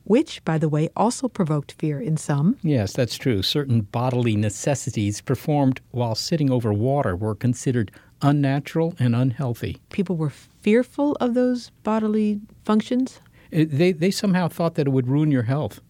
which, 0.05 0.43
by 0.45 0.57
the 0.57 0.69
way, 0.69 0.87
also 0.95 1.27
provoked 1.27 1.73
fear 1.73 1.99
in 1.99 2.15
some. 2.15 2.57
Yes, 2.61 2.93
that's 2.93 3.17
true. 3.17 3.41
Certain 3.41 3.81
bodily 3.81 4.37
necessities 4.37 5.19
performed 5.19 5.81
while 5.91 6.15
sitting 6.15 6.49
over 6.49 6.71
water 6.71 7.17
were 7.17 7.35
considered 7.35 7.91
unnatural 8.21 8.95
and 8.99 9.15
unhealthy. 9.15 9.77
People 9.89 10.15
were 10.15 10.29
fearful 10.29 11.17
of 11.19 11.33
those 11.33 11.69
bodily 11.83 12.39
functions? 12.63 13.19
It, 13.51 13.65
they, 13.65 13.91
they 13.91 14.11
somehow 14.11 14.47
thought 14.47 14.75
that 14.75 14.87
it 14.87 14.91
would 14.91 15.07
ruin 15.07 15.31
your 15.31 15.43
health. 15.43 15.81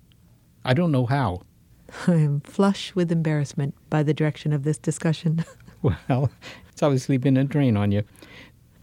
I 0.65 0.73
don't 0.73 0.91
know 0.91 1.05
how. 1.05 1.41
I 2.07 2.13
am 2.13 2.41
flush 2.41 2.95
with 2.95 3.11
embarrassment 3.11 3.75
by 3.89 4.03
the 4.03 4.13
direction 4.13 4.53
of 4.53 4.63
this 4.63 4.77
discussion. 4.77 5.45
well, 5.81 6.31
it's 6.69 6.83
obviously 6.83 7.17
been 7.17 7.37
a 7.37 7.43
drain 7.43 7.77
on 7.77 7.91
you. 7.91 8.03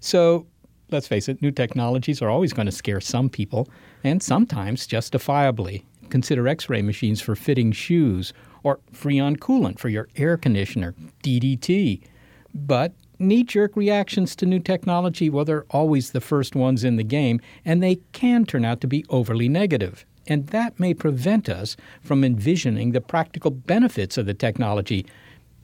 So, 0.00 0.46
let's 0.90 1.08
face 1.08 1.28
it, 1.28 1.42
new 1.42 1.50
technologies 1.50 2.22
are 2.22 2.30
always 2.30 2.52
going 2.52 2.66
to 2.66 2.72
scare 2.72 3.00
some 3.00 3.28
people, 3.28 3.68
and 4.04 4.22
sometimes 4.22 4.86
justifiably. 4.86 5.84
Consider 6.10 6.48
x 6.48 6.70
ray 6.70 6.82
machines 6.82 7.20
for 7.20 7.34
fitting 7.34 7.72
shoes, 7.72 8.32
or 8.62 8.80
Freon 8.92 9.36
coolant 9.38 9.78
for 9.78 9.88
your 9.88 10.08
air 10.16 10.36
conditioner, 10.36 10.94
DDT. 11.22 12.02
But 12.54 12.92
knee 13.18 13.42
jerk 13.44 13.76
reactions 13.76 14.36
to 14.36 14.46
new 14.46 14.60
technology, 14.60 15.30
well, 15.30 15.44
they're 15.44 15.66
always 15.70 16.10
the 16.10 16.20
first 16.20 16.54
ones 16.54 16.84
in 16.84 16.96
the 16.96 17.04
game, 17.04 17.40
and 17.64 17.82
they 17.82 17.96
can 18.12 18.44
turn 18.44 18.64
out 18.64 18.80
to 18.80 18.86
be 18.86 19.04
overly 19.08 19.48
negative. 19.48 20.04
And 20.26 20.46
that 20.48 20.78
may 20.78 20.94
prevent 20.94 21.48
us 21.48 21.76
from 22.02 22.22
envisioning 22.22 22.92
the 22.92 23.00
practical 23.00 23.50
benefits 23.50 24.18
of 24.18 24.26
the 24.26 24.34
technology. 24.34 25.06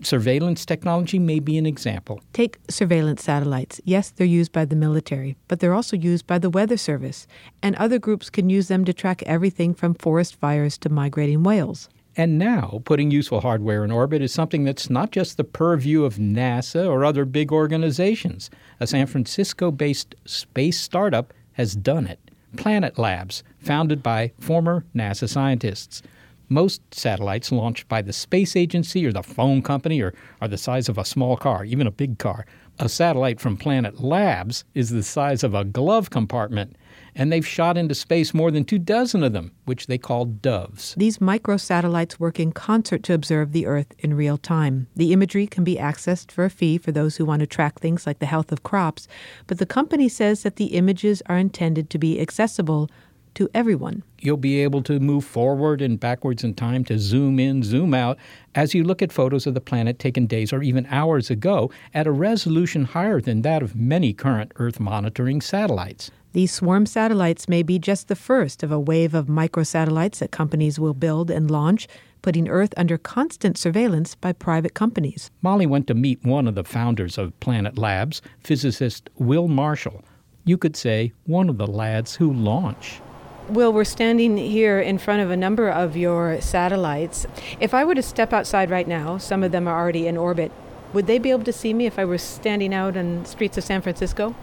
Surveillance 0.02 0.64
technology 0.66 1.18
may 1.18 1.38
be 1.38 1.56
an 1.56 1.66
example. 1.66 2.20
Take 2.32 2.58
surveillance 2.68 3.22
satellites. 3.22 3.80
Yes, 3.84 4.10
they're 4.10 4.26
used 4.26 4.52
by 4.52 4.64
the 4.64 4.74
military, 4.74 5.36
but 5.46 5.60
they're 5.60 5.74
also 5.74 5.96
used 5.96 6.26
by 6.26 6.38
the 6.38 6.50
Weather 6.50 6.76
Service, 6.76 7.26
and 7.62 7.76
other 7.76 7.98
groups 7.98 8.28
can 8.28 8.50
use 8.50 8.68
them 8.68 8.84
to 8.86 8.92
track 8.92 9.22
everything 9.22 9.72
from 9.74 9.94
forest 9.94 10.34
fires 10.36 10.76
to 10.78 10.88
migrating 10.88 11.42
whales. 11.42 11.88
And 12.16 12.38
now, 12.38 12.80
putting 12.84 13.10
useful 13.10 13.40
hardware 13.40 13.84
in 13.84 13.90
orbit 13.90 14.22
is 14.22 14.32
something 14.32 14.64
that's 14.64 14.88
not 14.88 15.10
just 15.10 15.36
the 15.36 15.44
purview 15.44 16.04
of 16.04 16.16
NASA 16.16 16.88
or 16.88 17.04
other 17.04 17.24
big 17.24 17.50
organizations. 17.50 18.50
A 18.78 18.86
San 18.86 19.06
Francisco 19.06 19.72
based 19.72 20.14
space 20.24 20.78
startup 20.78 21.34
has 21.54 21.74
done 21.74 22.06
it 22.06 22.20
Planet 22.56 22.98
Labs, 22.98 23.42
founded 23.58 24.00
by 24.00 24.32
former 24.38 24.84
NASA 24.94 25.28
scientists. 25.28 26.02
Most 26.48 26.82
satellites 26.94 27.50
launched 27.50 27.88
by 27.88 28.00
the 28.00 28.12
space 28.12 28.54
agency 28.54 29.04
or 29.04 29.12
the 29.12 29.22
phone 29.22 29.60
company 29.60 30.00
or 30.00 30.14
are 30.40 30.46
the 30.46 30.58
size 30.58 30.88
of 30.88 30.98
a 30.98 31.04
small 31.04 31.36
car, 31.36 31.64
even 31.64 31.86
a 31.86 31.90
big 31.90 32.18
car. 32.18 32.46
A 32.78 32.88
satellite 32.88 33.40
from 33.40 33.56
Planet 33.56 34.02
Labs 34.02 34.64
is 34.74 34.90
the 34.90 35.02
size 35.02 35.42
of 35.42 35.54
a 35.54 35.64
glove 35.64 36.10
compartment 36.10 36.76
and 37.14 37.32
they've 37.32 37.46
shot 37.46 37.76
into 37.76 37.94
space 37.94 38.34
more 38.34 38.50
than 38.50 38.64
two 38.64 38.78
dozen 38.78 39.22
of 39.22 39.32
them, 39.32 39.52
which 39.64 39.86
they 39.86 39.98
call 39.98 40.24
doves. 40.24 40.94
These 40.96 41.18
microsatellites 41.18 42.18
work 42.18 42.40
in 42.40 42.52
concert 42.52 43.02
to 43.04 43.14
observe 43.14 43.52
the 43.52 43.66
Earth 43.66 43.94
in 43.98 44.14
real 44.14 44.38
time. 44.38 44.88
The 44.96 45.12
imagery 45.12 45.46
can 45.46 45.64
be 45.64 45.76
accessed 45.76 46.30
for 46.30 46.44
a 46.44 46.50
fee 46.50 46.78
for 46.78 46.92
those 46.92 47.16
who 47.16 47.24
want 47.24 47.40
to 47.40 47.46
track 47.46 47.78
things 47.78 48.06
like 48.06 48.18
the 48.18 48.26
health 48.26 48.52
of 48.52 48.62
crops, 48.62 49.06
but 49.46 49.58
the 49.58 49.66
company 49.66 50.08
says 50.08 50.42
that 50.42 50.56
the 50.56 50.66
images 50.66 51.22
are 51.26 51.38
intended 51.38 51.90
to 51.90 51.98
be 51.98 52.20
accessible 52.20 52.90
to 53.34 53.48
everyone. 53.54 54.02
You'll 54.20 54.36
be 54.36 54.60
able 54.60 54.82
to 54.84 55.00
move 55.00 55.24
forward 55.24 55.82
and 55.82 56.00
backwards 56.00 56.44
in 56.44 56.54
time 56.54 56.84
to 56.84 56.98
zoom 56.98 57.38
in, 57.38 57.62
zoom 57.62 57.94
out 57.94 58.18
as 58.54 58.74
you 58.74 58.84
look 58.84 59.02
at 59.02 59.12
photos 59.12 59.46
of 59.46 59.54
the 59.54 59.60
planet 59.60 59.98
taken 59.98 60.26
days 60.26 60.52
or 60.52 60.62
even 60.62 60.86
hours 60.86 61.30
ago 61.30 61.70
at 61.92 62.06
a 62.06 62.12
resolution 62.12 62.84
higher 62.84 63.20
than 63.20 63.42
that 63.42 63.62
of 63.62 63.76
many 63.76 64.12
current 64.12 64.52
Earth 64.56 64.80
monitoring 64.80 65.40
satellites. 65.40 66.10
These 66.32 66.52
swarm 66.52 66.84
satellites 66.86 67.48
may 67.48 67.62
be 67.62 67.78
just 67.78 68.08
the 68.08 68.16
first 68.16 68.64
of 68.64 68.72
a 68.72 68.80
wave 68.80 69.14
of 69.14 69.26
microsatellites 69.26 70.18
that 70.18 70.32
companies 70.32 70.80
will 70.80 70.94
build 70.94 71.30
and 71.30 71.48
launch, 71.48 71.86
putting 72.22 72.48
Earth 72.48 72.74
under 72.76 72.98
constant 72.98 73.56
surveillance 73.56 74.16
by 74.16 74.32
private 74.32 74.74
companies. 74.74 75.30
Molly 75.42 75.66
went 75.66 75.86
to 75.86 75.94
meet 75.94 76.24
one 76.24 76.48
of 76.48 76.56
the 76.56 76.64
founders 76.64 77.18
of 77.18 77.38
Planet 77.38 77.78
Labs, 77.78 78.20
physicist 78.40 79.10
Will 79.16 79.46
Marshall. 79.46 80.02
You 80.44 80.58
could 80.58 80.74
say 80.74 81.12
one 81.26 81.48
of 81.48 81.56
the 81.58 81.68
lads 81.68 82.16
who 82.16 82.32
launch. 82.32 83.00
Will, 83.48 83.74
we're 83.74 83.84
standing 83.84 84.38
here 84.38 84.80
in 84.80 84.96
front 84.96 85.20
of 85.20 85.30
a 85.30 85.36
number 85.36 85.68
of 85.68 85.98
your 85.98 86.40
satellites. 86.40 87.26
If 87.60 87.74
I 87.74 87.84
were 87.84 87.94
to 87.94 88.02
step 88.02 88.32
outside 88.32 88.70
right 88.70 88.88
now, 88.88 89.18
some 89.18 89.44
of 89.44 89.52
them 89.52 89.68
are 89.68 89.78
already 89.78 90.06
in 90.06 90.16
orbit, 90.16 90.50
would 90.94 91.06
they 91.06 91.18
be 91.18 91.30
able 91.30 91.44
to 91.44 91.52
see 91.52 91.74
me 91.74 91.84
if 91.84 91.98
I 91.98 92.06
were 92.06 92.16
standing 92.16 92.72
out 92.72 92.96
on 92.96 93.26
streets 93.26 93.58
of 93.58 93.64
San 93.64 93.82
Francisco? 93.82 94.34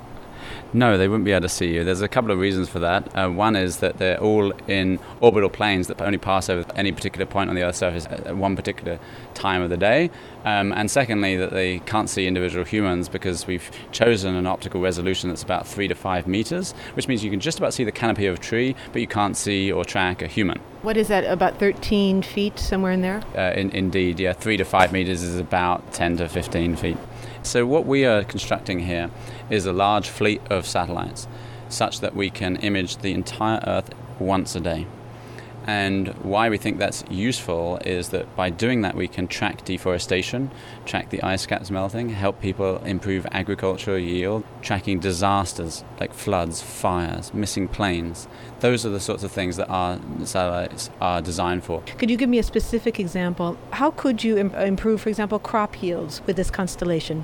No, 0.73 0.97
they 0.97 1.07
wouldn't 1.07 1.25
be 1.25 1.31
able 1.31 1.41
to 1.41 1.49
see 1.49 1.73
you. 1.73 1.83
There's 1.83 2.01
a 2.01 2.07
couple 2.07 2.31
of 2.31 2.39
reasons 2.39 2.69
for 2.69 2.79
that. 2.79 3.15
Uh, 3.15 3.29
one 3.29 3.55
is 3.55 3.77
that 3.77 3.97
they're 3.97 4.19
all 4.19 4.51
in 4.67 4.99
orbital 5.19 5.49
planes 5.49 5.87
that 5.87 6.01
only 6.01 6.17
pass 6.17 6.49
over 6.49 6.65
any 6.75 6.91
particular 6.91 7.25
point 7.25 7.49
on 7.49 7.55
the 7.55 7.63
Earth's 7.63 7.79
surface 7.79 8.05
at 8.05 8.35
one 8.35 8.55
particular 8.55 8.99
time 9.33 9.61
of 9.61 9.69
the 9.69 9.77
day. 9.77 10.09
Um, 10.45 10.71
and 10.71 10.89
secondly, 10.89 11.35
that 11.37 11.51
they 11.51 11.79
can't 11.79 12.09
see 12.09 12.25
individual 12.27 12.65
humans 12.65 13.09
because 13.09 13.45
we've 13.45 13.69
chosen 13.91 14.35
an 14.35 14.47
optical 14.47 14.81
resolution 14.81 15.29
that's 15.29 15.43
about 15.43 15.67
three 15.67 15.87
to 15.87 15.95
five 15.95 16.27
meters, 16.27 16.73
which 16.93 17.07
means 17.07 17.23
you 17.23 17.29
can 17.29 17.39
just 17.39 17.59
about 17.59 17.73
see 17.73 17.83
the 17.83 17.91
canopy 17.91 18.25
of 18.25 18.35
a 18.35 18.39
tree, 18.39 18.75
but 18.91 19.01
you 19.01 19.07
can't 19.07 19.37
see 19.37 19.71
or 19.71 19.85
track 19.85 20.21
a 20.21 20.27
human. 20.27 20.59
What 20.81 20.97
is 20.97 21.09
that, 21.09 21.25
about 21.25 21.59
13 21.59 22.23
feet, 22.23 22.57
somewhere 22.57 22.91
in 22.91 23.01
there? 23.01 23.21
Uh, 23.35 23.53
in, 23.53 23.69
indeed, 23.69 24.19
yeah. 24.19 24.33
Three 24.33 24.57
to 24.57 24.65
five 24.65 24.91
meters 24.91 25.21
is 25.21 25.39
about 25.39 25.93
10 25.93 26.17
to 26.17 26.27
15 26.27 26.75
feet. 26.75 26.97
So, 27.43 27.65
what 27.65 27.85
we 27.85 28.05
are 28.05 28.23
constructing 28.23 28.79
here 28.79 29.11
is 29.51 29.65
a 29.65 29.73
large 29.73 30.09
fleet 30.09 30.41
of 30.49 30.65
satellites 30.65 31.27
such 31.69 31.99
that 31.99 32.15
we 32.15 32.29
can 32.29 32.55
image 32.57 32.97
the 32.97 33.13
entire 33.13 33.61
Earth 33.65 33.93
once 34.19 34.55
a 34.55 34.59
day. 34.59 34.87
And 35.67 36.07
why 36.23 36.49
we 36.49 36.57
think 36.57 36.79
that's 36.79 37.03
useful 37.09 37.77
is 37.85 38.09
that 38.09 38.35
by 38.35 38.49
doing 38.49 38.81
that, 38.81 38.95
we 38.95 39.07
can 39.07 39.27
track 39.27 39.63
deforestation, 39.63 40.49
track 40.87 41.11
the 41.11 41.21
ice 41.21 41.45
caps 41.45 41.69
melting, 41.69 42.09
help 42.09 42.41
people 42.41 42.77
improve 42.83 43.27
agricultural 43.31 43.99
yield, 43.99 44.43
tracking 44.63 44.99
disasters 44.99 45.83
like 45.99 46.13
floods, 46.13 46.63
fires, 46.63 47.31
missing 47.31 47.67
planes. 47.67 48.27
Those 48.61 48.87
are 48.87 48.89
the 48.89 48.99
sorts 48.99 49.23
of 49.23 49.31
things 49.31 49.55
that 49.57 49.69
our 49.69 49.99
satellites 50.25 50.89
are 50.99 51.21
designed 51.21 51.63
for. 51.63 51.83
Could 51.99 52.09
you 52.09 52.17
give 52.17 52.29
me 52.29 52.39
a 52.39 52.43
specific 52.43 52.99
example? 52.99 53.55
How 53.69 53.91
could 53.91 54.23
you 54.23 54.37
improve, 54.37 55.01
for 55.01 55.09
example, 55.09 55.37
crop 55.37 55.83
yields 55.83 56.23
with 56.25 56.37
this 56.37 56.49
constellation? 56.49 57.23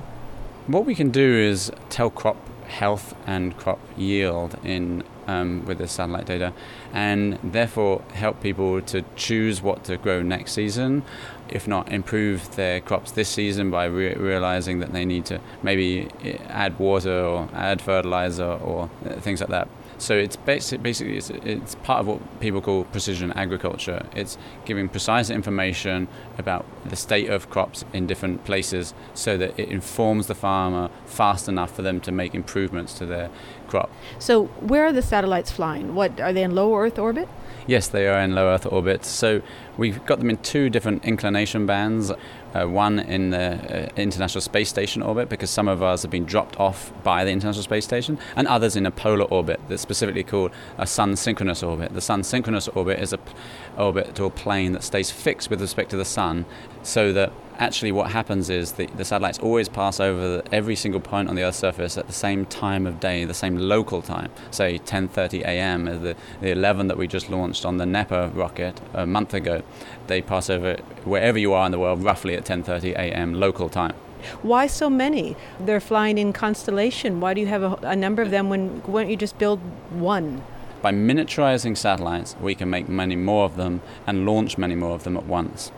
What 0.68 0.84
we 0.84 0.94
can 0.94 1.08
do 1.08 1.34
is 1.34 1.72
tell 1.88 2.10
crop 2.10 2.36
health 2.66 3.14
and 3.26 3.56
crop 3.56 3.80
yield 3.96 4.58
in 4.62 5.02
um, 5.26 5.64
with 5.64 5.78
the 5.78 5.88
satellite 5.88 6.26
data, 6.26 6.52
and 6.92 7.38
therefore 7.42 8.02
help 8.12 8.42
people 8.42 8.82
to 8.82 9.02
choose 9.16 9.62
what 9.62 9.84
to 9.84 9.96
grow 9.96 10.20
next 10.20 10.52
season, 10.52 11.04
if 11.48 11.66
not 11.66 11.90
improve 11.90 12.54
their 12.56 12.82
crops 12.82 13.12
this 13.12 13.30
season 13.30 13.70
by 13.70 13.86
re- 13.86 14.14
realizing 14.14 14.80
that 14.80 14.92
they 14.92 15.06
need 15.06 15.24
to 15.26 15.40
maybe 15.62 16.10
eh, 16.22 16.36
add 16.48 16.78
water 16.78 17.18
or 17.18 17.48
add 17.54 17.80
fertilizer 17.80 18.44
or 18.44 18.90
uh, 19.06 19.14
things 19.20 19.40
like 19.40 19.48
that. 19.48 19.68
So 19.98 20.16
it's 20.16 20.36
basic, 20.36 20.82
basically 20.82 21.16
it's, 21.16 21.30
it's 21.30 21.74
part 21.76 22.00
of 22.00 22.06
what 22.06 22.40
people 22.40 22.60
call 22.60 22.84
precision 22.84 23.32
agriculture. 23.32 24.06
It's 24.14 24.38
giving 24.64 24.88
precise 24.88 25.28
information 25.28 26.08
about 26.38 26.64
the 26.88 26.96
state 26.96 27.28
of 27.28 27.50
crops 27.50 27.84
in 27.92 28.06
different 28.06 28.44
places 28.44 28.94
so 29.14 29.36
that 29.36 29.58
it 29.58 29.68
informs 29.68 30.28
the 30.28 30.34
farmer 30.34 30.88
fast 31.04 31.48
enough 31.48 31.74
for 31.74 31.82
them 31.82 32.00
to 32.02 32.12
make 32.12 32.34
improvements 32.34 32.94
to 32.94 33.06
their 33.06 33.30
crop. 33.66 33.90
So, 34.18 34.46
where 34.60 34.86
are 34.86 34.92
the 34.92 35.02
satellites 35.02 35.50
flying? 35.50 35.94
What 35.94 36.20
are 36.20 36.32
they 36.32 36.42
in 36.42 36.54
low 36.54 36.76
Earth 36.76 36.98
orbit? 36.98 37.28
Yes, 37.66 37.88
they 37.88 38.08
are 38.08 38.20
in 38.20 38.34
low 38.34 38.48
Earth 38.48 38.66
orbit. 38.66 39.04
So 39.04 39.42
we've 39.76 40.04
got 40.06 40.20
them 40.20 40.30
in 40.30 40.38
two 40.38 40.70
different 40.70 41.04
inclination 41.04 41.66
bands. 41.66 42.10
Uh, 42.54 42.66
one 42.66 42.98
in 42.98 43.30
the 43.30 43.38
uh, 43.38 43.88
International 43.96 44.40
Space 44.40 44.68
Station 44.68 45.02
orbit, 45.02 45.28
because 45.28 45.50
some 45.50 45.68
of 45.68 45.82
ours 45.82 46.02
have 46.02 46.10
been 46.10 46.24
dropped 46.24 46.58
off 46.58 46.92
by 47.02 47.24
the 47.24 47.30
International 47.30 47.62
Space 47.62 47.84
Station, 47.84 48.18
and 48.36 48.48
others 48.48 48.74
in 48.74 48.86
a 48.86 48.90
polar 48.90 49.24
orbit 49.26 49.60
that's 49.68 49.82
specifically 49.82 50.22
called 50.22 50.50
a 50.78 50.86
Sun 50.86 51.16
synchronous 51.16 51.62
orbit. 51.62 51.92
The 51.92 52.00
Sun 52.00 52.22
synchronous 52.24 52.68
orbit 52.68 53.00
is 53.00 53.12
a 53.12 53.18
p- 53.18 53.32
orbital 53.76 54.30
plane 54.30 54.72
that 54.72 54.82
stays 54.82 55.10
fixed 55.10 55.50
with 55.50 55.60
respect 55.60 55.90
to 55.90 55.96
the 55.96 56.04
Sun, 56.04 56.46
so 56.82 57.12
that 57.12 57.32
actually 57.58 57.92
what 57.92 58.10
happens 58.12 58.48
is 58.48 58.72
the, 58.72 58.86
the 58.86 59.04
satellites 59.04 59.38
always 59.40 59.68
pass 59.68 60.00
over 60.00 60.38
the, 60.38 60.54
every 60.54 60.76
single 60.76 61.00
point 61.00 61.28
on 61.28 61.34
the 61.34 61.42
Earth's 61.42 61.58
surface 61.58 61.98
at 61.98 62.06
the 62.06 62.12
same 62.12 62.46
time 62.46 62.86
of 62.86 63.00
day, 63.00 63.24
the 63.24 63.34
same 63.34 63.56
local 63.58 64.00
time. 64.00 64.30
Say 64.50 64.78
10:30 64.78 65.42
a.m. 65.42 65.84
the, 65.84 66.16
the 66.40 66.50
11 66.50 66.88
that 66.88 66.96
we 66.96 67.06
just 67.06 67.28
launched 67.28 67.64
on 67.66 67.76
the 67.76 67.84
Dnepr 67.84 68.34
rocket 68.34 68.80
a 68.94 69.06
month 69.06 69.34
ago. 69.34 69.62
They 70.08 70.20
pass 70.20 70.50
over 70.50 70.76
wherever 71.04 71.38
you 71.38 71.52
are 71.52 71.64
in 71.66 71.72
the 71.72 71.78
world, 71.78 72.02
roughly 72.02 72.34
at 72.34 72.44
10:30 72.44 72.92
a.m. 72.92 73.34
local 73.34 73.68
time. 73.68 73.94
Why 74.42 74.66
so 74.66 74.90
many? 74.90 75.36
They're 75.60 75.80
flying 75.80 76.18
in 76.18 76.32
constellation. 76.32 77.20
Why 77.20 77.34
do 77.34 77.40
you 77.40 77.46
have 77.46 77.62
a, 77.62 77.78
a 77.82 77.96
number 77.96 78.22
of 78.22 78.30
them 78.30 78.50
when 78.50 78.82
why 78.86 79.02
don't 79.02 79.10
you 79.10 79.16
just 79.16 79.38
build 79.38 79.60
one? 79.90 80.42
By 80.82 80.92
miniaturizing 80.92 81.76
satellites, 81.76 82.36
we 82.40 82.54
can 82.54 82.70
make 82.70 82.88
many 82.88 83.16
more 83.16 83.44
of 83.44 83.56
them 83.56 83.80
and 84.06 84.26
launch 84.26 84.58
many 84.58 84.74
more 84.74 84.94
of 84.94 85.04
them 85.04 85.16
at 85.16 85.26
once. 85.26 85.72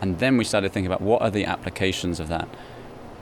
And 0.00 0.18
then 0.18 0.36
we 0.36 0.44
started 0.44 0.72
thinking 0.72 0.90
about 0.90 1.02
what 1.02 1.22
are 1.22 1.30
the 1.30 1.44
applications 1.44 2.20
of 2.20 2.28
that. 2.28 2.48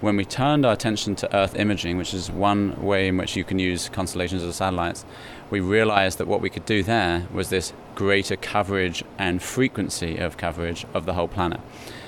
When 0.00 0.16
we 0.16 0.24
turned 0.24 0.64
our 0.64 0.72
attention 0.72 1.16
to 1.16 1.36
Earth 1.36 1.56
imaging, 1.56 1.96
which 1.96 2.14
is 2.14 2.30
one 2.30 2.80
way 2.80 3.08
in 3.08 3.16
which 3.16 3.34
you 3.34 3.42
can 3.42 3.58
use 3.58 3.88
constellations 3.88 4.44
as 4.44 4.54
satellites, 4.54 5.04
we 5.50 5.58
realized 5.58 6.18
that 6.18 6.28
what 6.28 6.40
we 6.40 6.50
could 6.50 6.64
do 6.64 6.84
there 6.84 7.26
was 7.34 7.48
this 7.48 7.72
greater 7.96 8.36
coverage 8.36 9.02
and 9.18 9.42
frequency 9.42 10.16
of 10.16 10.36
coverage 10.36 10.86
of 10.94 11.04
the 11.04 11.14
whole 11.14 11.26
planet. 11.26 11.60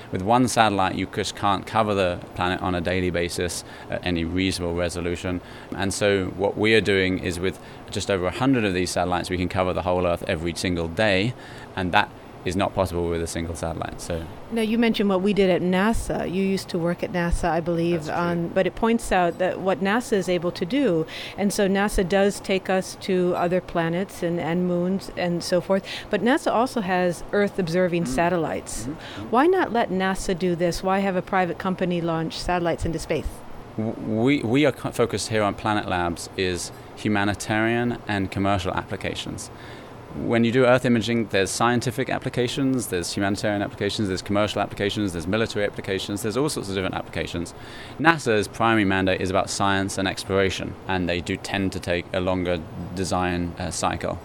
With 0.09 0.21
one 0.21 0.47
satellite, 0.47 0.95
you 0.95 1.05
just 1.05 1.35
can't 1.35 1.65
cover 1.67 1.93
the 1.93 2.19
planet 2.33 2.61
on 2.61 2.75
a 2.75 2.81
daily 2.81 3.09
basis 3.09 3.65
at 3.89 4.05
any 4.05 4.23
reasonable 4.23 4.73
resolution. 4.73 5.41
And 5.75 5.93
so, 5.93 6.27
what 6.37 6.57
we 6.57 6.73
are 6.75 6.81
doing 6.81 7.19
is 7.19 7.41
with 7.41 7.59
just 7.89 8.09
over 8.09 8.23
100 8.23 8.63
of 8.63 8.73
these 8.73 8.91
satellites, 8.91 9.29
we 9.29 9.37
can 9.37 9.49
cover 9.49 9.73
the 9.73 9.81
whole 9.81 10.07
Earth 10.07 10.23
every 10.27 10.53
single 10.55 10.87
day. 10.87 11.33
And 11.75 11.91
that 11.91 12.09
is 12.45 12.55
not 12.55 12.73
possible 12.73 13.07
with 13.07 13.21
a 13.21 13.27
single 13.27 13.55
satellite. 13.55 14.01
So 14.01 14.25
now 14.51 14.61
you 14.61 14.77
mentioned 14.77 15.09
what 15.09 15.21
we 15.21 15.33
did 15.33 15.49
at 15.49 15.61
NASA. 15.61 16.31
You 16.31 16.43
used 16.43 16.69
to 16.69 16.79
work 16.79 17.03
at 17.03 17.11
NASA, 17.11 17.49
I 17.49 17.59
believe, 17.59 18.09
on, 18.09 18.49
but 18.49 18.65
it 18.65 18.75
points 18.75 19.11
out 19.11 19.37
that 19.37 19.59
what 19.59 19.81
NASA 19.81 20.13
is 20.13 20.27
able 20.27 20.51
to 20.53 20.65
do, 20.65 21.05
and 21.37 21.53
so 21.53 21.67
NASA 21.67 22.07
does 22.07 22.39
take 22.39 22.69
us 22.69 22.97
to 23.01 23.35
other 23.35 23.61
planets 23.61 24.23
and, 24.23 24.39
and 24.39 24.67
moons 24.67 25.11
and 25.17 25.43
so 25.43 25.61
forth. 25.61 25.85
But 26.09 26.21
NASA 26.21 26.51
also 26.51 26.81
has 26.81 27.23
Earth 27.31 27.59
observing 27.59 28.03
mm-hmm. 28.03 28.13
satellites. 28.13 28.83
Mm-hmm. 28.83 29.23
Why 29.29 29.47
not 29.47 29.71
let 29.71 29.89
NASA 29.89 30.37
do 30.37 30.55
this? 30.55 30.81
Why 30.81 30.99
have 30.99 31.15
a 31.15 31.21
private 31.21 31.57
company 31.57 32.01
launch 32.01 32.37
satellites 32.37 32.85
into 32.85 32.99
space? 32.99 33.27
We, 33.77 34.41
we 34.43 34.65
are 34.65 34.73
focused 34.73 35.29
here 35.29 35.43
on 35.43 35.53
Planet 35.53 35.87
Labs 35.87 36.29
is 36.35 36.71
humanitarian 36.97 37.99
and 38.07 38.29
commercial 38.29 38.73
applications 38.73 39.49
when 40.15 40.43
you 40.43 40.51
do 40.51 40.65
Earth 40.65 40.85
imaging, 40.85 41.27
there's 41.27 41.49
scientific 41.49 42.09
applications, 42.09 42.87
there's 42.87 43.13
humanitarian 43.13 43.61
applications, 43.61 44.07
there's 44.09 44.21
commercial 44.21 44.61
applications, 44.61 45.13
there's 45.13 45.27
military 45.27 45.65
applications, 45.65 46.21
there's 46.21 46.35
all 46.35 46.49
sorts 46.49 46.69
of 46.69 46.75
different 46.75 46.95
applications. 46.95 47.53
NASA's 47.99 48.47
primary 48.47 48.83
mandate 48.83 49.21
is 49.21 49.29
about 49.29 49.49
science 49.49 49.97
and 49.97 50.07
exploration, 50.07 50.75
and 50.87 51.07
they 51.07 51.21
do 51.21 51.37
tend 51.37 51.71
to 51.73 51.79
take 51.79 52.05
a 52.13 52.19
longer 52.19 52.61
design 52.93 53.53
uh, 53.57 53.71
cycle. 53.71 54.19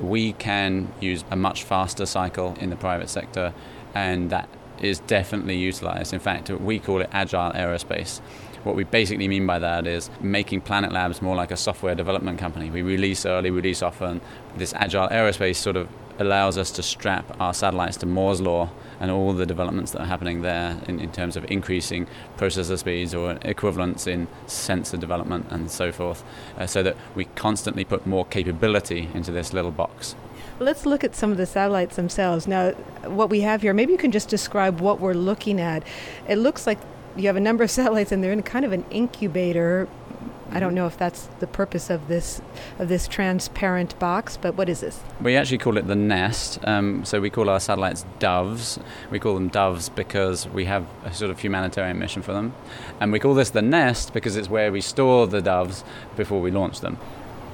We 0.00 0.32
can 0.34 0.92
use 1.00 1.24
a 1.30 1.36
much 1.36 1.64
faster 1.64 2.06
cycle 2.06 2.56
in 2.60 2.70
the 2.70 2.76
private 2.76 3.08
sector, 3.08 3.52
and 3.94 4.30
that 4.30 4.48
is 4.80 5.00
definitely 5.00 5.56
utilized. 5.56 6.12
In 6.12 6.20
fact, 6.20 6.50
we 6.50 6.78
call 6.78 7.00
it 7.00 7.10
agile 7.12 7.52
aerospace. 7.52 8.20
What 8.62 8.76
we 8.76 8.84
basically 8.84 9.26
mean 9.26 9.46
by 9.46 9.58
that 9.58 9.86
is 9.86 10.10
making 10.20 10.60
Planet 10.62 10.92
Labs 10.92 11.22
more 11.22 11.34
like 11.34 11.50
a 11.50 11.56
software 11.56 11.94
development 11.94 12.38
company. 12.38 12.70
We 12.70 12.82
release 12.82 13.24
early, 13.24 13.50
release 13.50 13.82
often. 13.82 14.20
This 14.56 14.74
agile 14.74 15.08
aerospace 15.08 15.56
sort 15.56 15.76
of 15.76 15.88
allows 16.18 16.58
us 16.58 16.70
to 16.72 16.82
strap 16.82 17.34
our 17.40 17.54
satellites 17.54 17.96
to 17.96 18.06
Moore's 18.06 18.42
Law 18.42 18.68
and 19.00 19.10
all 19.10 19.32
the 19.32 19.46
developments 19.46 19.92
that 19.92 20.02
are 20.02 20.06
happening 20.06 20.42
there 20.42 20.78
in, 20.86 21.00
in 21.00 21.10
terms 21.10 21.34
of 21.34 21.50
increasing 21.50 22.06
processor 22.36 22.78
speeds 22.78 23.14
or 23.14 23.38
equivalents 23.40 24.06
in 24.06 24.28
sensor 24.46 24.98
development 24.98 25.46
and 25.48 25.70
so 25.70 25.90
forth, 25.90 26.22
uh, 26.58 26.66
so 26.66 26.82
that 26.82 26.94
we 27.14 27.24
constantly 27.36 27.84
put 27.84 28.06
more 28.06 28.26
capability 28.26 29.08
into 29.14 29.32
this 29.32 29.54
little 29.54 29.70
box. 29.70 30.14
Let's 30.58 30.84
look 30.84 31.02
at 31.02 31.14
some 31.14 31.30
of 31.30 31.38
the 31.38 31.46
satellites 31.46 31.96
themselves. 31.96 32.46
Now, 32.46 32.72
what 33.06 33.30
we 33.30 33.40
have 33.40 33.62
here, 33.62 33.72
maybe 33.72 33.92
you 33.92 33.98
can 33.98 34.12
just 34.12 34.28
describe 34.28 34.80
what 34.80 35.00
we're 35.00 35.14
looking 35.14 35.58
at. 35.58 35.82
It 36.28 36.36
looks 36.36 36.66
like 36.66 36.78
you 37.16 37.26
have 37.26 37.36
a 37.36 37.40
number 37.40 37.64
of 37.64 37.70
satellites 37.80 38.12
and 38.12 38.22
they're 38.22 38.32
in 38.32 38.42
kind 38.42 38.64
of 38.64 38.72
an 38.72 38.84
incubator. 38.90 39.88
I 40.52 40.58
don't 40.58 40.74
know 40.74 40.88
if 40.88 40.98
that's 40.98 41.28
the 41.38 41.46
purpose 41.46 41.90
of 41.90 42.08
this 42.08 42.42
of 42.80 42.88
this 42.88 43.06
transparent 43.06 43.96
box, 44.00 44.36
but 44.36 44.56
what 44.56 44.68
is 44.68 44.80
this? 44.80 45.00
We 45.20 45.36
actually 45.36 45.58
call 45.58 45.76
it 45.76 45.86
the 45.86 45.94
nest. 45.94 46.58
Um, 46.64 47.04
so 47.04 47.20
we 47.20 47.30
call 47.30 47.48
our 47.48 47.60
satellites 47.60 48.04
doves. 48.18 48.80
We 49.12 49.20
call 49.20 49.34
them 49.34 49.48
doves 49.48 49.88
because 49.88 50.48
we 50.48 50.64
have 50.64 50.86
a 51.04 51.14
sort 51.14 51.30
of 51.30 51.38
humanitarian 51.38 52.00
mission 52.00 52.22
for 52.22 52.32
them, 52.32 52.52
and 52.98 53.12
we 53.12 53.20
call 53.20 53.34
this 53.34 53.50
the 53.50 53.62
nest 53.62 54.12
because 54.12 54.36
it's 54.36 54.50
where 54.50 54.72
we 54.72 54.80
store 54.80 55.28
the 55.28 55.40
doves 55.40 55.84
before 56.16 56.40
we 56.40 56.50
launch 56.50 56.80
them. 56.80 56.98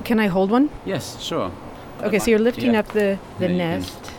Can 0.04 0.18
I 0.18 0.28
hold 0.28 0.50
one? 0.50 0.70
Yes, 0.86 1.22
sure. 1.22 1.52
Okay, 2.00 2.18
so 2.18 2.30
you're 2.30 2.38
lifting 2.38 2.72
yeah. 2.72 2.80
up 2.80 2.88
the 2.88 3.18
the 3.38 3.48
yeah, 3.48 3.56
nest. 3.56 4.12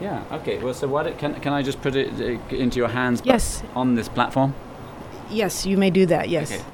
Yeah. 0.00 0.24
Okay. 0.32 0.58
Well, 0.58 0.74
so 0.74 0.88
what? 0.88 1.18
Can 1.18 1.34
can 1.40 1.52
I 1.52 1.62
just 1.62 1.80
put 1.82 1.94
it 1.94 2.12
uh, 2.20 2.54
into 2.54 2.78
your 2.78 2.88
hands? 2.88 3.22
Yes. 3.24 3.62
On 3.74 3.94
this 3.94 4.08
platform. 4.08 4.54
Yes, 5.30 5.66
you 5.66 5.76
may 5.76 5.90
do 5.90 6.06
that, 6.06 6.28
yes. 6.28 6.52
Okay. 6.52 6.64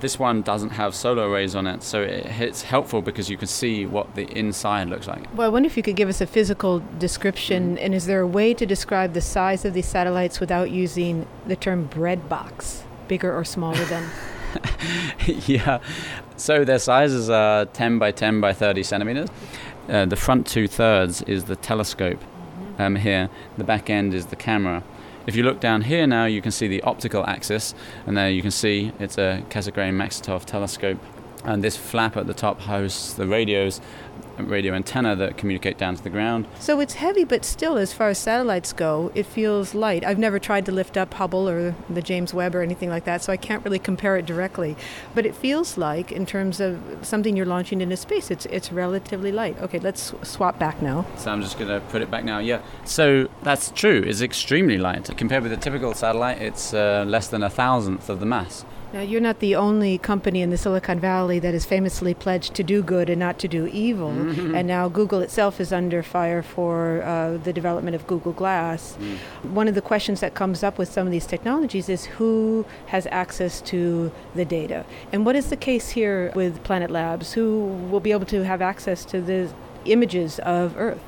This 0.00 0.18
one 0.18 0.40
doesn't 0.40 0.70
have 0.70 0.94
solar 0.94 1.28
arrays 1.28 1.54
on 1.54 1.66
it, 1.66 1.82
so 1.82 2.00
it's 2.00 2.62
helpful 2.62 3.02
because 3.02 3.28
you 3.28 3.36
can 3.36 3.48
see 3.48 3.84
what 3.84 4.14
the 4.14 4.26
inside 4.36 4.88
looks 4.88 5.06
like. 5.06 5.26
Well, 5.34 5.46
I 5.46 5.50
wonder 5.50 5.66
if 5.66 5.76
you 5.76 5.82
could 5.82 5.96
give 5.96 6.08
us 6.08 6.20
a 6.22 6.26
physical 6.26 6.82
description, 6.98 7.76
mm. 7.76 7.84
and 7.84 7.94
is 7.94 8.06
there 8.06 8.20
a 8.20 8.26
way 8.26 8.54
to 8.54 8.64
describe 8.64 9.12
the 9.12 9.20
size 9.20 9.64
of 9.64 9.74
these 9.74 9.86
satellites 9.86 10.40
without 10.40 10.70
using 10.70 11.26
the 11.46 11.56
term 11.56 11.84
bread 11.84 12.28
box, 12.28 12.82
bigger 13.08 13.36
or 13.36 13.44
smaller 13.44 13.84
than? 13.84 14.08
yeah, 15.46 15.80
so 16.36 16.64
their 16.64 16.78
sizes 16.78 17.28
are 17.28 17.66
10 17.66 17.98
by 17.98 18.10
10 18.10 18.40
by 18.40 18.54
30 18.54 18.82
centimeters. 18.82 19.28
Uh, 19.88 20.06
the 20.06 20.16
front 20.16 20.46
two 20.46 20.66
thirds 20.68 21.20
is 21.22 21.44
the 21.44 21.56
telescope 21.56 22.20
mm-hmm. 22.20 22.82
um, 22.82 22.96
here, 22.96 23.28
the 23.58 23.64
back 23.64 23.90
end 23.90 24.14
is 24.14 24.26
the 24.26 24.36
camera. 24.36 24.82
If 25.26 25.36
you 25.36 25.42
look 25.42 25.60
down 25.60 25.82
here 25.82 26.06
now, 26.06 26.24
you 26.24 26.40
can 26.40 26.50
see 26.50 26.66
the 26.66 26.82
optical 26.82 27.24
axis, 27.26 27.74
and 28.06 28.16
there 28.16 28.30
you 28.30 28.40
can 28.40 28.50
see 28.50 28.92
it's 28.98 29.18
a 29.18 29.44
Cassegrain 29.50 29.94
Maksutov 29.94 30.44
telescope. 30.44 30.98
And 31.44 31.62
this 31.62 31.76
flap 31.76 32.16
at 32.16 32.26
the 32.26 32.34
top 32.34 32.60
hosts 32.60 33.14
the 33.14 33.26
radios 33.26 33.80
radio 34.48 34.74
antenna 34.74 35.16
that 35.16 35.36
communicate 35.36 35.78
down 35.78 35.96
to 35.96 36.02
the 36.02 36.10
ground. 36.10 36.46
So 36.58 36.80
it's 36.80 36.94
heavy, 36.94 37.24
but 37.24 37.44
still, 37.44 37.76
as 37.76 37.92
far 37.92 38.08
as 38.08 38.18
satellites 38.18 38.72
go, 38.72 39.10
it 39.14 39.26
feels 39.26 39.74
light. 39.74 40.04
I've 40.04 40.18
never 40.18 40.38
tried 40.38 40.66
to 40.66 40.72
lift 40.72 40.96
up 40.96 41.14
Hubble 41.14 41.48
or 41.48 41.74
the 41.88 42.02
James 42.02 42.32
Webb 42.34 42.54
or 42.54 42.62
anything 42.62 42.90
like 42.90 43.04
that, 43.04 43.22
so 43.22 43.32
I 43.32 43.36
can't 43.36 43.64
really 43.64 43.78
compare 43.78 44.16
it 44.16 44.26
directly. 44.26 44.76
But 45.14 45.26
it 45.26 45.34
feels 45.34 45.76
like, 45.76 46.12
in 46.12 46.26
terms 46.26 46.60
of 46.60 46.80
something 47.02 47.36
you're 47.36 47.46
launching 47.46 47.80
into 47.80 47.96
space, 47.96 48.30
it's 48.30 48.46
it's 48.46 48.72
relatively 48.72 49.32
light. 49.32 49.60
Okay, 49.60 49.78
let's 49.78 50.12
swap 50.22 50.58
back 50.58 50.82
now. 50.82 51.06
So 51.16 51.30
I'm 51.30 51.42
just 51.42 51.58
going 51.58 51.68
to 51.68 51.80
put 51.88 52.02
it 52.02 52.10
back 52.10 52.24
now. 52.24 52.38
Yeah. 52.38 52.62
So 52.84 53.28
that's 53.42 53.70
true. 53.70 54.02
It's 54.06 54.20
extremely 54.20 54.78
light 54.78 55.10
compared 55.16 55.42
with 55.42 55.52
a 55.52 55.56
typical 55.56 55.94
satellite. 55.94 56.40
It's 56.40 56.74
uh, 56.74 57.04
less 57.06 57.28
than 57.28 57.42
a 57.42 57.50
thousandth 57.50 58.08
of 58.08 58.20
the 58.20 58.26
mass. 58.26 58.64
Now, 58.92 59.02
you're 59.02 59.20
not 59.20 59.38
the 59.38 59.54
only 59.54 59.98
company 59.98 60.42
in 60.42 60.50
the 60.50 60.56
Silicon 60.58 60.98
Valley 60.98 61.38
that 61.38 61.54
is 61.54 61.64
famously 61.64 62.12
pledged 62.12 62.54
to 62.54 62.64
do 62.64 62.82
good 62.82 63.08
and 63.08 63.20
not 63.20 63.38
to 63.38 63.46
do 63.46 63.66
evil. 63.68 64.10
Mhm. 64.10 64.56
And 64.56 64.66
now 64.66 64.88
Google 64.88 65.20
itself 65.20 65.60
is 65.60 65.72
under 65.72 66.02
fire 66.02 66.42
for 66.42 67.02
uh, 67.02 67.36
the 67.36 67.52
development 67.52 67.94
of 67.94 68.04
Google 68.08 68.32
Glass. 68.32 68.96
One 69.44 69.68
of 69.68 69.76
the 69.76 69.80
questions 69.80 70.18
that 70.20 70.34
comes 70.34 70.64
up 70.64 70.76
with 70.76 70.90
some 70.90 71.06
of 71.06 71.12
these 71.12 71.26
technologies 71.26 71.88
is 71.88 72.06
who 72.18 72.64
has 72.86 73.06
access 73.12 73.60
to 73.62 74.10
the 74.34 74.44
data? 74.44 74.84
And 75.12 75.24
what 75.24 75.36
is 75.36 75.50
the 75.50 75.56
case 75.56 75.90
here 75.90 76.32
with 76.34 76.62
Planet 76.64 76.90
Labs? 76.90 77.34
Who 77.34 77.68
will 77.90 78.00
be 78.00 78.10
able 78.10 78.26
to 78.26 78.42
have 78.44 78.60
access 78.60 79.04
to 79.06 79.20
the 79.20 79.50
images 79.84 80.40
of 80.40 80.74
Earth? 80.76 81.00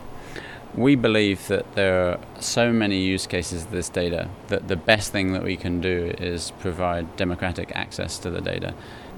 We 0.74 0.96
believe 0.96 1.48
that 1.48 1.74
there 1.74 2.08
are 2.08 2.18
so 2.40 2.72
many 2.72 2.98
use 2.98 3.26
cases 3.26 3.64
of 3.64 3.70
this 3.72 3.90
data 3.90 4.30
that 4.48 4.68
the 4.68 4.76
best 4.76 5.12
thing 5.12 5.34
that 5.34 5.42
we 5.42 5.56
can 5.56 5.82
do 5.82 6.14
is 6.18 6.52
provide 6.60 7.14
democratic 7.16 7.76
access 7.76 8.18
to 8.20 8.30
the 8.30 8.40
data. 8.40 8.72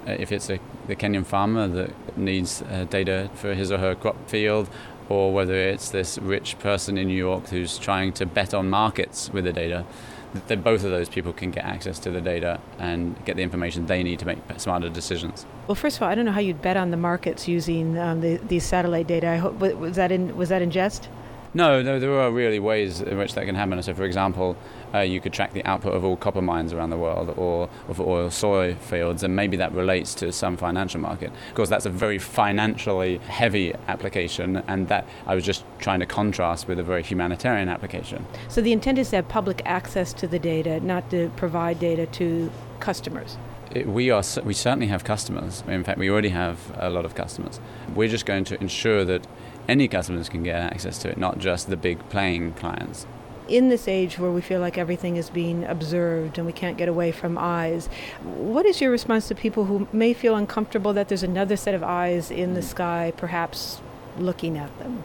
Uh, 0.07 0.12
If 0.18 0.32
it's 0.32 0.50
a, 0.50 0.59
the 0.88 0.96
Kenyan 0.96 1.24
farmer 1.24 1.68
that 1.68 2.18
needs 2.18 2.62
uh, 2.62 2.86
data 2.90 3.30
for 3.34 3.55
his 3.55 3.70
or 3.70 3.78
her 3.78 3.94
crop 3.94 4.28
field, 4.28 4.68
or 5.09 5.32
whether 5.32 5.55
it's 5.55 5.90
this 5.90 6.18
rich 6.18 6.59
person 6.59 6.98
in 6.98 7.07
New 7.07 7.16
York 7.16 7.48
who's 7.48 7.78
trying 7.78 8.12
to 8.14 8.26
bet 8.26 8.52
on 8.52 8.68
markets 8.68 9.30
with 9.32 9.44
the 9.44 9.52
data, 9.52 9.84
that 10.32 10.48
that 10.48 10.64
both 10.64 10.82
of 10.82 10.90
those 10.90 11.09
people 11.09 11.32
can 11.32 11.52
get 11.52 11.64
access 11.64 12.00
to 12.00 12.11
the 12.11 12.20
data 12.20 12.59
and 12.78 13.14
get 13.24 13.36
the 13.36 13.42
information 13.42 13.86
they 13.86 14.02
need 14.02 14.18
to 14.18 14.26
make 14.26 14.38
smarter 14.57 14.88
decisions. 14.88 15.46
Well, 15.68 15.76
first 15.76 15.98
of 15.98 16.02
all, 16.02 16.09
I 16.09 16.14
don't 16.16 16.24
know 16.24 16.32
how 16.32 16.40
you'd 16.40 16.62
bet 16.62 16.76
on 16.76 16.90
the 16.90 16.96
markets 16.96 17.46
using 17.46 17.96
um, 17.96 18.22
the, 18.22 18.38
these 18.48 18.64
satellite 18.64 19.07
data. 19.07 19.28
I 19.28 19.36
hope 19.36 19.59
was 19.61 19.94
that 19.96 20.11
in 20.11 20.36
was 20.36 20.48
that 20.48 20.62
in 20.62 20.70
jest? 20.72 21.09
No, 21.57 21.82
no, 21.82 22.00
there 22.00 22.18
are 22.18 22.32
really 22.32 22.59
ways 22.59 23.00
in 23.00 23.16
which 23.16 23.34
that 23.34 23.46
can 23.46 23.55
happen. 23.55 23.80
So, 23.80 23.94
for 23.94 24.02
example, 24.02 24.57
uh, 24.92 24.98
you 25.00 25.20
could 25.20 25.32
track 25.32 25.52
the 25.52 25.64
output 25.64 25.94
of 25.94 26.05
all 26.05 26.16
copper 26.16 26.42
mines 26.42 26.72
around 26.72 26.90
the 26.90 26.96
world 26.96 27.32
or 27.36 27.68
of 27.88 28.00
oil 28.00 28.28
soy 28.30 28.74
fields, 28.74 29.22
and 29.22 29.36
maybe 29.36 29.57
that 29.59 29.72
relates 29.72 30.14
to 30.16 30.32
some 30.32 30.57
financial 30.57 31.00
market. 31.00 31.30
Of 31.48 31.55
course, 31.55 31.68
that's 31.68 31.86
a 31.86 31.90
very 31.90 32.18
financially 32.18 33.18
heavy 33.18 33.72
application, 33.86 34.64
and 34.66 34.88
that 34.88 35.07
I 35.28 35.36
was 35.36 35.44
just 35.44 35.64
trying 35.78 36.00
to 36.00 36.07
contrast 36.07 36.66
with 36.66 36.80
a 36.80 36.82
very 36.82 37.05
humanitarian 37.05 37.68
application. 37.68 38.26
So 38.48 38.61
the 38.61 38.72
intent 38.72 38.98
is 38.98 39.11
to 39.11 39.16
have 39.16 39.28
public 39.28 39.62
access 39.64 40.12
to 40.14 40.26
the 40.26 40.40
data, 40.40 40.80
not 40.80 41.09
to 41.11 41.30
provide 41.36 41.78
data 41.78 42.07
to 42.07 42.50
customers. 42.80 43.38
We 43.86 44.11
are 44.11 44.22
we 44.44 44.55
certainly 44.55 44.88
have 44.88 45.05
customers. 45.05 45.64
In 45.66 45.84
fact, 45.84 45.98
we 45.98 46.11
already 46.11 46.28
have 46.28 46.59
a 46.76 46.90
lot 46.90 47.05
of 47.05 47.14
customers. 47.14 47.61
We're 47.94 48.09
just 48.09 48.26
going 48.26 48.44
to 48.44 48.61
ensure 48.61 49.05
that 49.05 49.26
any 49.69 49.89
customers 49.89 50.29
can 50.29 50.43
get 50.43 50.61
access 50.61 50.99
to 50.99 51.09
it, 51.09 51.19
not 51.19 51.39
just 51.39 51.69
the 51.69 51.77
big 51.77 52.09
playing 52.09 52.53
clients. 52.55 53.07
In 53.47 53.69
this 53.69 53.87
age 53.89 54.19
where 54.19 54.31
we 54.31 54.41
feel 54.41 54.61
like 54.61 54.79
everything 54.79 55.17
is 55.17 55.29
being 55.29 55.65
observed 55.65 56.39
and 56.39 56.47
we 56.47 56.53
can't 56.53 56.79
get 56.79 56.89
away 56.89 57.12
from 57.12 57.37
eyes, 57.37 57.89
what 58.23 58.65
is 58.65 58.81
your 58.81 58.91
response 58.91 59.29
to 59.29 59.35
people 59.35 59.67
who 59.67 59.87
may 59.93 60.15
feel 60.15 60.35
uncomfortable 60.35 60.95
that 60.95 61.09
there's 61.09 61.23
another 61.23 61.57
set 61.57 61.75
of 61.75 61.83
eyes 61.83 62.31
in 62.31 62.55
the 62.55 62.61
mm. 62.61 62.65
sky, 62.65 63.12
perhaps 63.17 63.83
looking 64.19 64.57
at 64.57 64.77
them? 64.79 65.05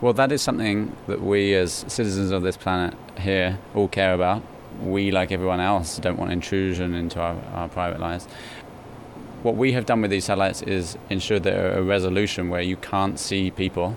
Well, 0.00 0.12
that 0.12 0.30
is 0.30 0.42
something 0.42 0.94
that 1.06 1.22
we, 1.22 1.54
as 1.54 1.86
citizens 1.88 2.30
of 2.30 2.42
this 2.42 2.56
planet 2.56 2.94
here, 3.18 3.58
all 3.74 3.88
care 3.88 4.12
about. 4.12 4.42
We, 4.82 5.10
like 5.10 5.32
everyone 5.32 5.58
else, 5.58 5.96
don't 5.98 6.18
want 6.18 6.32
intrusion 6.32 6.94
into 6.94 7.18
our, 7.18 7.34
our 7.54 7.68
private 7.70 7.98
lives. 7.98 8.28
What 9.42 9.56
we 9.56 9.72
have 9.72 9.86
done 9.86 10.02
with 10.02 10.10
these 10.10 10.24
satellites 10.24 10.62
is 10.62 10.98
ensure 11.08 11.38
there 11.38 11.70
are 11.70 11.78
a 11.78 11.82
resolution 11.82 12.48
where 12.48 12.62
you 12.62 12.76
can't 12.76 13.18
see 13.18 13.50
people 13.50 13.96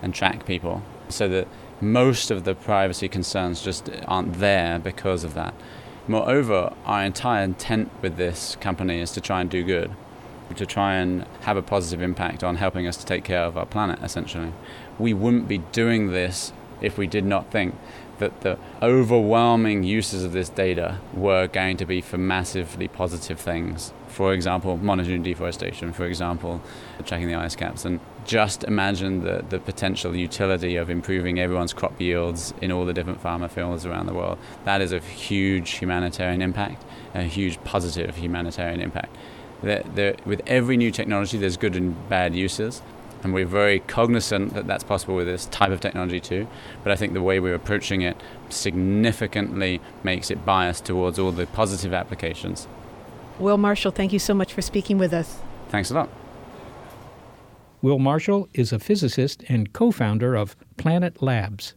and 0.00 0.14
track 0.14 0.46
people, 0.46 0.82
so 1.08 1.28
that 1.28 1.48
most 1.80 2.30
of 2.30 2.44
the 2.44 2.54
privacy 2.54 3.08
concerns 3.08 3.62
just 3.62 3.90
aren't 4.06 4.34
there 4.34 4.78
because 4.78 5.24
of 5.24 5.34
that. 5.34 5.54
Moreover, 6.08 6.72
our 6.84 7.02
entire 7.02 7.42
intent 7.42 7.90
with 8.00 8.16
this 8.16 8.56
company 8.60 9.00
is 9.00 9.10
to 9.12 9.20
try 9.20 9.40
and 9.40 9.50
do 9.50 9.64
good, 9.64 9.90
to 10.54 10.64
try 10.64 10.94
and 10.94 11.26
have 11.40 11.56
a 11.56 11.62
positive 11.62 12.00
impact 12.00 12.44
on 12.44 12.56
helping 12.56 12.86
us 12.86 12.96
to 12.96 13.04
take 13.04 13.24
care 13.24 13.42
of 13.42 13.58
our 13.58 13.66
planet, 13.66 13.98
essentially. 14.02 14.52
We 14.98 15.12
wouldn't 15.12 15.48
be 15.48 15.58
doing 15.58 16.12
this 16.12 16.52
if 16.80 16.96
we 16.96 17.06
did 17.06 17.24
not 17.24 17.50
think 17.50 17.74
that 18.18 18.40
the 18.42 18.58
overwhelming 18.80 19.82
uses 19.82 20.24
of 20.24 20.32
this 20.32 20.48
data 20.48 21.00
were 21.12 21.46
going 21.48 21.76
to 21.76 21.84
be 21.84 22.00
for 22.00 22.16
massively 22.16 22.88
positive 22.88 23.38
things. 23.38 23.92
For 24.16 24.32
example, 24.32 24.78
monitoring 24.78 25.22
deforestation, 25.22 25.92
for 25.92 26.06
example, 26.06 26.62
checking 27.04 27.28
the 27.28 27.34
ice 27.34 27.54
caps. 27.54 27.84
And 27.84 28.00
just 28.24 28.64
imagine 28.64 29.22
the, 29.22 29.44
the 29.46 29.58
potential 29.58 30.16
utility 30.16 30.76
of 30.76 30.88
improving 30.88 31.38
everyone's 31.38 31.74
crop 31.74 32.00
yields 32.00 32.54
in 32.62 32.72
all 32.72 32.86
the 32.86 32.94
different 32.94 33.20
farmer 33.20 33.46
fields 33.46 33.84
around 33.84 34.06
the 34.06 34.14
world. 34.14 34.38
That 34.64 34.80
is 34.80 34.90
a 34.90 35.00
huge 35.00 35.72
humanitarian 35.72 36.40
impact, 36.40 36.82
a 37.14 37.24
huge 37.24 37.62
positive 37.62 38.16
humanitarian 38.16 38.80
impact. 38.80 39.14
There, 39.62 39.82
there, 39.94 40.16
with 40.24 40.40
every 40.46 40.78
new 40.78 40.90
technology, 40.90 41.36
there's 41.36 41.58
good 41.58 41.76
and 41.76 42.08
bad 42.08 42.34
uses. 42.34 42.80
And 43.22 43.34
we're 43.34 43.44
very 43.44 43.80
cognizant 43.80 44.54
that 44.54 44.66
that's 44.66 44.84
possible 44.84 45.16
with 45.16 45.26
this 45.26 45.44
type 45.44 45.72
of 45.72 45.80
technology 45.82 46.20
too. 46.20 46.48
But 46.82 46.90
I 46.90 46.96
think 46.96 47.12
the 47.12 47.20
way 47.20 47.38
we're 47.38 47.54
approaching 47.54 48.00
it 48.00 48.16
significantly 48.48 49.82
makes 50.02 50.30
it 50.30 50.46
biased 50.46 50.86
towards 50.86 51.18
all 51.18 51.32
the 51.32 51.46
positive 51.46 51.92
applications. 51.92 52.66
Will 53.38 53.58
Marshall, 53.58 53.90
thank 53.90 54.12
you 54.12 54.18
so 54.18 54.34
much 54.34 54.52
for 54.52 54.62
speaking 54.62 54.98
with 54.98 55.12
us. 55.12 55.38
Thanks 55.68 55.90
a 55.90 55.94
lot. 55.94 56.08
Will 57.82 57.98
Marshall 57.98 58.48
is 58.54 58.72
a 58.72 58.78
physicist 58.78 59.44
and 59.48 59.72
co 59.72 59.90
founder 59.90 60.34
of 60.34 60.56
Planet 60.76 61.22
Labs. 61.22 61.74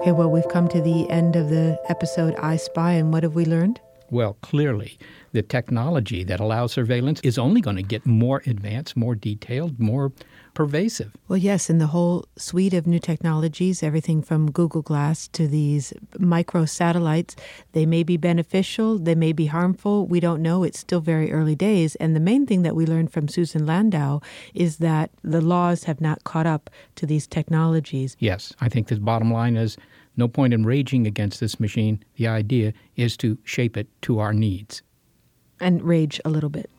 Okay, 0.00 0.12
well, 0.12 0.30
we've 0.30 0.48
come 0.48 0.68
to 0.68 0.80
the 0.80 1.08
end 1.10 1.34
of 1.34 1.48
the 1.48 1.80
episode 1.88 2.34
Eye 2.36 2.56
Spy, 2.56 2.92
and 2.92 3.12
what 3.12 3.22
have 3.22 3.34
we 3.34 3.44
learned? 3.44 3.80
Well, 4.10 4.34
clearly, 4.40 4.98
the 5.32 5.42
technology 5.42 6.22
that 6.22 6.38
allows 6.38 6.72
surveillance 6.72 7.20
is 7.22 7.38
only 7.38 7.60
going 7.60 7.76
to 7.76 7.82
get 7.82 8.06
more 8.06 8.40
advanced, 8.46 8.96
more 8.96 9.16
detailed, 9.16 9.80
more 9.80 10.12
pervasive. 10.56 11.12
Well, 11.28 11.36
yes, 11.36 11.68
in 11.68 11.76
the 11.76 11.88
whole 11.88 12.24
suite 12.36 12.72
of 12.72 12.86
new 12.86 12.98
technologies, 12.98 13.82
everything 13.82 14.22
from 14.22 14.50
Google 14.50 14.80
Glass 14.80 15.28
to 15.28 15.46
these 15.46 15.92
micro 16.18 16.64
satellites, 16.64 17.36
they 17.72 17.84
may 17.84 18.02
be 18.02 18.16
beneficial, 18.16 18.98
they 18.98 19.14
may 19.14 19.32
be 19.34 19.46
harmful. 19.46 20.06
We 20.06 20.18
don't 20.18 20.40
know. 20.40 20.64
It's 20.64 20.78
still 20.78 21.00
very 21.00 21.30
early 21.30 21.54
days. 21.54 21.94
And 21.96 22.16
the 22.16 22.20
main 22.20 22.46
thing 22.46 22.62
that 22.62 22.74
we 22.74 22.86
learned 22.86 23.12
from 23.12 23.28
Susan 23.28 23.66
Landau 23.66 24.20
is 24.54 24.78
that 24.78 25.10
the 25.22 25.42
laws 25.42 25.84
have 25.84 26.00
not 26.00 26.24
caught 26.24 26.46
up 26.46 26.70
to 26.94 27.04
these 27.04 27.26
technologies. 27.26 28.16
Yes, 28.18 28.54
I 28.58 28.70
think 28.70 28.88
the 28.88 28.98
bottom 28.98 29.30
line 29.30 29.56
is 29.58 29.76
no 30.16 30.26
point 30.26 30.54
in 30.54 30.64
raging 30.64 31.06
against 31.06 31.38
this 31.38 31.60
machine. 31.60 32.02
The 32.16 32.28
idea 32.28 32.72
is 32.96 33.18
to 33.18 33.36
shape 33.44 33.76
it 33.76 33.88
to 34.02 34.20
our 34.20 34.32
needs. 34.32 34.80
And 35.60 35.82
rage 35.82 36.18
a 36.24 36.30
little 36.30 36.48
bit. 36.48 36.70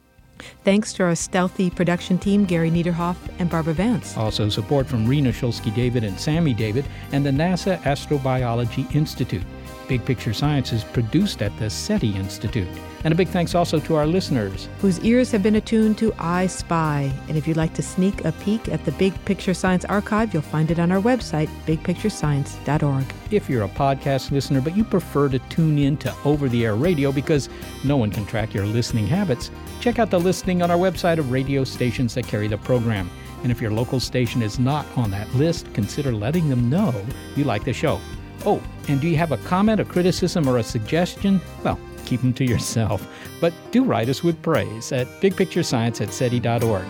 Thanks 0.64 0.94
to 0.94 1.04
our 1.04 1.16
stealthy 1.16 1.70
production 1.70 2.18
team, 2.18 2.46
Gary 2.46 2.70
Niederhoff 2.70 3.18
and 3.40 3.50
Barbara 3.50 3.74
Vance. 3.74 4.16
Also, 4.18 4.50
support 4.50 4.88
from 4.88 5.08
Rena 5.08 5.32
Shulsky 5.32 5.74
David 5.74 6.04
and 6.04 6.20
Sammy 6.20 6.54
David 6.54 6.86
and 7.12 7.26
the 7.26 7.32
NASA 7.32 7.78
Astrobiology 7.82 8.94
Institute. 8.96 9.44
Big 9.88 10.04
Picture 10.06 10.34
Science 10.34 10.74
is 10.74 10.84
produced 10.84 11.42
at 11.42 11.58
the 11.58 11.70
SETI 11.70 12.16
Institute. 12.16 12.68
And 13.04 13.14
a 13.14 13.16
big 13.16 13.30
thanks 13.30 13.56
also 13.56 13.80
to 13.80 13.96
our 13.96 14.06
listeners. 14.06 14.68
Whose 14.80 15.00
ears 15.00 15.32
have 15.32 15.44
been 15.44 15.56
attuned 15.56 15.98
to 16.00 16.14
Eye 16.20 16.48
Spy. 16.48 17.12
And 17.28 17.38
if 17.38 17.48
you'd 17.48 17.58
like 17.58 17.74
to 17.76 17.82
sneak 17.82 18.26
a 18.26 18.32
peek 18.34 18.70
at 18.70 18.84
the 18.86 18.92
Big 18.94 19.14
Picture 19.26 19.54
Science 19.54 19.86
archive, 19.86 20.34
you'll 20.34 20.44
find 20.44 20.72
it 20.72 20.80
on 20.80 20.92
our 20.92 21.02
website, 21.02 21.48
bigpicturescience.org. 21.66 23.06
If 23.32 23.50
you're 23.50 23.64
a 23.64 23.70
podcast 23.70 24.32
listener 24.32 24.62
but 24.62 24.76
you 24.76 24.84
prefer 24.84 25.30
to 25.30 25.40
tune 25.40 25.78
in 25.78 25.98
to 25.98 26.14
over 26.26 26.50
the 26.50 26.66
air 26.66 26.76
radio 26.76 27.12
because 27.12 27.50
no 27.84 27.98
one 27.98 28.12
can 28.12 28.26
track 28.26 28.54
your 28.54 28.66
listening 28.66 29.08
habits, 29.08 29.52
check 29.80 30.00
out 30.00 30.10
the 30.10 30.20
listing 30.20 30.62
on 30.62 30.72
our 30.72 30.78
website 30.78 31.20
of 31.20 31.32
radio 31.32 31.64
stations 31.64 32.14
that 32.16 32.28
carry 32.28 32.48
the 32.48 32.58
program. 32.58 33.10
And 33.44 33.52
if 33.52 33.62
your 33.62 33.72
local 33.72 34.00
station 34.00 34.42
is 34.42 34.60
not 34.60 34.86
on 34.98 35.12
that 35.12 35.32
list, 35.36 35.72
consider 35.74 36.12
letting 36.12 36.50
them 36.50 36.70
know 36.70 36.94
you 37.36 37.44
like 37.44 37.64
the 37.64 37.74
show. 37.74 38.02
Oh, 38.46 38.62
and 38.88 39.02
do 39.02 39.08
you 39.08 39.18
have 39.18 39.32
a 39.32 39.38
comment, 39.38 39.80
a 39.80 39.86
criticism, 39.86 40.48
or 40.48 40.58
a 40.58 40.64
suggestion? 40.64 41.42
Well, 41.64 41.80
keep 42.06 42.22
them 42.22 42.34
to 42.34 42.46
yourself. 42.46 43.08
But 43.42 43.54
do 43.72 43.84
write 43.84 44.10
us 44.10 44.24
with 44.24 44.42
praise 44.42 44.92
at 44.92 45.08
bigpicturescience 45.22 46.02
at 46.02 46.14
SETI.org. 46.14 46.86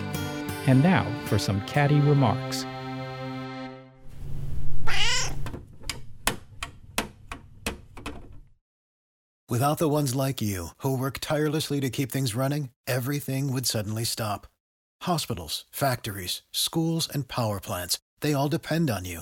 And 0.67 0.83
now 0.83 1.05
for 1.25 1.37
some 1.37 1.61
catty 1.65 1.99
remarks. 1.99 2.65
Without 9.49 9.77
the 9.77 9.87
ones 9.87 10.13
like 10.13 10.41
you, 10.41 10.71
who 10.79 10.97
work 10.97 11.19
tirelessly 11.21 11.79
to 11.79 11.89
keep 11.89 12.11
things 12.11 12.35
running, 12.35 12.69
everything 12.85 13.53
would 13.53 13.65
suddenly 13.65 14.03
stop. 14.03 14.45
Hospitals, 15.03 15.63
factories, 15.71 16.41
schools, 16.51 17.07
and 17.11 17.29
power 17.29 17.61
plants, 17.61 17.97
they 18.19 18.33
all 18.33 18.49
depend 18.49 18.89
on 18.89 19.05
you. 19.05 19.21